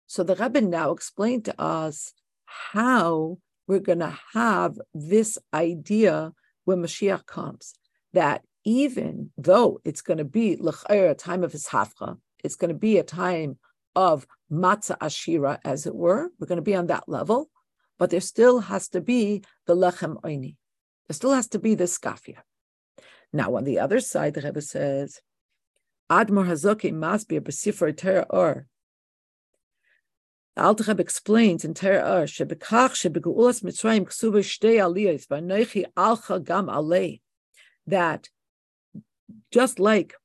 So 0.05 0.23
the 0.23 0.35
Rebbe 0.35 0.61
now 0.61 0.91
explained 0.91 1.45
to 1.45 1.59
us 1.61 2.13
how 2.45 3.37
we're 3.67 3.79
going 3.79 3.99
to 3.99 4.17
have 4.33 4.79
this 4.93 5.37
idea 5.53 6.33
when 6.65 6.81
Mashiach 6.81 7.25
comes, 7.25 7.73
that 8.13 8.43
even 8.65 9.31
though 9.37 9.79
it's 9.85 10.01
going 10.01 10.17
to 10.17 10.25
be 10.25 10.59
a 10.89 11.15
time 11.15 11.43
of 11.43 11.51
his 11.51 11.67
hafcha, 11.67 12.17
it's 12.43 12.55
going 12.55 12.69
to 12.69 12.77
be 12.77 12.97
a 12.97 13.03
time 13.03 13.57
of 13.95 14.27
matzah 14.51 14.97
ashira, 14.97 15.59
as 15.63 15.85
it 15.85 15.95
were. 15.95 16.29
We're 16.39 16.47
going 16.47 16.57
to 16.57 16.63
be 16.63 16.75
on 16.75 16.87
that 16.87 17.07
level, 17.07 17.49
but 17.97 18.09
there 18.09 18.19
still 18.19 18.59
has 18.59 18.89
to 18.89 19.01
be 19.01 19.43
the 19.67 19.75
lechem 19.75 20.19
oini. 20.21 20.55
There 21.07 21.15
still 21.15 21.33
has 21.33 21.47
to 21.49 21.59
be 21.59 21.75
the 21.75 21.85
skafia. 21.85 22.39
Now, 23.31 23.55
on 23.55 23.63
the 23.63 23.79
other 23.79 23.99
side, 23.99 24.33
the 24.33 24.41
Rebbe 24.41 24.61
says, 24.61 25.21
Admor 26.09 26.47
Hazoki 26.47 26.91
Masbir 26.91 27.41
B'Sifra 27.41 27.95
Torah 27.95 28.25
Or. 28.29 28.67
The 30.55 30.85
Rebbe 30.87 31.01
explains 31.01 31.63
in 31.63 31.73
Torah 31.73 32.21
Or, 32.21 32.23
Shebekach 32.23 32.95
Shebegeulas 32.95 33.63
Mitzrayim 33.63 34.05
Ksuba 34.05 34.39
Shtei 34.39 34.77
Aliyos 34.77 35.27
V'Noichi 35.27 35.85
Alcha 35.95 36.43
Gam 36.43 36.67
Alei, 36.67 37.21
that 37.87 38.29
just 39.51 39.79
like 39.79 40.15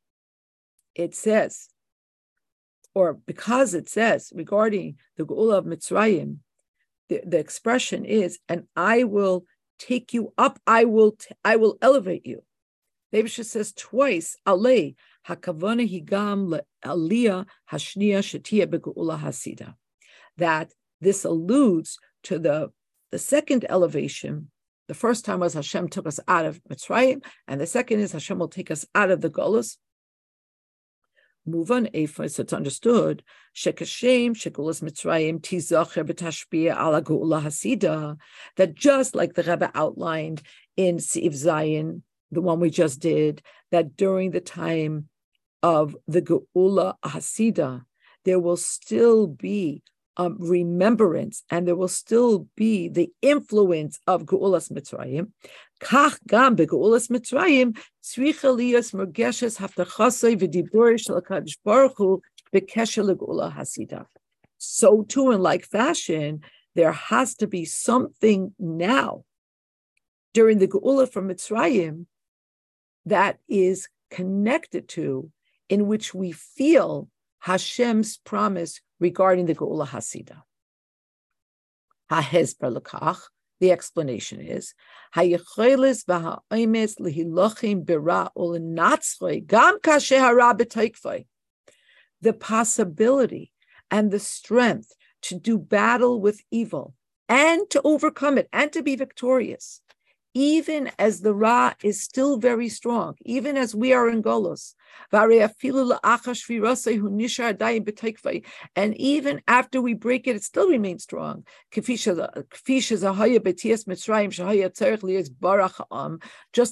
it 0.94 1.14
says, 1.14 1.68
or 2.94 3.14
because 3.14 3.74
it 3.74 3.88
says 3.88 4.32
regarding 4.34 4.96
the 5.16 5.24
Geula 5.24 5.58
of 5.58 5.64
Mitzrayim, 5.64 6.38
the, 7.08 7.20
the 7.26 7.38
expression 7.38 8.04
is, 8.04 8.38
and 8.48 8.64
I 8.74 9.04
will 9.04 9.44
take 9.78 10.14
you 10.14 10.32
up, 10.38 10.58
I 10.66 10.84
will, 10.84 11.12
t- 11.12 11.34
I 11.44 11.56
will 11.56 11.76
elevate 11.82 12.24
you. 12.24 12.42
The 13.12 13.26
says 13.28 13.72
twice, 13.72 14.36
Alei, 14.46 14.96
hakavana 15.28 15.88
higam 15.88 16.60
aliyah 16.84 17.46
hashniya 17.70 18.18
shatia 18.20 18.66
begeula 18.66 19.18
hasida. 19.18 19.74
That 20.36 20.72
this 21.00 21.24
alludes 21.24 21.98
to 22.24 22.38
the, 22.38 22.70
the 23.10 23.18
second 23.18 23.66
elevation. 23.68 24.50
The 24.88 24.94
first 24.94 25.24
time 25.24 25.40
was 25.40 25.54
Hashem 25.54 25.88
took 25.88 26.06
us 26.06 26.20
out 26.28 26.44
of 26.44 26.62
Mitzrayim, 26.64 27.24
and 27.48 27.60
the 27.60 27.66
second 27.66 28.00
is 28.00 28.12
Hashem 28.12 28.38
will 28.38 28.48
take 28.48 28.70
us 28.70 28.86
out 28.94 29.10
of 29.10 29.20
the 29.20 29.30
Golos. 29.30 29.76
Move 31.46 31.70
on, 31.70 31.88
so 32.06 32.22
it's 32.22 32.52
understood. 32.54 33.22
Ala 33.66 33.82
hasida. 37.42 38.16
That 38.56 38.74
just 38.74 39.14
like 39.14 39.34
the 39.34 39.42
Rebbe 39.42 39.70
outlined 39.74 40.42
in 40.76 40.98
Sif 41.00 41.34
Zayin, 41.34 42.00
the 42.30 42.40
one 42.40 42.60
we 42.60 42.70
just 42.70 43.00
did, 43.00 43.42
that 43.70 43.94
during 43.96 44.30
the 44.30 44.40
time 44.40 45.08
of 45.64 45.96
the 46.06 46.20
Geula 46.20 46.94
Hasida, 47.02 47.84
there 48.26 48.38
will 48.38 48.58
still 48.58 49.26
be 49.26 49.82
um, 50.18 50.36
remembrance 50.38 51.42
and 51.50 51.66
there 51.66 51.74
will 51.74 51.88
still 51.88 52.46
be 52.54 52.88
the 52.88 53.10
influence 53.22 53.98
of 54.06 54.24
Geulas 54.24 54.70
Mitzrayim. 54.70 55.32
Kach 55.80 56.18
gam 56.26 56.54
begeulas 56.54 57.08
Mitzrayim 57.08 57.78
tzricha 58.02 58.54
mergeshes 58.94 59.58
shel 59.58 61.22
Hakadosh 61.22 61.56
Baruch 61.64 61.94
Hu 61.96 62.20
Hasida. 62.52 64.04
So 64.58 65.02
too, 65.04 65.30
in 65.30 65.40
like 65.40 65.64
fashion, 65.64 66.42
there 66.74 66.92
has 66.92 67.36
to 67.36 67.46
be 67.46 67.64
something 67.64 68.54
now 68.58 69.24
during 70.34 70.58
the 70.58 70.68
Geula 70.68 71.10
from 71.10 71.28
Mitzrayim 71.28 72.04
that 73.06 73.38
is 73.48 73.88
connected 74.10 74.88
to 74.90 75.30
in 75.68 75.86
which 75.86 76.14
we 76.14 76.32
feel 76.32 77.08
Hashem's 77.40 78.16
promise 78.18 78.80
regarding 79.00 79.46
the 79.46 79.54
Geula 79.54 79.86
Hasida. 79.86 80.42
Hahezber 82.10 82.76
lekach, 82.76 83.20
the 83.60 83.70
explanation 83.70 84.40
is 84.40 84.74
lihilochim 85.16 85.84
bira 87.84 89.46
gam 89.46 89.78
The 92.20 92.32
possibility 92.32 93.52
and 93.90 94.10
the 94.10 94.18
strength 94.18 94.92
to 95.22 95.38
do 95.38 95.58
battle 95.58 96.20
with 96.20 96.42
evil 96.50 96.94
and 97.28 97.68
to 97.70 97.80
overcome 97.84 98.38
it 98.38 98.48
and 98.52 98.72
to 98.72 98.82
be 98.82 98.96
victorious 98.96 99.80
even 100.34 100.90
as 100.98 101.20
the 101.20 101.32
Ra 101.32 101.74
is 101.82 102.02
still 102.02 102.36
very 102.38 102.68
strong, 102.68 103.14
even 103.24 103.56
as 103.56 103.74
we 103.74 103.92
are 103.92 104.08
in 104.08 104.22
Golos. 104.22 104.74
And 105.12 105.32
even 108.96 109.40
after 109.46 109.80
we 109.80 109.94
break 109.94 110.26
it, 110.26 110.34
it 110.36 110.42
still 110.42 110.68
remains 110.68 111.04
strong. 111.04 111.46
Just 111.72 111.88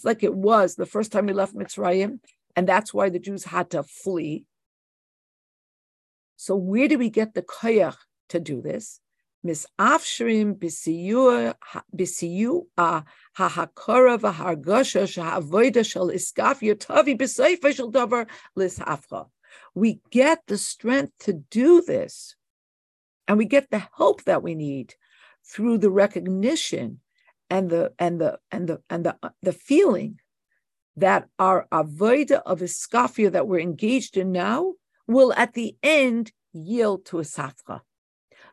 like 0.05 0.23
it 0.23 0.35
was 0.35 0.75
the 0.75 0.87
first 0.87 1.13
time 1.13 1.27
we 1.27 1.33
left 1.33 1.55
Mitzrayim, 1.55 2.19
and 2.57 2.69
that's 2.69 2.93
why 2.93 3.09
the 3.09 3.21
Jews 3.21 3.45
had 3.45 3.71
to 3.71 3.85
flee. 3.85 4.45
So 6.37 6.57
where 6.57 6.89
do 6.89 6.99
we 6.99 7.11
get 7.11 7.35
the 7.35 7.43
koyach 7.43 7.97
to 8.31 8.41
do 8.41 8.61
this? 8.61 8.99
We 19.75 20.01
get 20.11 20.43
the 20.47 20.59
strength 20.59 21.13
to 21.21 21.33
do 21.33 21.83
this, 21.83 22.37
and 23.27 23.39
we 23.39 23.45
get 23.45 23.71
the 23.71 23.83
help 23.97 24.25
that 24.25 24.43
we 24.43 24.55
need 24.55 24.95
through 25.45 25.79
the 25.79 25.91
recognition 25.91 27.01
and 27.51 27.69
the 27.69 27.93
and 27.99 28.21
the 28.21 28.39
and 28.51 28.69
the 28.69 28.81
and 28.89 29.05
the 29.05 29.17
uh, 29.23 29.31
the 29.43 29.53
feeling 29.53 30.21
that 30.97 31.29
our 31.39 31.67
avoida 31.73 32.43
of 32.47 32.61
iskafia 32.61 33.33
that 33.33 33.49
we're 33.49 33.59
engaged 33.59 34.17
in 34.17 34.31
now 34.31 34.75
will 35.07 35.33
at 35.35 35.55
the 35.55 35.77
end 35.83 36.33
yield 36.53 37.05
to 37.07 37.19
a 37.19 37.23
safra. 37.23 37.81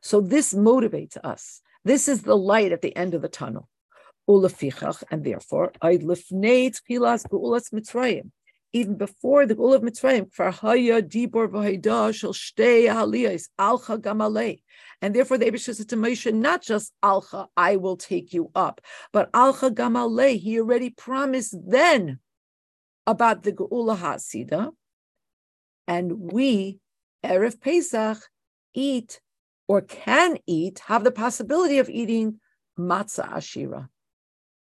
So 0.01 0.21
this 0.21 0.53
motivates 0.53 1.17
us. 1.17 1.61
This 1.83 2.07
is 2.07 2.23
the 2.23 2.37
light 2.37 2.71
at 2.71 2.81
the 2.81 2.95
end 2.95 3.13
of 3.13 3.21
the 3.21 3.29
tunnel. 3.29 3.69
And 4.27 5.23
therefore, 5.23 5.71
even 8.71 8.95
before 8.97 9.45
the 9.47 9.55
Gul 9.55 9.73
of 9.73 9.81
Mitzrayim, 9.81 10.31
Farhaya 10.31 11.01
Dibor 11.01 11.47
Vahida 11.47 12.13
shall 12.13 12.33
stay 12.33 12.85
Haliyas, 12.85 13.49
Alcha 13.59 13.97
Gamalei. 13.97 14.61
And 15.01 15.15
therefore, 15.15 15.39
the 15.39 15.45
Abishter 15.49 15.73
said 15.73 15.89
to 15.89 15.95
Moshe, 15.95 16.31
not 16.31 16.61
just 16.61 16.93
Alcha, 17.03 17.47
I 17.57 17.77
will 17.77 17.97
take 17.97 18.31
you 18.31 18.51
up, 18.53 18.81
but 19.11 19.31
Alcha 19.31 19.71
Gamalei. 19.73 20.37
He 20.39 20.59
already 20.59 20.91
promised 20.91 21.55
then 21.67 22.19
about 23.07 23.41
the 23.41 23.53
Geula 23.53 23.97
Hasida. 23.97 24.71
And 25.87 26.31
we, 26.31 26.79
Erev 27.25 27.59
Pesach, 27.59 28.19
eat 28.75 29.19
or 29.70 29.82
can 29.82 30.39
eat 30.47 30.80
have 30.88 31.03
the 31.03 31.11
possibility 31.11 31.78
of 31.78 31.89
eating 31.89 32.39
matzah 32.78 33.30
ashira. 33.32 33.88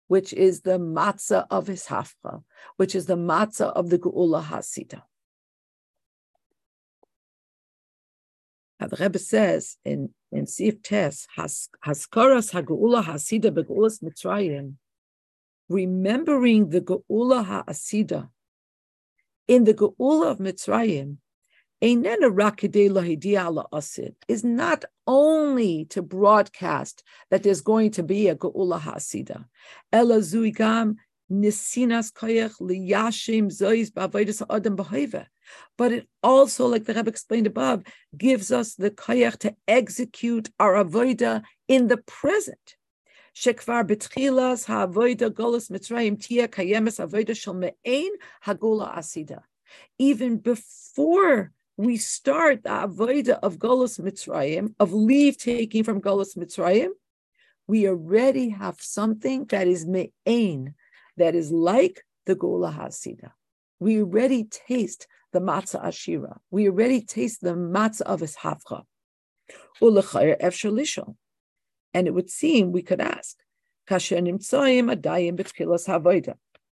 which 0.07 0.33
is 0.33 0.61
the 0.63 0.79
matzah 0.79 1.47
of 1.51 1.67
his 1.67 1.87
hafra, 1.87 2.43
which 2.77 2.95
is 2.95 3.07
the 3.07 3.17
matzah 3.17 3.73
of 3.73 3.91
the 3.91 3.99
Geula 3.99 4.43
Hasida. 4.43 5.03
Now 8.81 8.87
the 8.87 8.97
Rebbe 8.97 9.19
says 9.19 9.77
in, 9.85 10.15
in 10.33 10.47
Sif 10.47 10.83
Tes, 10.83 11.27
Haskaras 11.37 12.53
HaGeula 12.53 13.05
Hasida 13.05 13.51
Begeulas 13.51 14.03
Mitzrayim, 14.03 14.75
remembering 15.69 16.71
the 16.71 16.81
Geula 16.81 17.45
HaAsida 17.45 18.31
in 19.47 19.65
the 19.65 19.75
Geula 19.75 20.31
of 20.31 20.39
Mitzrayim, 20.39 21.19
is 21.81 22.05
ah, 23.37 24.49
not 24.49 24.85
only 25.07 25.85
to 25.85 26.03
broadcast 26.03 27.05
that 27.31 27.43
there's 27.45 27.61
going 27.61 27.93
to 27.93 28.03
be 28.03 28.29
a 28.29 28.35
Geula 28.35 28.81
Hasida, 28.81 29.45
Zuigam 29.93 30.97
Nisinas 31.31 32.11
Zois. 33.51 33.93
But 35.79 35.93
it 35.93 36.09
also, 36.22 36.66
like 36.66 36.85
the 36.85 36.95
Rebbe 36.95 37.09
explained 37.09 37.47
above, 37.47 37.85
gives 38.16 38.51
us 38.51 38.74
the 38.74 38.91
koyach 38.91 39.39
to 39.39 39.55
execute 39.68 40.51
our 40.59 40.74
avoida 40.85 41.43
in 41.68 41.87
the 41.87 41.99
present. 41.99 42.76
Shekvar 43.37 43.85
betchilas 43.87 44.66
ha'avoida 44.66 45.31
golas 45.31 45.70
mitzrayim 45.70 46.20
tia 46.20 46.49
kayemes 46.49 46.99
avoida 46.99 47.37
shel 47.37 47.55
me'ein 47.55 48.11
hagula 48.45 48.97
asida. 48.97 49.43
Even 49.99 50.39
before 50.39 51.53
we 51.79 51.97
start 51.97 52.64
the 52.64 52.70
avoida 52.70 53.39
of 53.41 53.57
golas 53.57 54.01
mitzrayim, 54.01 54.74
of 54.81 54.93
leave 54.93 55.39
taking 55.39 55.85
from 55.85 56.03
golas 56.03 56.37
mitzrayim, 56.37 56.89
we 57.68 57.87
already 57.87 58.49
have 58.49 58.81
something 58.81 59.45
that 59.47 59.68
is 59.68 59.87
me'ein, 59.87 60.74
that 61.16 61.37
is 61.37 61.53
like 61.53 62.05
the 62.26 62.35
gula 62.35 62.72
hasida. 62.76 63.31
We 63.79 64.01
already 64.01 64.43
taste 64.45 65.07
the 65.33 65.39
matzah 65.41 65.85
ashira. 65.85 66.39
We 66.51 66.68
already 66.68 67.01
taste 67.01 67.43
the 67.43 67.55
matzah 67.55 68.03
of 68.03 68.20
his 68.20 68.35
hafcha. 68.37 68.83
And 71.95 72.07
it 72.09 72.14
would 72.14 72.31
seem 72.31 72.72
we 72.72 72.83
could 72.83 73.01
ask, 73.01 73.37
Kashanim 73.89 74.39
Tsayim 74.39 74.93
Adaiim 74.93 75.39
Batkilas 75.39 75.87
Havaidah. 75.87 76.35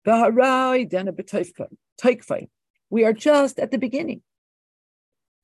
Baharaidana 0.07 1.13
Bataikh 1.13 1.53
Taikfai. 1.99 2.49
we 2.91 3.05
are 3.05 3.15
just 3.15 3.59
at 3.59 3.71
the 3.71 3.79
beginning. 3.79 4.21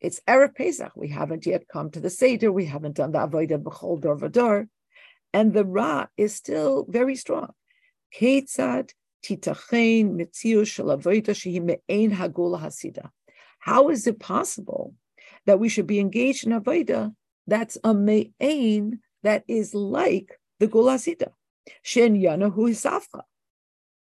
It's 0.06 0.20
Erev 0.28 0.54
Pesach. 0.54 0.92
We 0.94 1.08
haven't 1.08 1.46
yet 1.46 1.66
come 1.66 1.90
to 1.90 1.98
the 1.98 2.10
Seder. 2.10 2.52
We 2.52 2.66
haven't 2.66 2.94
done 2.94 3.10
the 3.10 3.18
Avodah 3.18 3.60
B'chol 3.60 4.00
Dor 4.00 4.16
Vador. 4.16 4.68
And 5.32 5.52
the 5.52 5.64
Ra 5.64 6.06
is 6.16 6.32
still 6.32 6.86
very 6.88 7.16
strong. 7.16 7.50
Ketzad 8.16 8.92
titachein 9.24 10.14
shehi 10.14 11.60
me'ein 11.60 12.12
hagula 12.12 12.60
hasida. 12.60 13.10
How 13.58 13.88
is 13.88 14.06
it 14.06 14.20
possible 14.20 14.94
that 15.44 15.58
we 15.58 15.68
should 15.68 15.88
be 15.88 15.98
engaged 15.98 16.46
in 16.46 16.52
avoda 16.52 17.12
that's 17.48 17.76
a 17.82 17.92
me'ain 17.92 19.00
that 19.24 19.42
is 19.48 19.74
like 19.74 20.38
the 20.60 20.68
gula 20.68 20.94
hasida? 20.94 21.32
Shen 21.82 22.14
yana 22.14 22.52
hu 22.52 22.68
hisafcha. 22.68 23.22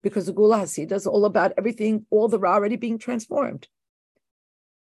Because 0.01 0.25
the 0.25 0.33
gula 0.33 0.57
hasida 0.57 0.91
is 0.91 1.07
all 1.07 1.23
about 1.23 1.53
everything, 1.57 2.05
all 2.09 2.27
the 2.27 2.39
ra 2.39 2.55
already 2.55 2.75
being 2.75 2.97
transformed. 2.97 3.69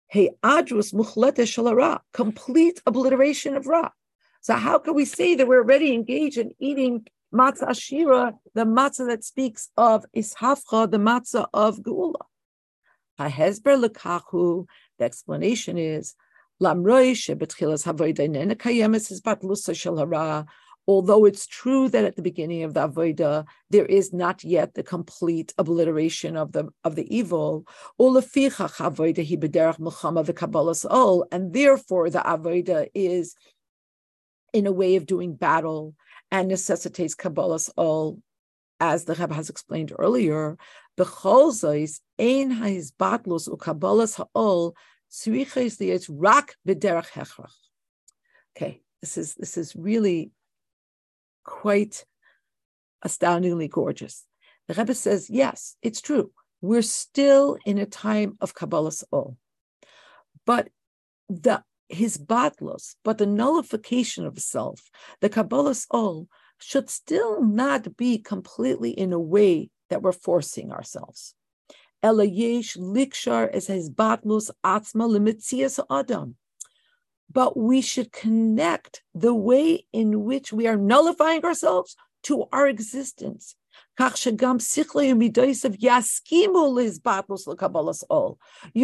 Hey 0.07 0.29
adrus 0.43 0.93
muchlete 0.93 1.45
shalara, 1.45 1.99
complete 2.13 2.81
obliteration 2.85 3.55
of 3.55 3.67
ra. 3.67 3.89
So 4.41 4.53
how 4.53 4.77
can 4.77 4.93
we 4.93 5.05
say 5.05 5.35
that 5.35 5.47
we're 5.47 5.63
already 5.63 5.93
engaged 5.93 6.37
in 6.37 6.51
eating 6.59 7.05
matzah 7.33 7.69
ashira, 7.69 8.33
the 8.53 8.65
matzah 8.65 9.07
that 9.07 9.23
speaks 9.23 9.69
of 9.77 10.05
ishafcha, 10.15 10.89
the 10.89 10.97
matzah 10.97 11.47
of 11.53 11.79
geula. 11.79 12.21
Hahezber 13.19 13.83
lekachu, 13.83 14.65
the 14.99 15.05
explanation 15.05 15.77
is, 15.77 16.15
lamroi 16.61 17.11
shebetchilas 17.11 17.85
havoida 17.85 18.55
kayemes 18.55 19.11
is 19.11 19.21
batlusa 19.21 19.75
shel 19.75 19.97
hara, 19.97 20.45
although 20.87 21.25
it's 21.25 21.47
true 21.47 21.89
that 21.89 22.05
at 22.05 22.15
the 22.15 22.21
beginning 22.21 22.63
of 22.63 22.73
the 22.73 22.87
avoida 22.87 23.45
there 23.69 23.85
is 23.85 24.13
not 24.13 24.43
yet 24.43 24.73
the 24.73 24.83
complete 24.83 25.53
obliteration 25.57 26.37
of 26.37 26.51
the 26.51 26.69
of 26.83 26.95
the 26.95 27.15
evil, 27.15 27.65
and 27.99 28.15
therefore 31.53 32.09
the 32.09 32.19
avoida 32.19 32.87
is 32.93 33.35
in 34.53 34.67
a 34.67 34.71
way 34.71 34.95
of 34.95 35.05
doing 35.05 35.35
battle 35.35 35.95
and 36.31 36.47
necessitates 36.47 37.15
Kabbalas 37.15 37.69
Ol, 37.77 38.19
as 38.79 39.05
the 39.05 39.15
Rebbe 39.15 39.33
has 39.33 39.49
explained 39.49 39.91
earlier. 39.97 40.57
Okay, 48.55 48.81
this 49.01 49.17
is 49.17 49.35
this 49.35 49.57
is 49.57 49.75
really 49.75 50.31
quite 51.45 52.05
astoundingly 53.01 53.67
gorgeous. 53.67 54.25
The 54.67 54.73
Rebbe 54.73 54.95
says, 54.95 55.29
yes, 55.29 55.77
it's 55.81 56.01
true. 56.01 56.31
We're 56.61 56.81
still 56.81 57.57
in 57.65 57.77
a 57.77 57.85
time 57.85 58.37
of 58.41 58.55
Kabbalas 58.55 59.03
Ol. 59.11 59.37
But 60.45 60.69
the 61.29 61.63
his 61.87 62.17
batlos, 62.17 62.95
but 63.03 63.19
the 63.19 63.27
nullification 63.27 64.25
of 64.25 64.39
self, 64.39 64.89
the 65.21 65.29
Kabbalas 65.29 65.85
Ol, 65.91 66.27
should 66.59 66.89
still 66.89 67.43
not 67.43 67.95
be 67.95 68.17
completely 68.17 68.89
in 68.89 69.13
a 69.13 69.19
way 69.19 69.69
that 69.89 70.01
we're 70.01 70.11
forcing 70.11 70.71
ourselves. 70.71 71.35
Elayesh 72.03 72.77
likshar 72.77 73.53
is 73.53 73.67
his 73.67 73.89
batlos 73.89 74.49
atzma 74.63 75.07
limitzias 75.09 75.79
adam. 75.89 76.35
But 77.31 77.57
we 77.57 77.81
should 77.81 78.11
connect 78.11 79.03
the 79.13 79.33
way 79.33 79.85
in 79.91 80.23
which 80.23 80.53
we 80.53 80.67
are 80.67 80.77
nullifying 80.77 81.43
ourselves 81.43 81.95
to 82.23 82.45
our 82.51 82.67
existence 82.67 83.55
you 83.97 84.07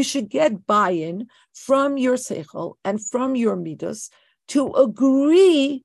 should 0.04 0.30
get 0.30 0.66
buy-in 0.68 1.28
from 1.54 1.98
your 1.98 2.16
seichel 2.16 2.74
and 2.86 3.06
from 3.10 3.36
your 3.36 3.56
midas 3.58 4.10
to 4.48 4.74
agree 4.74 5.84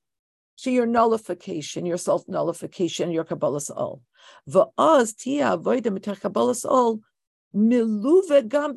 to 0.59 0.71
your 0.71 0.85
nullification, 0.85 1.85
your 1.85 1.97
self-nullification, 1.97 3.11
your 3.11 3.25
kabbalas 3.25 3.69
ol. 3.75 4.01
Va'az 4.49 5.15
tia 5.17 5.57
avoida 5.57 5.87
mitach 5.87 6.21
kabbalas 6.21 6.65
ol 6.65 7.01
miluve 7.53 8.47
gam. 8.47 8.73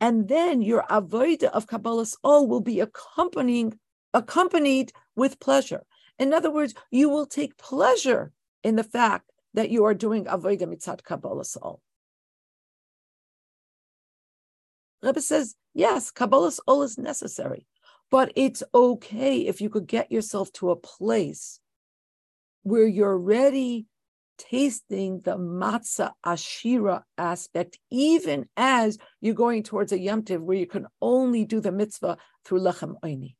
And 0.00 0.28
then 0.28 0.62
your 0.62 0.84
avoida 0.90 1.50
of 1.50 1.66
kabbalas 1.66 2.16
ol 2.24 2.48
will 2.48 2.60
be 2.60 2.80
accompanying, 2.80 3.78
accompanied 4.14 4.92
with 5.14 5.40
pleasure. 5.40 5.84
In 6.18 6.32
other 6.32 6.50
words, 6.50 6.74
you 6.90 7.08
will 7.08 7.26
take 7.26 7.56
pleasure 7.58 8.32
in 8.62 8.76
the 8.76 8.84
fact 8.84 9.30
that 9.54 9.70
you 9.70 9.84
are 9.84 9.94
doing 9.94 10.24
avodah 10.24 10.62
mitzat 10.62 11.02
kabbalas 11.02 11.56
ol. 11.60 11.80
Rebbe 15.02 15.20
says, 15.20 15.56
yes, 15.74 16.12
Kabbalas 16.12 16.60
Ol 16.66 16.82
is 16.82 16.98
necessary, 16.98 17.66
but 18.10 18.32
it's 18.36 18.62
okay 18.74 19.46
if 19.46 19.60
you 19.60 19.70
could 19.70 19.86
get 19.86 20.12
yourself 20.12 20.52
to 20.54 20.70
a 20.70 20.76
place 20.76 21.60
where 22.62 22.86
you're 22.86 23.16
ready 23.16 23.86
tasting 24.40 25.20
the 25.20 25.36
matzah 25.36 26.12
ashira 26.24 27.02
aspect, 27.18 27.78
even 27.90 28.46
as 28.56 28.98
you're 29.20 29.34
going 29.34 29.62
towards 29.62 29.92
a 29.92 29.98
yomtiv 29.98 30.40
where 30.40 30.56
you 30.56 30.66
can 30.66 30.86
only 31.02 31.44
do 31.44 31.60
the 31.60 31.70
mitzvah 31.70 32.16
through 32.44 32.60
lechem 32.60 32.94
oini. 33.04 33.34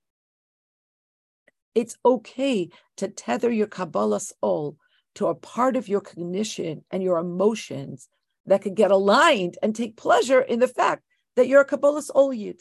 It's 1.74 1.96
okay 2.04 2.68
to 2.98 3.08
tether 3.08 3.50
your 3.50 3.68
Kabbalas 3.68 4.32
Ol 4.42 4.76
to 5.14 5.28
a 5.28 5.34
part 5.34 5.76
of 5.76 5.88
your 5.88 6.00
cognition 6.00 6.84
and 6.90 7.02
your 7.02 7.18
emotions 7.18 8.08
that 8.46 8.62
could 8.62 8.74
get 8.74 8.90
aligned 8.90 9.56
and 9.62 9.74
take 9.74 9.96
pleasure 9.96 10.40
in 10.40 10.58
the 10.58 10.68
fact 10.68 11.02
that 11.36 11.48
you're 11.48 11.62
a 11.62 11.66
Kabbalah's 11.66 12.10
Olyid. 12.14 12.60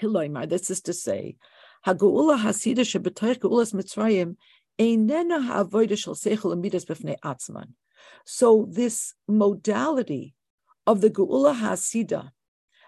Kiloimar, 0.00 0.48
this 0.48 0.70
is 0.70 0.80
to 0.82 0.92
say, 0.92 1.36
Haguula 1.86 2.38
Hasida 2.38 2.80
Shabbatayr 2.80 3.38
Geulas 3.38 3.74
Mitzrayim 3.74 4.36
So 8.24 8.66
this 8.70 9.14
modality 9.28 10.34
of 10.86 11.00
the 11.02 11.10
Geula 11.10 11.54
Hasida 11.54 12.30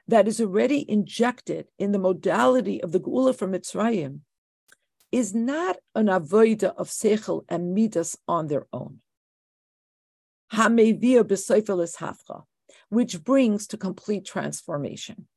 that 0.08 0.26
is 0.26 0.40
already 0.40 0.90
injected 0.90 1.66
in 1.78 1.92
the 1.92 1.98
modality 1.98 2.82
of 2.82 2.92
the 2.92 3.00
Geula 3.00 3.36
from 3.36 3.52
Mitzrayim 3.52 4.20
is 5.10 5.34
not 5.34 5.76
an 5.94 6.06
avoida 6.06 6.74
of 6.76 6.88
seichel 6.88 7.44
and 7.50 7.74
midas 7.74 8.16
on 8.26 8.46
their 8.46 8.66
own. 8.72 9.00
Hamevia 10.54 11.24
b'seifel 11.24 11.86
hafcha, 11.98 12.44
which 12.88 13.22
brings 13.22 13.66
to 13.66 13.76
complete 13.76 14.24
transformation. 14.24 15.28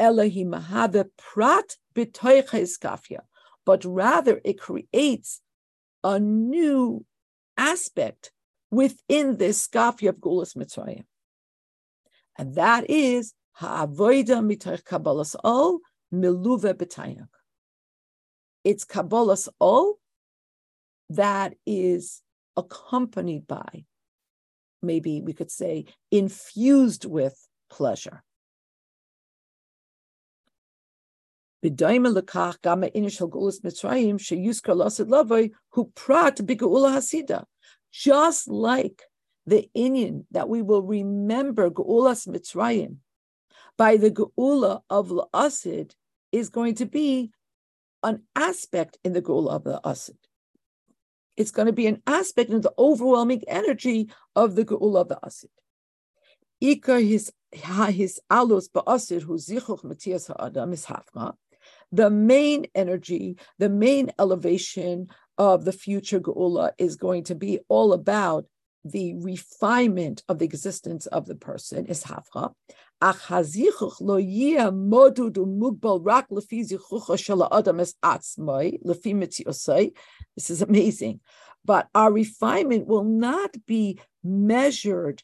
Elohi 0.00 0.46
mahave 0.46 1.10
prat 1.18 1.76
b'toicha 1.94 2.62
iskafia, 2.62 3.20
but 3.66 3.84
rather 3.84 4.40
it 4.42 4.58
creates 4.58 5.42
a 6.04 6.18
new 6.18 7.04
aspect 7.56 8.32
within 8.70 9.36
this 9.36 9.66
skafia 9.66 10.10
of 10.10 10.16
Gulas 10.16 10.56
Mitzrayim. 10.56 11.04
And 12.36 12.54
that 12.54 12.88
is 12.88 13.34
ha'avoida 13.54 14.40
mitoich 14.42 14.84
kabbalas 14.84 15.34
ol 15.42 15.80
miluve 16.12 16.74
b'tainuk. 16.74 17.28
It's 18.64 18.84
kabbalas 18.84 19.48
ol 19.60 19.98
that 21.10 21.54
is 21.66 22.22
accompanied 22.56 23.46
by, 23.46 23.84
maybe 24.82 25.20
we 25.22 25.32
could 25.32 25.50
say, 25.50 25.86
infused 26.10 27.04
with 27.04 27.36
pleasure. 27.70 28.22
B'daima 31.64 32.14
lekach 32.14 32.60
gama 32.62 32.88
lasid 32.88 33.30
lavoi 35.08 35.50
hu 35.70 35.90
prat 35.94 36.36
hasida. 36.36 37.44
Just 37.90 38.48
like 38.48 39.02
the 39.46 39.68
Inyan 39.76 40.26
that 40.30 40.48
we 40.48 40.62
will 40.62 40.82
remember 40.82 41.70
Geulas 41.70 42.28
Mitzrayim 42.28 42.96
by 43.78 43.96
the 43.96 44.10
Geula 44.10 44.82
of 44.90 45.08
La'asid 45.08 45.92
is 46.32 46.50
going 46.50 46.74
to 46.74 46.86
be 46.86 47.32
an 48.02 48.22
aspect 48.36 48.98
in 49.04 49.14
the 49.14 49.22
Geula 49.22 49.52
of 49.52 49.64
the 49.64 49.80
Asid. 49.84 50.18
It's 51.36 51.50
going 51.50 51.66
to 51.66 51.72
be 51.72 51.86
an 51.86 52.02
aspect 52.06 52.50
in 52.50 52.60
the 52.60 52.72
overwhelming 52.78 53.42
energy 53.48 54.10
of 54.36 54.54
the 54.54 54.64
Geula 54.64 55.00
of 55.00 55.08
the 55.08 55.18
Asid. 55.24 55.50
His 56.60 57.32
his 57.52 58.20
alus 58.30 58.68
hu 58.74 59.38
zichuch 59.38 59.84
matias 59.84 60.28
ha'adam 60.28 60.72
is. 60.72 60.86
The 61.92 62.10
main 62.10 62.66
energy, 62.74 63.36
the 63.58 63.68
main 63.68 64.12
elevation 64.18 65.08
of 65.38 65.64
the 65.64 65.72
future 65.72 66.20
Geula 66.20 66.72
is 66.78 66.96
going 66.96 67.24
to 67.24 67.34
be 67.34 67.60
all 67.68 67.92
about 67.92 68.46
the 68.84 69.14
refinement 69.14 70.22
of 70.28 70.38
the 70.38 70.44
existence 70.44 71.06
of 71.06 71.26
the 71.26 71.34
person 71.34 71.86
is 71.86 72.04
hafra. 72.04 72.52
This 80.36 80.50
is 80.50 80.62
amazing. 80.62 81.20
But 81.64 81.88
our 81.94 82.12
refinement 82.12 82.86
will 82.86 83.04
not 83.04 83.56
be 83.66 84.00
measured 84.24 85.22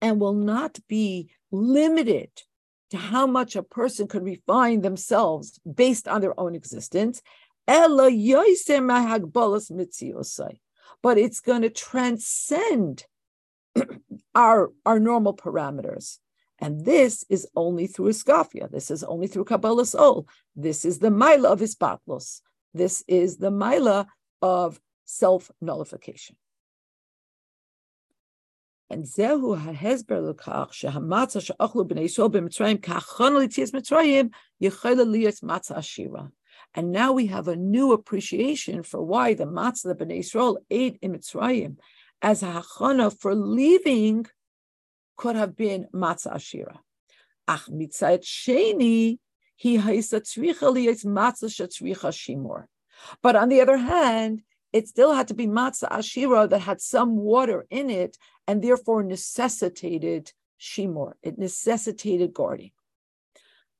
and 0.00 0.20
will 0.20 0.34
not 0.34 0.78
be 0.88 1.30
limited 1.50 2.30
to 2.90 2.96
how 2.96 3.26
much 3.26 3.56
a 3.56 3.62
person 3.62 4.06
can 4.08 4.24
refine 4.24 4.80
themselves 4.80 5.60
based 5.72 6.08
on 6.08 6.20
their 6.20 6.38
own 6.38 6.54
existence 6.54 7.22
but 11.02 11.18
it's 11.18 11.40
going 11.40 11.62
to 11.62 11.70
transcend 11.70 13.04
our, 14.34 14.70
our 14.86 14.98
normal 14.98 15.36
parameters. 15.36 16.18
And 16.60 16.84
this 16.84 17.24
is 17.28 17.46
only 17.54 17.86
through 17.86 18.08
Iskafia. 18.08 18.70
This 18.70 18.90
is 18.90 19.04
only 19.04 19.28
through 19.28 19.44
Kabbalas 19.44 19.98
Ol. 19.98 20.26
This 20.56 20.84
is 20.84 20.98
the 20.98 21.10
Mila 21.10 21.50
of 21.52 21.60
Ispatlos. 21.60 22.40
This 22.74 23.04
is 23.06 23.36
the 23.36 23.50
Mila 23.50 24.08
of 24.42 24.80
self 25.04 25.50
nullification. 25.60 26.36
And 28.90 29.04
zehu 29.04 29.60
hahesber 29.60 30.34
lekach 30.34 30.72
shehamatza 30.72 31.44
she'achlu 31.44 31.86
b'nei 31.86 32.04
Yisrael 32.04 32.30
b'Mitzrayim 32.30 32.80
kachon 32.80 33.34
l'tzias 33.34 33.72
Mitzrayim 33.72 34.30
yechayla 34.62 35.06
liyas 35.06 35.42
matzah 35.42 35.76
ashira. 35.76 36.30
And 36.74 36.90
now 36.92 37.12
we 37.12 37.26
have 37.26 37.48
a 37.48 37.56
new 37.56 37.92
appreciation 37.92 38.82
for 38.82 39.02
why 39.02 39.34
the 39.34 39.44
matzah 39.44 39.84
that 39.84 39.98
Bnei 39.98 40.20
Israel 40.20 40.58
ate 40.70 40.98
in 41.02 41.12
Mitzrayim 41.12 41.76
as 42.22 42.42
a 42.42 42.46
hachana 42.46 43.16
for 43.18 43.34
leaving 43.34 44.26
could 45.16 45.36
have 45.36 45.56
been 45.56 45.86
matzah 45.94 46.34
ashira. 46.34 46.78
Ach 47.46 47.66
mitzayet 47.66 48.24
sheni 48.24 49.18
he 49.56 49.78
haisa 49.78 50.20
tzricha 50.20 50.72
liyes 50.74 51.04
matzah 51.04 51.50
shetzricha 51.50 52.12
shimor. 52.12 52.66
But 53.22 53.36
on 53.36 53.48
the 53.48 53.60
other 53.60 53.76
hand, 53.76 54.42
it 54.72 54.88
still 54.88 55.12
had 55.12 55.28
to 55.28 55.34
be 55.34 55.46
matzah 55.46 55.90
ashira 55.90 56.48
that 56.48 56.60
had 56.60 56.80
some 56.80 57.16
water 57.16 57.66
in 57.70 57.90
it 57.90 58.16
and 58.48 58.60
therefore 58.62 59.04
necessitated 59.04 60.32
shimor. 60.56 61.16
It 61.22 61.38
necessitated 61.38 62.34
guarding 62.34 62.72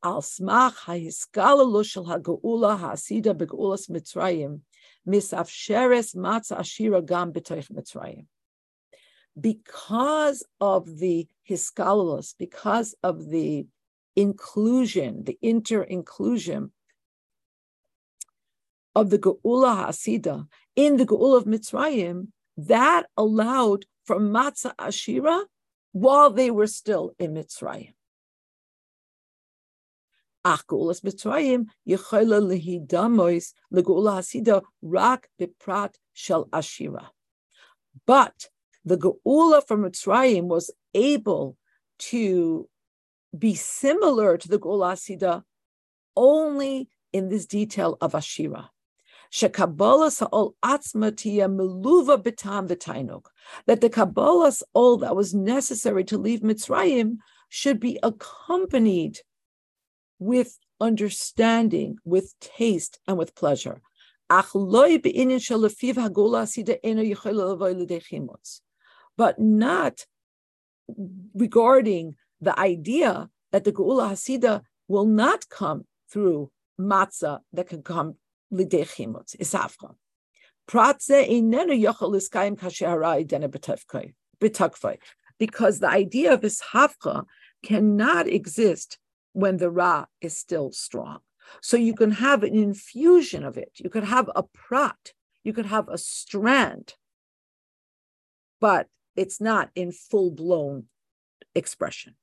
al 0.02 0.22
smach 0.22 0.76
hahiskalalu 0.86 1.84
shel 1.84 2.04
hageula 2.04 2.78
hasida 2.78 3.34
begeulas 3.34 3.90
mitzrayim 3.90 4.60
misafsheres 5.06 6.14
matzah 6.14 6.58
ashira 6.58 7.04
gam 7.04 7.32
b'toich 7.32 7.70
mitzrayim. 7.72 8.26
Because 9.40 10.44
of 10.60 10.98
the 10.98 11.28
hiskalulus, 11.48 12.34
because 12.38 12.94
of 13.02 13.28
the 13.28 13.66
inclusion, 14.16 15.24
the 15.24 15.38
inter-inclusion 15.40 16.72
of 18.96 19.10
the 19.10 19.18
Geula 19.18 19.86
Hasida 19.86 20.48
in 20.74 20.96
the 20.96 21.06
Geula 21.06 21.36
of 21.36 21.44
Mitzrayim, 21.44 22.28
that 22.56 23.06
allowed 23.16 23.84
for 24.08 24.18
Matzah 24.18 24.74
Ashira 24.76 25.42
while 25.92 26.30
they 26.30 26.50
were 26.50 26.66
still 26.66 27.12
in 27.18 27.34
Mitzrayim. 27.34 27.92
Ach 30.44 30.64
Geulas 30.66 31.02
Mitzrayim 31.02 31.66
Yechola 31.86 32.40
Lehidamois 32.50 33.52
Legeula 33.70 34.14
Hasida 34.18 34.62
Rak 34.80 35.28
Biprat 35.38 35.94
Shel 36.14 36.46
Ashira. 36.46 37.08
But 38.06 38.48
the 38.82 38.96
Geula 38.96 39.62
from 39.68 39.82
Mitzrayim 39.82 40.44
was 40.44 40.70
able 40.94 41.58
to 42.12 42.66
be 43.38 43.54
similar 43.54 44.38
to 44.38 44.48
the 44.48 44.58
Geula 44.58 44.92
Hasida 44.94 45.42
only 46.16 46.88
in 47.12 47.28
this 47.28 47.44
detail 47.44 47.98
of 48.00 48.12
Ashira. 48.12 48.68
That 49.30 49.52
the 53.80 53.90
Kabbalah 53.90 54.52
all 54.74 54.96
that 54.98 55.16
was 55.16 55.34
necessary 55.34 56.04
to 56.04 56.18
leave 56.18 56.40
Mitzrayim 56.40 57.16
should 57.48 57.80
be 57.80 57.98
accompanied 58.02 59.20
with 60.18 60.58
understanding, 60.80 61.98
with 62.04 62.34
taste, 62.40 62.98
and 63.06 63.16
with 63.18 63.34
pleasure. 63.34 63.80
But 64.30 64.54
not 69.38 70.06
regarding 71.34 72.16
the 72.40 72.58
idea 72.58 73.28
that 73.52 73.64
the 73.64 73.72
Geula 73.72 74.10
Hasida 74.10 74.62
will 74.86 75.06
not 75.06 75.48
come 75.48 75.86
through 76.10 76.50
matzah 76.78 77.40
that 77.52 77.68
can 77.68 77.82
come 77.82 78.16
lidei 78.52 78.84
chimutz, 78.84 79.36
isafcha. 79.36 79.94
Because 85.38 85.78
the 85.78 85.88
idea 85.88 86.32
of 86.34 86.40
ishafcha 86.40 87.24
cannot 87.62 88.28
exist 88.28 88.98
when 89.32 89.56
the 89.56 89.70
Ra 89.70 90.06
is 90.20 90.36
still 90.36 90.72
strong. 90.72 91.18
So 91.62 91.76
you 91.76 91.94
can 91.94 92.10
have 92.12 92.42
an 92.42 92.54
infusion 92.54 93.44
of 93.44 93.56
it. 93.56 93.72
You 93.76 93.88
could 93.88 94.04
have 94.04 94.30
a 94.34 94.42
prat, 94.42 95.12
you 95.42 95.52
could 95.52 95.66
have 95.66 95.88
a 95.88 95.96
strand, 95.96 96.94
but 98.60 98.88
it's 99.16 99.40
not 99.40 99.70
in 99.74 99.92
full 99.92 100.30
blown 100.30 100.84
expression. 101.54 102.14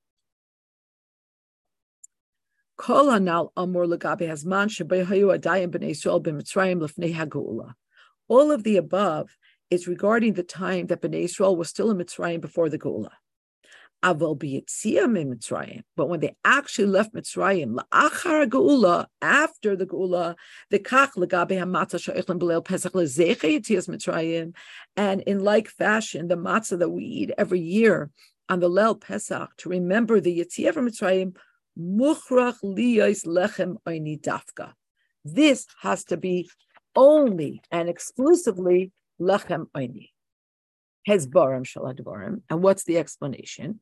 All 2.78 3.10
of 8.52 8.64
the 8.64 8.78
above 8.78 9.38
is 9.70 9.88
regarding 9.88 10.34
the 10.34 10.44
time 10.44 10.88
that 10.88 11.02
Bnei 11.02 11.24
Israel 11.24 11.56
was 11.56 11.70
still 11.70 11.90
in 11.90 11.98
Mitzrayim 11.98 12.42
before 12.42 12.68
the 12.70 12.78
Geula. 12.78 13.12
But 14.04 14.18
when 16.10 16.20
they 16.20 16.36
actually 16.44 16.88
left 16.88 17.14
Mitzrayim, 17.14 17.80
after 17.92 19.76
the 19.76 19.86
Gula, 19.86 20.36
the 20.70 20.80
and 24.98 25.22
in 25.22 25.40
like 25.40 25.68
fashion, 25.70 26.28
the 26.28 26.36
matzah 26.36 26.80
that 26.80 26.90
we 26.90 27.06
eat 27.06 27.32
every 27.38 27.62
year 27.62 28.10
on 28.50 28.60
the 28.60 28.70
Lel 28.70 28.96
Pesach 28.96 29.56
to 29.58 29.70
remember 29.70 30.20
the 30.20 30.40
Yitzhak 30.40 30.74
from 30.74 30.90
Mitzrayim, 30.90 31.38
muchrach 31.78 32.58
liyos 32.64 33.26
lechem 33.26 33.78
oini 33.88 34.20
dafka. 34.20 34.74
This 35.24 35.68
has 35.82 36.04
to 36.06 36.18
be 36.18 36.50
only 36.96 37.62
and 37.72 37.90
exclusively 37.90 38.92
lechem 39.20 39.68
oini. 39.76 40.10
Hezbarim 41.08 41.66
shaladvarim. 41.66 42.42
And 42.50 42.62
what's 42.62 42.84
the 42.84 42.98
explanation? 42.98 43.80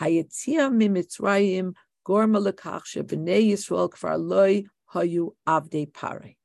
Hayetzia 0.00 0.70
mimitzrayim 0.72 1.74
gorma 2.04 2.40
lekach 2.40 2.84
shebnei 2.84 3.50
Yisrael 3.50 3.90
kfar 3.90 4.18
loy 4.18 4.64
hayu 4.94 5.32
avdei 5.46 5.92
pare. 5.92 6.36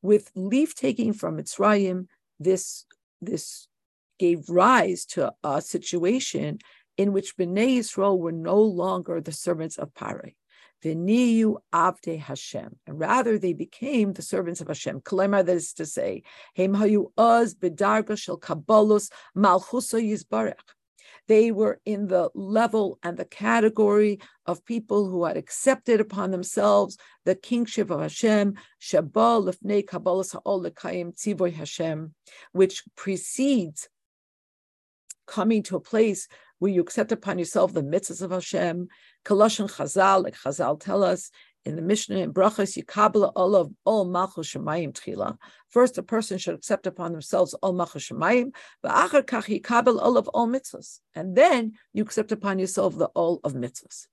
With 0.00 0.30
leaf 0.34 0.74
taking 0.74 1.12
from 1.12 1.38
Mitzrayim, 1.38 2.06
this, 2.40 2.86
this 3.20 3.68
gave 4.18 4.48
rise 4.48 5.04
to 5.04 5.32
a 5.44 5.62
situation 5.62 6.58
in 6.96 7.12
which 7.12 7.36
Bnei 7.36 7.78
Yisrael 7.78 8.18
were 8.18 8.32
no 8.32 8.60
longer 8.60 9.20
the 9.20 9.32
servants 9.32 9.78
of 9.78 9.94
Pare. 9.94 10.34
V'niyu 10.84 11.56
avde 11.72 12.18
Hashem, 12.18 12.76
and 12.86 12.98
rather 12.98 13.38
they 13.38 13.52
became 13.52 14.12
the 14.12 14.22
servants 14.22 14.60
of 14.60 14.68
Hashem. 14.68 15.00
Kalemar, 15.00 15.44
that 15.46 15.56
is 15.56 15.72
to 15.74 15.86
say, 15.86 16.22
Hem 16.56 16.74
hayu 16.74 17.12
az 17.16 17.54
bedarga 17.54 18.18
shel 18.18 18.38
kabbalos 18.38 19.10
malchusa 19.36 20.02
yizbarech. 20.02 20.54
They 21.28 21.52
were 21.52 21.80
in 21.84 22.08
the 22.08 22.30
level 22.34 22.98
and 23.02 23.16
the 23.16 23.24
category 23.24 24.18
of 24.44 24.64
people 24.64 25.08
who 25.08 25.24
had 25.24 25.36
accepted 25.36 26.00
upon 26.00 26.32
themselves 26.32 26.98
the 27.24 27.36
kingship 27.36 27.90
of 27.90 28.00
Hashem, 28.00 28.54
Shabbat 28.80 29.54
lefnei 29.54 29.84
kabbalas 29.84 30.32
ha'ol 30.32 30.64
lekayim 30.64 31.54
Hashem, 31.54 32.14
which 32.50 32.82
precedes 32.96 33.88
coming 35.26 35.62
to 35.62 35.76
a 35.76 35.80
place 35.80 36.26
where 36.62 36.70
you 36.70 36.80
accept 36.80 37.10
upon 37.10 37.40
yourself 37.40 37.72
the 37.72 37.82
mitzvahs 37.82 38.22
of 38.22 38.30
Hashem, 38.30 38.86
Koloshon 39.24 39.68
Chazal, 39.68 40.22
like 40.22 40.36
Chazal 40.36 40.78
tell 40.78 41.02
us 41.02 41.28
in 41.64 41.74
the 41.74 41.82
Mishnah 41.82 42.18
in 42.18 42.32
Brachas, 42.32 42.80
Yikabla 42.80 43.32
all 43.34 43.56
of 43.56 43.72
all 43.84 44.04
Malchus 44.04 44.54
Shemayim 44.54 44.92
Tchila. 44.92 45.38
First, 45.70 45.98
a 45.98 46.04
person 46.04 46.38
should 46.38 46.54
accept 46.54 46.86
upon 46.86 47.10
themselves 47.10 47.52
all 47.54 47.72
Malchus 47.72 48.08
Shemayim, 48.08 48.52
Achar 48.86 49.24
Kach 49.24 49.98
all 50.00 50.16
of 50.16 50.28
all 50.28 50.46
mitzvahs, 50.46 51.00
and 51.16 51.34
then 51.34 51.72
you 51.92 52.04
accept 52.04 52.30
upon 52.30 52.60
yourself 52.60 52.96
the 52.96 53.06
all 53.06 53.40
of 53.42 53.54
mitzvahs. 53.54 54.06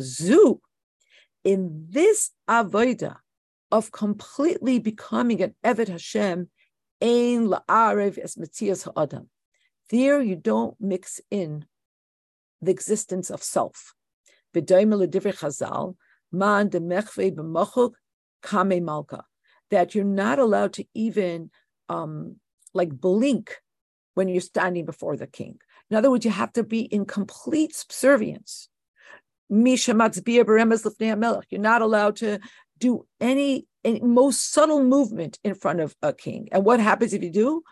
Zu, 0.00 0.60
in 1.42 1.86
this 1.90 2.30
avoida 2.48 3.16
of 3.72 3.90
completely 3.90 4.78
becoming 4.78 5.42
an 5.42 5.56
Eved 5.64 5.88
Hashem, 5.88 6.48
Ein 7.02 7.48
La'arev 7.48 8.18
Es 8.18 8.36
Metzias 8.36 8.84
Ha'adam. 8.84 9.28
There 9.90 10.20
you 10.20 10.36
don't 10.36 10.76
mix 10.80 11.20
in 11.30 11.66
the 12.60 12.70
existence 12.70 13.30
of 13.30 13.42
self. 13.42 13.94
That 19.70 19.94
you're 19.94 20.04
not 20.04 20.38
allowed 20.38 20.72
to 20.74 20.84
even 20.94 21.50
um, 21.88 22.36
like 22.74 22.90
blink 22.90 23.56
when 24.14 24.28
you're 24.28 24.40
standing 24.40 24.84
before 24.84 25.16
the 25.16 25.26
king. 25.26 25.58
In 25.90 25.96
other 25.96 26.10
words, 26.10 26.24
you 26.24 26.30
have 26.30 26.52
to 26.54 26.64
be 26.64 26.80
in 26.80 27.06
complete 27.06 27.74
subservience. 27.74 28.68
You're 29.50 31.60
not 31.60 31.82
allowed 31.82 32.16
to 32.16 32.38
do 32.78 33.06
any, 33.20 33.66
any 33.84 34.00
most 34.00 34.52
subtle 34.52 34.84
movement 34.84 35.38
in 35.42 35.54
front 35.54 35.80
of 35.80 35.96
a 36.02 36.12
king. 36.12 36.48
And 36.52 36.64
what 36.64 36.80
happens 36.80 37.14
if 37.14 37.22
you 37.22 37.30
do? 37.30 37.62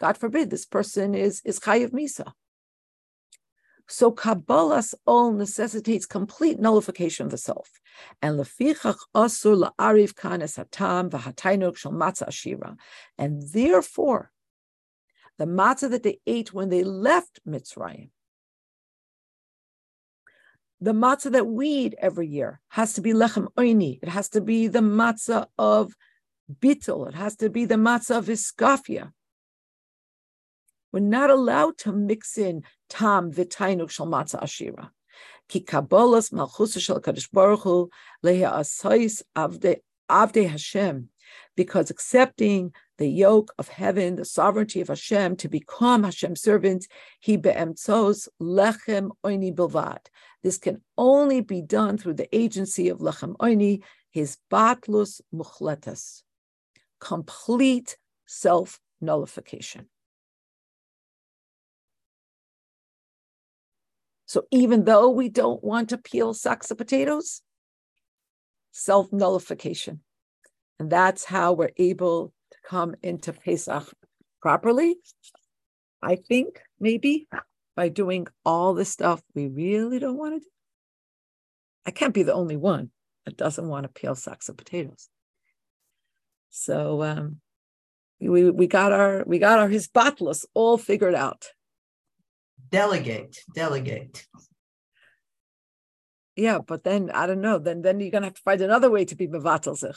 God 0.00 0.16
forbid, 0.16 0.50
this 0.50 0.64
person 0.64 1.14
is, 1.14 1.42
is 1.44 1.60
chayiv 1.60 1.90
misa. 1.90 2.32
So 3.88 4.12
Kabbalas 4.12 4.94
Ol 5.06 5.32
necessitates 5.32 6.04
complete 6.04 6.60
nullification 6.60 7.24
of 7.24 7.30
the 7.30 7.38
self. 7.38 7.70
And 8.20 8.38
lefichach 8.38 8.98
asur 9.14 9.70
la'ariv 9.70 10.14
kan 10.14 10.40
hatam 10.40 11.10
v'hatainuk 11.10 11.76
shel 11.76 11.92
matzah 11.92 12.28
ashira. 12.28 12.76
And 13.16 13.42
therefore, 13.52 14.30
the 15.38 15.46
matzah 15.46 15.90
that 15.90 16.02
they 16.02 16.20
ate 16.26 16.52
when 16.52 16.68
they 16.68 16.84
left 16.84 17.40
Mitzrayim, 17.48 18.10
the 20.80 20.92
matzah 20.92 21.32
that 21.32 21.46
we 21.46 21.68
eat 21.68 21.94
every 21.98 22.28
year 22.28 22.60
has 22.68 22.92
to 22.94 23.00
be 23.00 23.12
lechem 23.12 23.48
oini. 23.56 23.98
It 24.02 24.08
has 24.10 24.28
to 24.30 24.40
be 24.40 24.68
the 24.68 24.80
matzah 24.80 25.46
of 25.58 25.94
bittul. 26.52 27.08
It 27.08 27.14
has 27.14 27.36
to 27.36 27.48
be 27.48 27.64
the 27.64 27.76
matzah 27.76 28.18
of 28.18 28.26
iskafia. 28.26 29.12
We're 30.92 31.00
not 31.00 31.30
allowed 31.30 31.78
to 31.78 31.92
mix 31.92 32.38
in 32.38 32.64
tam 32.88 33.32
v'tainuk 33.32 33.90
shel 33.90 34.06
matzah 34.06 34.42
ashira. 34.42 34.90
Ki 35.48 35.60
kabbalas 35.60 36.32
malchus 36.32 36.80
shel 36.80 37.00
kadosh 37.00 37.30
baruch 37.30 37.60
hu 37.60 37.90
asais 38.24 39.22
avde 39.36 39.76
avde 40.10 40.48
Hashem, 40.48 41.10
because 41.56 41.90
accepting 41.90 42.72
the 42.96 43.08
yoke 43.08 43.52
of 43.58 43.68
heaven, 43.68 44.16
the 44.16 44.24
sovereignty 44.24 44.80
of 44.80 44.88
Hashem, 44.88 45.36
to 45.36 45.48
become 45.48 46.04
Hashem's 46.04 46.40
servant, 46.40 46.86
he 47.20 47.36
be'emtzos 47.36 48.28
lechem 48.40 49.10
oini 49.24 49.54
bilvad. 49.54 50.06
This 50.42 50.58
can 50.58 50.80
only 50.96 51.40
be 51.40 51.60
done 51.62 51.98
through 51.98 52.14
the 52.14 52.34
agency 52.34 52.88
of 52.88 52.98
lechem 52.98 53.36
oini, 53.36 53.82
his 54.10 54.38
batlus 54.50 55.20
muchletas, 55.32 56.22
complete 56.98 57.96
self 58.26 58.80
nullification. 59.02 59.86
So 64.28 64.44
even 64.50 64.84
though 64.84 65.08
we 65.08 65.30
don't 65.30 65.64
want 65.64 65.88
to 65.88 65.96
peel 65.96 66.34
sacks 66.34 66.70
of 66.70 66.76
potatoes, 66.76 67.40
self 68.72 69.10
nullification. 69.10 70.00
And 70.78 70.90
that's 70.90 71.24
how 71.24 71.54
we're 71.54 71.72
able 71.78 72.34
to 72.52 72.58
come 72.62 72.94
into 73.02 73.32
Pesach 73.32 73.90
properly. 74.42 74.96
I 76.02 76.16
think 76.16 76.60
maybe 76.78 77.26
by 77.74 77.88
doing 77.88 78.26
all 78.44 78.74
the 78.74 78.84
stuff 78.84 79.22
we 79.34 79.48
really 79.48 79.98
don't 79.98 80.18
want 80.18 80.34
to 80.34 80.40
do. 80.40 80.46
I 81.86 81.90
can't 81.90 82.14
be 82.14 82.22
the 82.22 82.34
only 82.34 82.56
one 82.56 82.90
that 83.24 83.38
doesn't 83.38 83.66
want 83.66 83.84
to 83.84 83.88
peel 83.88 84.14
sacks 84.14 84.50
of 84.50 84.58
potatoes. 84.58 85.08
So 86.50 87.02
um, 87.02 87.40
we 88.20 88.50
we 88.50 88.66
got 88.66 88.92
our 88.92 89.24
we 89.26 89.38
got 89.38 89.58
our 89.58 89.70
hisbatlus 89.70 90.44
all 90.52 90.76
figured 90.76 91.14
out 91.14 91.46
delegate, 92.70 93.38
delegate. 93.54 94.26
Yeah, 96.36 96.58
but 96.58 96.84
then 96.84 97.10
I 97.10 97.26
don't 97.26 97.40
know. 97.40 97.58
Then 97.58 97.82
then 97.82 97.98
you're 97.98 98.10
gonna 98.10 98.26
have 98.26 98.34
to 98.34 98.42
find 98.42 98.60
another 98.60 98.90
way 98.90 99.04
to 99.04 99.16
be 99.16 99.26
mevatel 99.26 99.76
zich. 99.76 99.96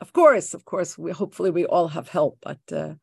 Of 0.00 0.12
course, 0.12 0.54
of 0.54 0.64
course, 0.64 0.96
we 0.96 1.12
hopefully 1.12 1.50
we 1.50 1.66
all 1.66 1.88
have 1.88 2.08
help, 2.08 2.38
but 2.42 2.60
uh, 2.72 2.94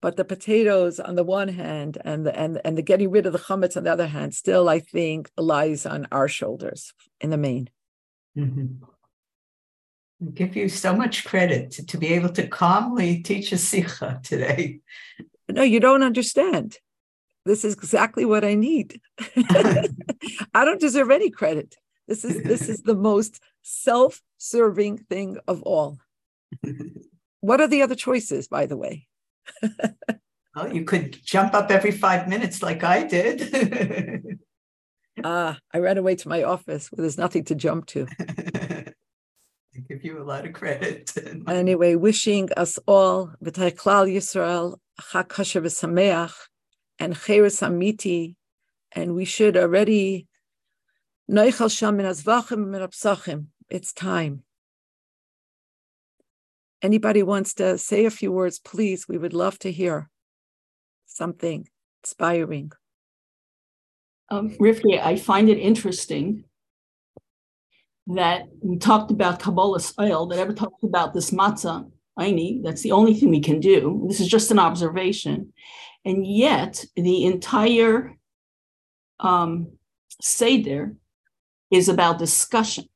but 0.00 0.16
the 0.16 0.24
potatoes 0.24 0.98
on 0.98 1.16
the 1.16 1.24
one 1.24 1.48
hand 1.48 1.98
and 2.04 2.26
the 2.26 2.34
and 2.38 2.60
and 2.64 2.78
the 2.78 2.82
getting 2.82 3.10
rid 3.10 3.26
of 3.26 3.32
the 3.32 3.38
chametz 3.38 3.76
on 3.76 3.84
the 3.84 3.92
other 3.92 4.06
hand 4.06 4.34
still 4.34 4.68
I 4.68 4.80
think 4.80 5.30
lies 5.36 5.84
on 5.84 6.08
our 6.10 6.28
shoulders 6.28 6.94
in 7.20 7.30
the 7.30 7.36
main. 7.36 7.68
Mm-hmm. 8.36 8.84
I 10.22 10.30
give 10.32 10.56
you 10.56 10.68
so 10.68 10.94
much 10.94 11.24
credit 11.24 11.72
to, 11.72 11.86
to 11.86 11.98
be 11.98 12.14
able 12.14 12.30
to 12.30 12.46
calmly 12.46 13.22
teach 13.22 13.52
a 13.52 13.58
sikha 13.58 14.20
today. 14.22 14.80
No, 15.48 15.62
you 15.62 15.80
don't 15.80 16.02
understand 16.02 16.78
this 17.44 17.64
is 17.64 17.74
exactly 17.74 18.24
what 18.24 18.44
I 18.44 18.54
need. 18.54 19.00
I 20.54 20.64
don't 20.64 20.80
deserve 20.80 21.10
any 21.10 21.30
credit. 21.30 21.76
This 22.08 22.24
is 22.24 22.42
this 22.42 22.68
is 22.68 22.82
the 22.82 22.96
most 22.96 23.40
self-serving 23.62 24.98
thing 24.98 25.38
of 25.46 25.62
all. 25.62 25.98
What 27.42 27.62
are 27.62 27.68
the 27.68 27.80
other 27.80 27.94
choices, 27.94 28.48
by 28.48 28.66
the 28.66 28.76
way? 28.76 29.08
well, 30.54 30.70
you 30.70 30.84
could 30.84 31.18
jump 31.24 31.54
up 31.54 31.70
every 31.70 31.90
five 31.90 32.28
minutes 32.28 32.62
like 32.62 32.84
I 32.84 33.04
did. 33.04 34.38
Ah, 35.24 35.54
uh, 35.54 35.54
I 35.72 35.78
ran 35.78 35.98
away 35.98 36.16
to 36.16 36.28
my 36.28 36.42
office 36.42 36.92
where 36.92 37.02
there's 37.02 37.16
nothing 37.16 37.44
to 37.44 37.54
jump 37.54 37.86
to. 37.86 38.06
I 38.20 39.80
give 39.88 40.04
you 40.04 40.20
a 40.20 40.24
lot 40.24 40.46
of 40.46 40.52
credit. 40.52 41.12
anyway, 41.48 41.94
wishing 41.94 42.50
us 42.56 42.78
all, 42.86 43.32
Yisrael, 43.42 44.76
Chag 45.00 45.28
Kosher 45.28 45.62
V'Sameach, 45.62 46.34
and 47.00 47.16
Cheres 47.16 47.60
Amiti, 47.60 48.36
and 48.92 49.14
we 49.14 49.24
should 49.24 49.56
already 49.56 50.28
Noichal 51.28 51.74
Sham 51.76 51.98
Azvachim 51.98 53.46
It's 53.70 53.92
time. 53.92 54.42
Anybody 56.82 57.22
wants 57.22 57.54
to 57.54 57.78
say 57.78 58.04
a 58.04 58.10
few 58.10 58.30
words, 58.32 58.58
please? 58.58 59.08
We 59.08 59.18
would 59.18 59.32
love 59.32 59.58
to 59.60 59.72
hear 59.72 60.10
something 61.06 61.68
inspiring. 62.02 62.72
Um, 64.28 64.56
I 64.60 65.16
find 65.16 65.48
it 65.48 65.58
interesting 65.58 66.44
that 68.08 68.42
we 68.60 68.76
talked 68.78 69.10
about 69.10 69.40
Kabbalas 69.40 69.94
ol, 69.98 70.26
that 70.28 70.38
ever 70.38 70.52
talked 70.52 70.84
about 70.84 71.14
this 71.14 71.30
matzah, 71.30 71.90
Aini, 72.18 72.62
that's 72.62 72.82
the 72.82 72.92
only 72.92 73.14
thing 73.14 73.30
we 73.30 73.40
can 73.40 73.60
do. 73.60 74.04
This 74.08 74.20
is 74.20 74.28
just 74.28 74.50
an 74.50 74.58
observation. 74.58 75.52
And 76.04 76.26
yet, 76.26 76.84
the 76.96 77.24
entire 77.24 78.16
um, 79.18 79.72
Seder 80.20 80.94
is 81.70 81.88
about 81.88 82.18
discussion, 82.18 82.88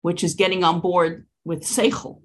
which 0.00 0.24
is 0.24 0.34
getting 0.34 0.64
on 0.64 0.80
board 0.80 1.26
with 1.44 1.62
Seichel. 1.62 2.20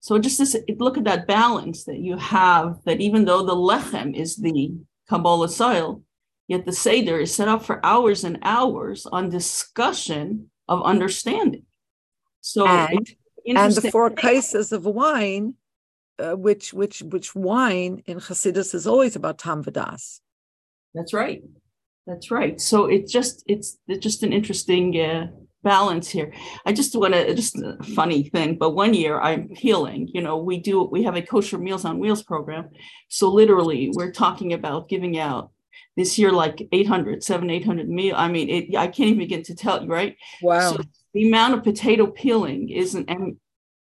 So 0.00 0.18
just 0.18 0.38
this, 0.38 0.56
look 0.78 0.98
at 0.98 1.04
that 1.04 1.26
balance 1.26 1.84
that 1.84 1.98
you 1.98 2.16
have, 2.16 2.78
that 2.84 3.00
even 3.00 3.24
though 3.24 3.44
the 3.44 3.54
Lechem 3.56 4.14
is 4.14 4.36
the 4.36 4.74
Kabbalas 5.10 5.60
ol, 5.60 6.02
yet 6.48 6.64
the 6.64 6.72
Seder 6.72 7.18
is 7.18 7.34
set 7.34 7.48
up 7.48 7.64
for 7.64 7.84
hours 7.84 8.22
and 8.22 8.38
hours 8.42 9.06
on 9.06 9.30
discussion 9.30 10.50
of 10.68 10.82
understanding. 10.82 11.64
So 12.40 12.66
And- 12.66 13.16
and 13.46 13.72
the 13.72 13.90
four 13.92 14.10
cases 14.10 14.72
of 14.72 14.84
wine, 14.86 15.54
uh, 16.18 16.36
which 16.36 16.72
which 16.72 17.02
which 17.02 17.34
wine 17.34 18.02
in 18.06 18.18
Hasidus 18.18 18.74
is 18.74 18.86
always 18.86 19.16
about 19.16 19.38
tam 19.38 19.62
v'das. 19.62 20.20
That's 20.94 21.12
right. 21.12 21.42
That's 22.06 22.30
right. 22.30 22.60
So 22.60 22.86
it's 22.86 23.12
just 23.12 23.42
it's 23.46 23.78
it's 23.88 24.02
just 24.02 24.22
an 24.22 24.32
interesting 24.32 24.98
uh, 24.98 25.26
balance 25.62 26.08
here. 26.08 26.32
I 26.64 26.72
just 26.72 26.94
want 26.94 27.14
to 27.14 27.34
just 27.34 27.56
a 27.58 27.76
funny 27.94 28.24
thing, 28.30 28.56
but 28.56 28.70
one 28.70 28.94
year 28.94 29.20
I'm 29.20 29.48
peeling. 29.48 30.08
You 30.14 30.22
know, 30.22 30.38
we 30.38 30.58
do 30.58 30.84
we 30.84 31.02
have 31.02 31.16
a 31.16 31.22
kosher 31.22 31.58
Meals 31.58 31.84
on 31.84 31.98
Wheels 31.98 32.22
program. 32.22 32.70
So 33.08 33.28
literally, 33.28 33.90
we're 33.92 34.12
talking 34.12 34.52
about 34.52 34.88
giving 34.88 35.18
out 35.18 35.50
this 35.96 36.18
year 36.18 36.30
like 36.30 36.68
800, 36.72 37.24
7, 37.24 37.50
800 37.50 37.88
meal. 37.88 38.14
I 38.16 38.28
mean, 38.28 38.48
it, 38.50 38.76
I 38.76 38.86
can't 38.86 39.08
even 39.08 39.18
begin 39.18 39.42
to 39.44 39.54
tell 39.54 39.82
you, 39.82 39.88
right? 39.88 40.16
Wow. 40.42 40.72
So 40.72 40.82
the 41.14 41.26
amount 41.26 41.54
of 41.54 41.64
potato 41.64 42.06
peeling 42.06 42.68
isn't, 42.68 43.08
and 43.08 43.36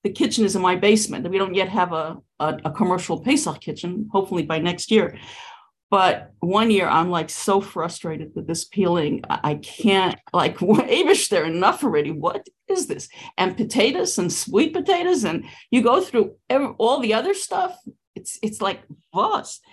the 0.03 0.11
kitchen 0.11 0.45
is 0.45 0.55
in 0.55 0.61
my 0.61 0.75
basement. 0.75 1.29
We 1.29 1.37
don't 1.37 1.55
yet 1.55 1.69
have 1.69 1.93
a, 1.93 2.17
a, 2.39 2.59
a 2.65 2.71
commercial 2.71 3.19
Pesach 3.19 3.59
kitchen, 3.59 4.09
hopefully 4.11 4.43
by 4.43 4.59
next 4.59 4.91
year. 4.91 5.17
But 5.89 6.33
one 6.39 6.69
year 6.69 6.87
I'm 6.87 7.09
like 7.09 7.29
so 7.29 7.61
frustrated 7.61 8.31
with 8.35 8.45
this 8.45 8.65
peeling. 8.65 9.23
I 9.29 9.55
can't 9.55 10.19
like 10.33 10.57
Abishter 10.59 11.47
enough 11.47 11.83
already. 11.83 12.11
What 12.11 12.45
is 12.67 12.87
this? 12.87 13.07
And 13.37 13.55
potatoes 13.55 14.17
and 14.17 14.31
sweet 14.31 14.73
potatoes, 14.73 15.23
and 15.23 15.45
you 15.71 15.81
go 15.81 16.01
through 16.01 16.35
every, 16.49 16.67
all 16.77 16.99
the 16.99 17.13
other 17.13 17.33
stuff. 17.33 17.77
It's 18.15 18.37
it's 18.41 18.61
like 18.61 18.81
vast. 19.15 19.63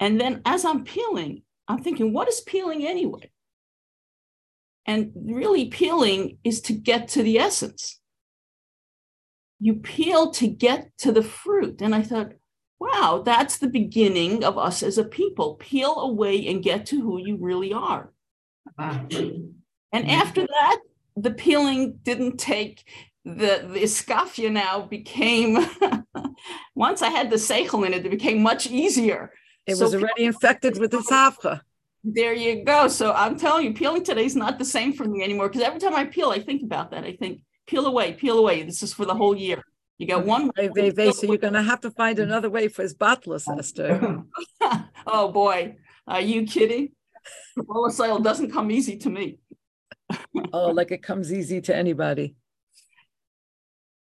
And 0.00 0.20
then 0.20 0.42
as 0.44 0.64
I'm 0.64 0.82
peeling, 0.82 1.42
I'm 1.68 1.82
thinking, 1.82 2.12
what 2.12 2.28
is 2.28 2.40
peeling 2.40 2.84
anyway? 2.84 3.30
And 4.84 5.12
really, 5.14 5.66
peeling 5.66 6.38
is 6.42 6.60
to 6.62 6.72
get 6.72 7.06
to 7.08 7.22
the 7.22 7.38
essence. 7.38 8.00
You 9.62 9.74
peel 9.74 10.32
to 10.32 10.48
get 10.48 10.90
to 10.98 11.12
the 11.12 11.22
fruit. 11.22 11.80
And 11.80 11.94
I 11.94 12.02
thought, 12.02 12.32
wow, 12.80 13.22
that's 13.24 13.58
the 13.58 13.68
beginning 13.68 14.42
of 14.42 14.58
us 14.58 14.82
as 14.82 14.98
a 14.98 15.04
people. 15.04 15.54
Peel 15.54 15.94
away 16.00 16.48
and 16.48 16.64
get 16.64 16.86
to 16.86 17.00
who 17.00 17.18
you 17.18 17.38
really 17.40 17.72
are. 17.72 18.12
Wow. 18.76 19.06
And 19.92 20.10
after 20.10 20.46
that, 20.46 20.78
the 21.16 21.30
peeling 21.30 21.98
didn't 22.02 22.38
take 22.38 22.84
the 23.24 23.68
the 23.72 23.82
iskafia 23.82 24.50
now 24.50 24.80
became 24.80 25.64
once 26.74 27.02
I 27.02 27.10
had 27.10 27.30
the 27.30 27.36
seichel 27.36 27.86
in 27.86 27.94
it, 27.94 28.04
it 28.04 28.10
became 28.10 28.42
much 28.42 28.66
easier. 28.66 29.32
It 29.66 29.76
So 29.76 29.84
was 29.84 29.94
already 29.94 30.24
infected 30.24 30.78
with 30.78 30.90
the 30.90 30.98
safra. 30.98 31.60
There 32.02 32.34
you 32.34 32.64
go. 32.64 32.88
So 32.88 33.12
I'm 33.12 33.38
telling 33.38 33.64
you, 33.64 33.74
peeling 33.74 34.02
today 34.02 34.24
is 34.24 34.34
not 34.34 34.58
the 34.58 34.64
same 34.64 34.92
for 34.92 35.04
me 35.04 35.22
anymore. 35.22 35.48
Because 35.48 35.62
every 35.62 35.78
time 35.78 35.94
I 35.94 36.04
peel, 36.04 36.30
I 36.30 36.40
think 36.40 36.62
about 36.64 36.90
that. 36.90 37.04
I 37.04 37.12
think, 37.12 37.42
peel 37.66 37.86
away, 37.86 38.12
peel 38.12 38.38
away. 38.38 38.62
This 38.62 38.82
is 38.82 38.92
for 38.92 39.04
the 39.04 39.14
whole 39.14 39.36
year. 39.36 39.62
You 39.98 40.06
got 40.06 40.26
one. 40.26 40.50
Way, 40.56 40.68
Vey, 40.74 40.90
Vey, 40.90 41.12
So 41.12 41.26
you're 41.26 41.38
going 41.38 41.52
to 41.52 41.62
have 41.62 41.80
to 41.82 41.90
find 41.90 42.18
another 42.18 42.50
way 42.50 42.68
for 42.68 42.82
hisbatlus, 42.84 43.46
Esther. 43.58 44.24
oh 45.06 45.30
boy, 45.30 45.76
are 46.06 46.20
you 46.20 46.44
kidding? 46.46 46.92
Sale 47.90 48.18
doesn't 48.18 48.50
come 48.50 48.70
easy 48.70 48.96
to 48.98 49.10
me. 49.10 49.38
Oh, 50.52 50.68
like 50.68 50.90
it 50.90 51.02
comes 51.02 51.32
easy 51.32 51.62
to 51.62 51.74
anybody. 51.74 52.36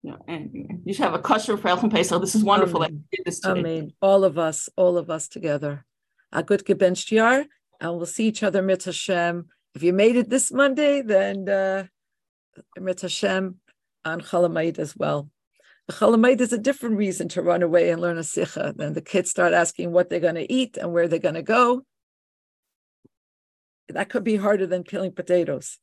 Yeah, 0.02 0.16
anyway, 0.28 0.78
you 0.84 0.94
should 0.94 1.04
have 1.04 1.14
a 1.14 1.18
kosher 1.18 1.56
for 1.56 1.66
Elfin 1.66 1.90
Pesach. 1.90 2.20
This 2.20 2.36
is 2.36 2.44
wonderful 2.44 2.80
that 2.80 2.92
you 2.92 3.02
did 3.10 3.24
this 3.24 3.44
I 3.44 3.54
today. 3.54 3.62
mean, 3.62 3.92
all 4.00 4.22
of 4.22 4.38
us, 4.38 4.68
all 4.76 4.98
of 4.98 5.10
us 5.10 5.26
together. 5.26 5.84
A 6.30 6.44
good 6.44 6.64
gebencht 6.64 7.10
year, 7.10 7.46
and 7.80 7.96
we'll 7.96 8.06
see 8.06 8.28
each 8.28 8.44
other 8.44 8.62
mit 8.62 8.84
Hashem. 8.84 9.48
If 9.74 9.82
you 9.82 9.92
made 9.92 10.14
it 10.14 10.30
this 10.30 10.52
Monday, 10.52 11.02
then 11.02 11.48
uh, 11.48 11.86
mit 12.78 13.00
Hashem 13.00 13.56
on 14.04 14.20
Chalamayid 14.20 14.78
as 14.78 14.96
well. 14.96 15.30
The 15.86 15.94
Chalamayid 15.94 16.40
is 16.40 16.52
a 16.52 16.58
different 16.58 16.96
reason 16.96 17.28
to 17.30 17.42
run 17.42 17.62
away 17.62 17.90
and 17.90 18.00
learn 18.00 18.18
a 18.18 18.24
sikha. 18.24 18.74
Then 18.76 18.92
the 18.94 19.00
kids 19.00 19.30
start 19.30 19.52
asking 19.52 19.92
what 19.92 20.10
they're 20.10 20.20
going 20.20 20.34
to 20.34 20.52
eat 20.52 20.76
and 20.76 20.92
where 20.92 21.06
they're 21.06 21.18
going 21.18 21.36
to 21.36 21.42
go. 21.42 21.82
That 23.88 24.08
could 24.08 24.24
be 24.24 24.36
harder 24.36 24.66
than 24.66 24.82
peeling 24.82 25.12
potatoes. 25.12 25.78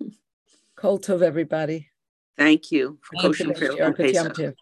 Kol 0.76 0.98
tov, 0.98 1.22
everybody. 1.22 1.88
Thank 2.36 2.72
you 2.72 2.98
for 3.02 3.32
Thank 3.32 3.38
you, 3.38 4.54